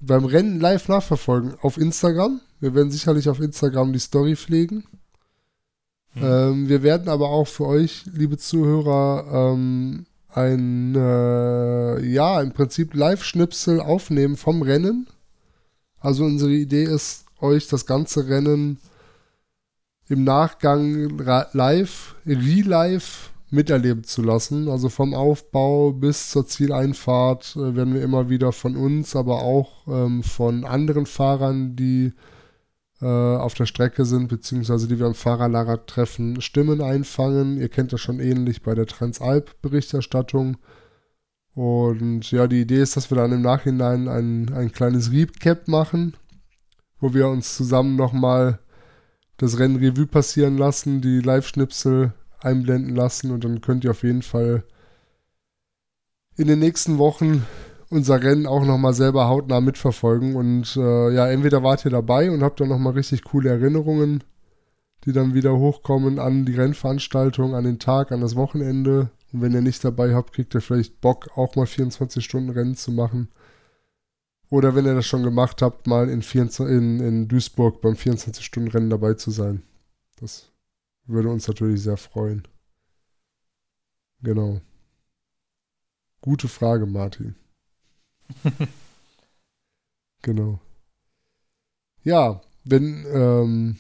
Beim 0.06 0.26
Rennen 0.26 0.60
live 0.60 0.88
nachverfolgen 0.88 1.56
auf 1.62 1.78
Instagram. 1.78 2.42
Wir 2.60 2.76
werden 2.76 2.92
sicherlich 2.92 3.30
auf 3.30 3.40
Instagram 3.40 3.94
die 3.94 4.00
Story 4.00 4.36
pflegen. 4.36 4.86
Mhm. 6.14 6.24
Ähm, 6.24 6.70
wir 6.70 6.84
werden 6.84 7.10
aber 7.10 7.30
auch 7.30 7.48
für 7.48 7.66
euch, 7.66 8.06
liebe 8.14 8.38
Zuhörer, 8.38 9.54
ähm, 9.54 10.06
ein, 10.30 10.96
äh, 10.96 12.06
ja, 12.06 12.42
im 12.42 12.52
Prinzip 12.52 12.94
Live-Schnipsel 12.94 13.80
aufnehmen 13.80 14.36
vom 14.36 14.62
Rennen. 14.62 15.08
Also 16.00 16.26
unsere 16.26 16.52
Idee 16.52 16.84
ist, 16.84 17.26
euch 17.40 17.68
das 17.68 17.86
ganze 17.86 18.28
Rennen 18.28 18.80
im 20.08 20.24
Nachgang 20.24 21.18
live, 21.54 22.16
re-live 22.26 23.33
miterleben 23.54 24.04
zu 24.04 24.24
lassen. 24.24 24.68
Also 24.68 24.90
vom 24.90 25.14
Aufbau 25.14 25.92
bis 25.94 26.32
zur 26.32 26.48
Zieleinfahrt 26.48 27.56
äh, 27.56 27.76
werden 27.76 27.94
wir 27.94 28.02
immer 28.02 28.30
wieder 28.30 28.52
von 28.52 28.76
uns, 28.76 29.16
aber 29.16 29.44
auch 29.44 29.88
ähm, 29.88 30.24
von 30.24 30.66
anderen 30.66 31.06
Fahrern, 31.06 31.76
die 31.76 32.14
äh, 33.02 33.06
auf 33.06 33.54
der 33.54 33.68
Strecke 33.68 34.06
sind, 34.06 34.28
beziehungsweise 34.28 34.88
die 34.88 35.00
wir 35.00 35.06
am 35.06 35.14
Fahrerlager 35.14 35.86
treffen, 35.86 36.42
Stimmen 36.42 36.82
einfangen. 36.82 37.58
Ihr 37.58 37.70
kennt 37.70 37.94
das 37.94 38.02
schon 38.02 38.20
ähnlich 38.20 38.64
bei 38.64 38.74
der 38.74 38.88
Transalp-Berichterstattung. 38.88 40.58
Und 41.54 42.32
ja, 42.32 42.48
die 42.48 42.62
Idee 42.62 42.82
ist, 42.82 42.98
dass 42.98 43.12
wir 43.12 43.18
dann 43.18 43.32
im 43.32 43.44
Nachhinein 43.44 44.08
ein, 44.08 44.52
ein 44.52 44.72
kleines 44.72 45.12
Recap 45.12 45.68
machen, 45.68 46.18
wo 47.00 47.14
wir 47.14 47.28
uns 47.28 47.56
zusammen 47.56 47.96
nochmal 47.96 48.58
das 49.38 49.60
Rennen 49.60 49.76
Revue 49.76 50.08
passieren 50.08 50.58
lassen, 50.58 51.02
die 51.02 51.20
Live-Schnipsel 51.20 52.14
einblenden 52.44 52.96
lassen 52.96 53.32
und 53.32 53.44
dann 53.44 53.62
könnt 53.62 53.84
ihr 53.84 53.92
auf 53.92 54.04
jeden 54.04 54.22
Fall 54.22 54.64
in 56.36 56.48
den 56.48 56.60
nächsten 56.60 56.98
Wochen 56.98 57.46
unser 57.90 58.22
Rennen 58.22 58.48
auch 58.48 58.66
nochmal 58.66 58.94
selber 58.94 59.28
hautnah 59.28 59.62
mitverfolgen. 59.62 60.36
Und 60.36 60.76
äh, 60.76 61.14
ja, 61.14 61.30
entweder 61.30 61.64
wart 61.64 61.86
ihr 61.86 61.92
dabei 61.92 62.32
und 62.32 62.44
habt 62.44 62.60
dann 62.60 62.70
nochmal 62.70 62.94
richtig 62.94 63.24
coole 63.24 63.50
Erinnerungen, 63.50 64.24
die 65.06 65.14
dann 65.14 65.34
wieder 65.34 65.56
hochkommen 65.58 66.20
an 66.20 66.46
die 66.46 66.56
Rennveranstaltung, 66.56 67.54
an 67.54 67.64
den 67.64 67.80
Tag, 67.80 68.12
an 68.12 68.22
das 68.22 68.36
Wochenende. 68.36 69.12
Und 69.32 69.42
wenn 69.42 69.54
ihr 69.54 69.62
nicht 69.62 69.84
dabei 69.84 70.16
habt, 70.16 70.34
kriegt 70.34 70.56
ihr 70.56 70.62
vielleicht 70.62 71.02
Bock, 71.02 71.30
auch 71.36 71.56
mal 71.56 71.68
24 71.68 72.24
Stunden 72.24 72.50
Rennen 72.50 72.76
zu 72.76 72.92
machen. 72.92 73.30
Oder 74.50 74.76
wenn 74.76 74.86
ihr 74.86 74.96
das 74.96 75.06
schon 75.06 75.24
gemacht 75.24 75.62
habt, 75.62 75.88
mal 75.88 76.10
in, 76.10 76.22
24, 76.22 76.76
in, 76.76 77.00
in 77.00 77.28
Duisburg 77.28 77.82
beim 77.82 77.94
24-Stunden-Rennen 77.94 78.90
dabei 78.90 79.16
zu 79.16 79.32
sein. 79.32 79.64
Das 80.20 80.53
würde 81.06 81.30
uns 81.30 81.48
natürlich 81.48 81.82
sehr 81.82 81.98
freuen. 81.98 82.48
Genau. 84.22 84.62
Gute 86.22 86.48
Frage, 86.48 86.86
Martin. 86.86 87.36
genau. 90.22 90.60
Ja, 92.04 92.42
wenn, 92.64 93.06
ähm, 93.12 93.80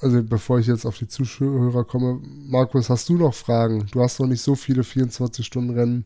also 0.00 0.22
bevor 0.22 0.58
ich 0.58 0.66
jetzt 0.66 0.84
auf 0.84 0.98
die 0.98 1.08
Zuhörer 1.08 1.84
komme, 1.84 2.20
Markus, 2.22 2.90
hast 2.90 3.08
du 3.08 3.16
noch 3.16 3.34
Fragen? 3.34 3.86
Du 3.92 4.02
hast 4.02 4.20
noch 4.20 4.26
nicht 4.26 4.42
so 4.42 4.54
viele 4.54 4.82
24-Stunden-Rennen 4.82 6.04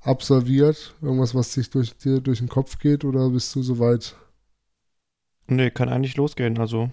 absolviert. 0.00 0.94
Irgendwas, 1.00 1.34
was 1.34 1.52
sich 1.52 1.70
durch 1.70 1.96
dir 1.96 2.20
durch 2.20 2.38
den 2.38 2.48
Kopf 2.48 2.78
geht 2.78 3.04
oder 3.04 3.30
bist 3.30 3.54
du 3.54 3.62
soweit? 3.62 4.16
Nee, 5.46 5.70
kann 5.70 5.88
eigentlich 5.88 6.16
losgehen. 6.16 6.58
Also 6.58 6.90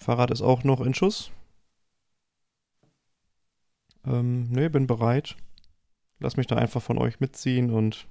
Fahrrad 0.00 0.30
ist 0.30 0.42
auch 0.42 0.64
noch 0.64 0.80
in 0.80 0.94
Schuss. 0.94 1.30
Ähm, 4.04 4.50
nee, 4.50 4.68
bin 4.68 4.86
bereit. 4.86 5.36
Lass 6.18 6.36
mich 6.36 6.46
da 6.46 6.56
einfach 6.56 6.82
von 6.82 6.98
euch 6.98 7.20
mitziehen 7.20 7.70
und 7.70 8.06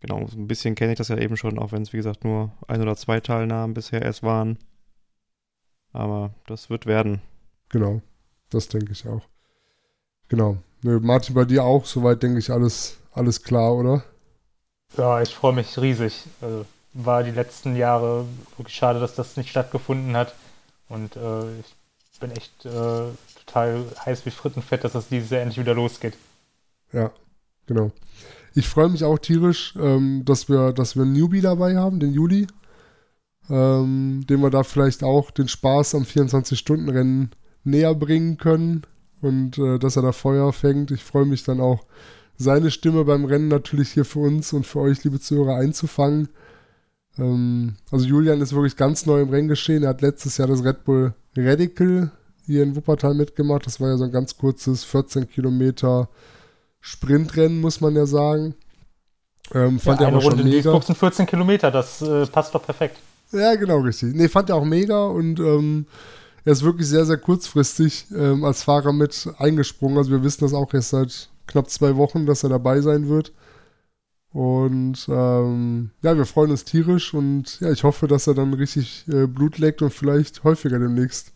genau, 0.00 0.26
so 0.26 0.38
ein 0.38 0.48
bisschen 0.48 0.74
kenne 0.74 0.92
ich 0.92 0.98
das 0.98 1.08
ja 1.08 1.18
eben 1.18 1.36
schon, 1.36 1.58
auch 1.58 1.72
wenn 1.72 1.82
es 1.82 1.92
wie 1.92 1.98
gesagt 1.98 2.24
nur 2.24 2.52
ein 2.66 2.80
oder 2.80 2.96
zwei 2.96 3.20
Teilnahmen 3.20 3.74
bisher 3.74 4.02
erst 4.02 4.22
waren. 4.22 4.58
Aber 5.92 6.34
das 6.46 6.70
wird 6.70 6.86
werden. 6.86 7.20
Genau, 7.68 8.00
das 8.50 8.68
denke 8.68 8.92
ich 8.92 9.06
auch. 9.06 9.22
Genau. 10.28 10.56
Nö, 10.82 11.00
Martin, 11.00 11.34
bei 11.34 11.44
dir 11.44 11.64
auch, 11.64 11.86
soweit 11.86 12.22
denke 12.22 12.38
ich 12.38 12.50
alles, 12.50 12.98
alles 13.12 13.42
klar, 13.42 13.74
oder? 13.74 14.04
Ja, 14.96 15.22
ich 15.22 15.34
freue 15.34 15.54
mich 15.54 15.78
riesig. 15.78 16.24
Also, 16.40 16.66
war 16.94 17.22
die 17.24 17.32
letzten 17.32 17.76
Jahre 17.76 18.24
wirklich 18.56 18.76
schade, 18.76 19.00
dass 19.00 19.14
das 19.14 19.36
nicht 19.36 19.50
stattgefunden 19.50 20.16
hat. 20.16 20.34
Und 20.88 21.16
äh, 21.16 21.58
ich 21.58 22.20
bin 22.20 22.30
echt 22.30 22.64
äh, 22.64 23.08
total 23.44 23.84
heiß 24.04 24.24
wie 24.24 24.30
Frittenfett, 24.30 24.84
dass 24.84 24.92
das 24.92 25.08
dieses 25.08 25.30
Jahr 25.30 25.42
endlich 25.42 25.58
wieder 25.58 25.74
losgeht. 25.74 26.16
Ja, 26.92 27.10
genau. 27.66 27.90
Ich 28.54 28.68
freue 28.68 28.88
mich 28.88 29.02
auch 29.02 29.18
tierisch, 29.18 29.74
ähm, 29.76 30.24
dass 30.24 30.48
wir, 30.48 30.72
dass 30.72 30.94
wir 30.94 31.02
einen 31.02 31.12
Newbie 31.12 31.40
dabei 31.40 31.76
haben, 31.76 31.98
den 31.98 32.12
Juli. 32.12 32.46
Ähm, 33.50 34.24
dem 34.26 34.40
wir 34.40 34.48
da 34.48 34.62
vielleicht 34.62 35.04
auch 35.04 35.30
den 35.30 35.48
Spaß 35.48 35.96
am 35.96 36.04
24-Stunden-Rennen 36.04 37.32
näher 37.62 37.94
bringen 37.94 38.38
können 38.38 38.84
und 39.20 39.58
äh, 39.58 39.78
dass 39.78 39.96
er 39.96 40.02
da 40.02 40.12
Feuer 40.12 40.50
fängt. 40.54 40.90
Ich 40.90 41.04
freue 41.04 41.26
mich 41.26 41.44
dann 41.44 41.60
auch, 41.60 41.84
seine 42.36 42.70
Stimme 42.70 43.04
beim 43.04 43.24
Rennen 43.26 43.48
natürlich 43.48 43.90
hier 43.90 44.04
für 44.04 44.20
uns 44.20 44.52
und 44.52 44.66
für 44.66 44.80
euch, 44.80 45.04
liebe 45.04 45.20
Zuhörer, 45.20 45.56
einzufangen. 45.56 46.28
Ähm, 47.18 47.76
also 47.90 48.06
Julian 48.06 48.40
ist 48.40 48.54
wirklich 48.54 48.76
ganz 48.76 49.06
neu 49.06 49.20
im 49.20 49.30
Renngeschehen. 49.30 49.82
Er 49.82 49.90
hat 49.90 50.02
letztes 50.02 50.36
Jahr 50.36 50.48
das 50.48 50.64
Red 50.64 50.84
Bull 50.84 51.14
Radical 51.36 52.10
hier 52.46 52.62
in 52.62 52.76
Wuppertal 52.76 53.14
mitgemacht. 53.14 53.66
Das 53.66 53.80
war 53.80 53.88
ja 53.88 53.96
so 53.96 54.04
ein 54.04 54.12
ganz 54.12 54.36
kurzes 54.36 54.84
14 54.84 55.28
Kilometer 55.28 56.08
Sprintrennen, 56.80 57.60
muss 57.60 57.80
man 57.80 57.96
ja 57.96 58.06
sagen. 58.06 58.54
Ähm, 59.54 59.78
fand 59.78 60.00
ja, 60.00 60.06
er 60.06 60.12
aber 60.14 60.22
Runde 60.22 60.42
schon 60.42 60.50
mega. 60.50 60.80
14 60.80 61.26
Kilometer, 61.26 61.70
das 61.70 62.02
äh, 62.02 62.26
passt 62.26 62.54
doch 62.54 62.64
perfekt. 62.64 62.98
Ja, 63.32 63.54
genau, 63.56 63.78
richtig. 63.78 64.14
Nee, 64.14 64.28
fand 64.28 64.50
er 64.50 64.56
auch 64.56 64.64
mega 64.64 65.06
und 65.06 65.40
ähm, 65.40 65.86
er 66.44 66.52
ist 66.52 66.62
wirklich 66.62 66.88
sehr, 66.88 67.04
sehr 67.04 67.16
kurzfristig 67.16 68.06
ähm, 68.14 68.44
als 68.44 68.62
Fahrer 68.62 68.92
mit 68.92 69.28
eingesprungen. 69.38 69.98
Also 69.98 70.10
wir 70.10 70.22
wissen 70.22 70.44
das 70.44 70.54
auch 70.54 70.72
erst 70.72 70.90
seit 70.90 71.28
knapp 71.46 71.68
zwei 71.70 71.96
Wochen, 71.96 72.26
dass 72.26 72.42
er 72.42 72.50
dabei 72.50 72.80
sein 72.80 73.08
wird. 73.08 73.32
Und 74.34 75.06
ähm, 75.08 75.90
ja, 76.02 76.16
wir 76.16 76.26
freuen 76.26 76.50
uns 76.50 76.64
tierisch 76.64 77.14
und 77.14 77.60
ja, 77.60 77.70
ich 77.70 77.84
hoffe, 77.84 78.08
dass 78.08 78.26
er 78.26 78.34
dann 78.34 78.52
richtig 78.52 79.06
äh, 79.06 79.28
Blut 79.28 79.58
leckt 79.58 79.80
und 79.80 79.92
vielleicht 79.94 80.42
häufiger 80.42 80.80
demnächst 80.80 81.32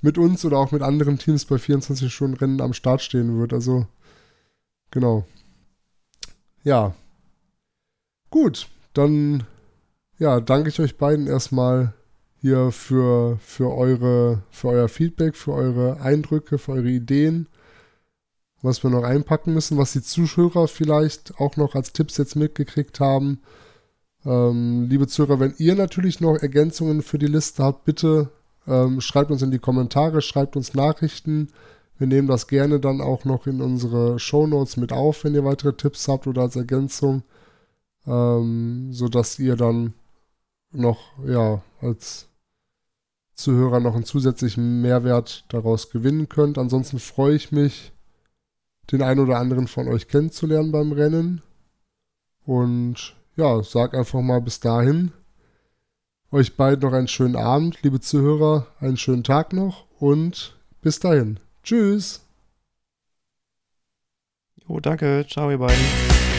mit 0.00 0.16
uns 0.16 0.42
oder 0.46 0.56
auch 0.56 0.72
mit 0.72 0.80
anderen 0.80 1.18
Teams 1.18 1.44
bei 1.44 1.58
24 1.58 2.12
Stunden 2.12 2.38
Rennen 2.38 2.62
am 2.62 2.72
Start 2.72 3.02
stehen 3.02 3.38
wird. 3.38 3.52
Also 3.52 3.86
genau. 4.90 5.26
Ja. 6.64 6.94
Gut, 8.30 8.66
dann 8.94 9.44
ja, 10.16 10.40
danke 10.40 10.70
ich 10.70 10.80
euch 10.80 10.96
beiden 10.96 11.26
erstmal 11.26 11.92
hier 12.40 12.72
für, 12.72 13.36
für, 13.40 13.76
eure, 13.76 14.42
für 14.50 14.68
euer 14.68 14.88
Feedback, 14.88 15.36
für 15.36 15.52
eure 15.52 16.00
Eindrücke, 16.00 16.56
für 16.56 16.72
eure 16.72 16.88
Ideen, 16.88 17.46
was 18.62 18.82
wir 18.82 18.90
noch 18.90 19.02
einpacken 19.02 19.52
müssen, 19.52 19.76
was 19.76 19.92
die 19.92 20.02
Zuschauer 20.02 20.68
vielleicht 20.68 21.38
auch 21.38 21.56
noch 21.56 21.74
als 21.74 21.92
Tipps 21.92 22.16
jetzt 22.16 22.36
mitgekriegt 22.36 23.00
haben. 23.00 23.40
Ähm, 24.24 24.86
liebe 24.88 25.08
Zuhörer, 25.08 25.40
wenn 25.40 25.54
ihr 25.58 25.74
natürlich 25.74 26.20
noch 26.20 26.36
Ergänzungen 26.36 27.02
für 27.02 27.18
die 27.18 27.26
Liste 27.26 27.64
habt, 27.64 27.84
bitte 27.84 28.30
ähm, 28.66 29.00
schreibt 29.00 29.30
uns 29.32 29.42
in 29.42 29.50
die 29.50 29.58
Kommentare, 29.58 30.22
schreibt 30.22 30.56
uns 30.56 30.74
Nachrichten. 30.74 31.48
Wir 31.98 32.06
nehmen 32.06 32.28
das 32.28 32.46
gerne 32.46 32.78
dann 32.78 33.00
auch 33.00 33.24
noch 33.24 33.46
in 33.46 33.60
unsere 33.60 34.18
Show 34.18 34.46
Notes 34.46 34.76
mit 34.76 34.92
auf, 34.92 35.24
wenn 35.24 35.34
ihr 35.34 35.44
weitere 35.44 35.72
Tipps 35.72 36.06
habt 36.08 36.26
oder 36.26 36.42
als 36.42 36.56
Ergänzung, 36.56 37.22
ähm, 38.06 38.92
sodass 38.92 39.38
ihr 39.38 39.56
dann 39.56 39.94
noch 40.70 41.00
ja 41.26 41.62
als 41.80 42.28
Zuhörer 43.34 43.80
noch 43.80 43.94
einen 43.94 44.04
zusätzlichen 44.04 44.82
Mehrwert 44.82 45.44
daraus 45.48 45.90
gewinnen 45.90 46.28
könnt. 46.28 46.58
Ansonsten 46.58 46.98
freue 46.98 47.34
ich 47.34 47.50
mich, 47.50 47.92
den 48.90 49.02
einen 49.02 49.20
oder 49.20 49.38
anderen 49.38 49.68
von 49.68 49.88
euch 49.88 50.08
kennenzulernen 50.08 50.72
beim 50.72 50.92
Rennen. 50.92 51.42
Und 52.44 53.14
ja, 53.36 53.62
sag 53.62 53.94
einfach 53.94 54.20
mal 54.20 54.40
bis 54.40 54.60
dahin. 54.60 55.12
Euch 56.30 56.56
beiden 56.56 56.80
noch 56.88 56.96
einen 56.96 57.08
schönen 57.08 57.36
Abend, 57.36 57.82
liebe 57.82 58.00
Zuhörer, 58.00 58.66
einen 58.80 58.96
schönen 58.96 59.22
Tag 59.22 59.52
noch 59.52 59.86
und 59.98 60.56
bis 60.80 60.98
dahin. 60.98 61.38
Tschüss. 61.62 62.22
Jo, 64.66 64.80
danke. 64.80 65.26
Ciao, 65.28 65.50
ihr 65.50 65.58
beiden. 65.58 66.31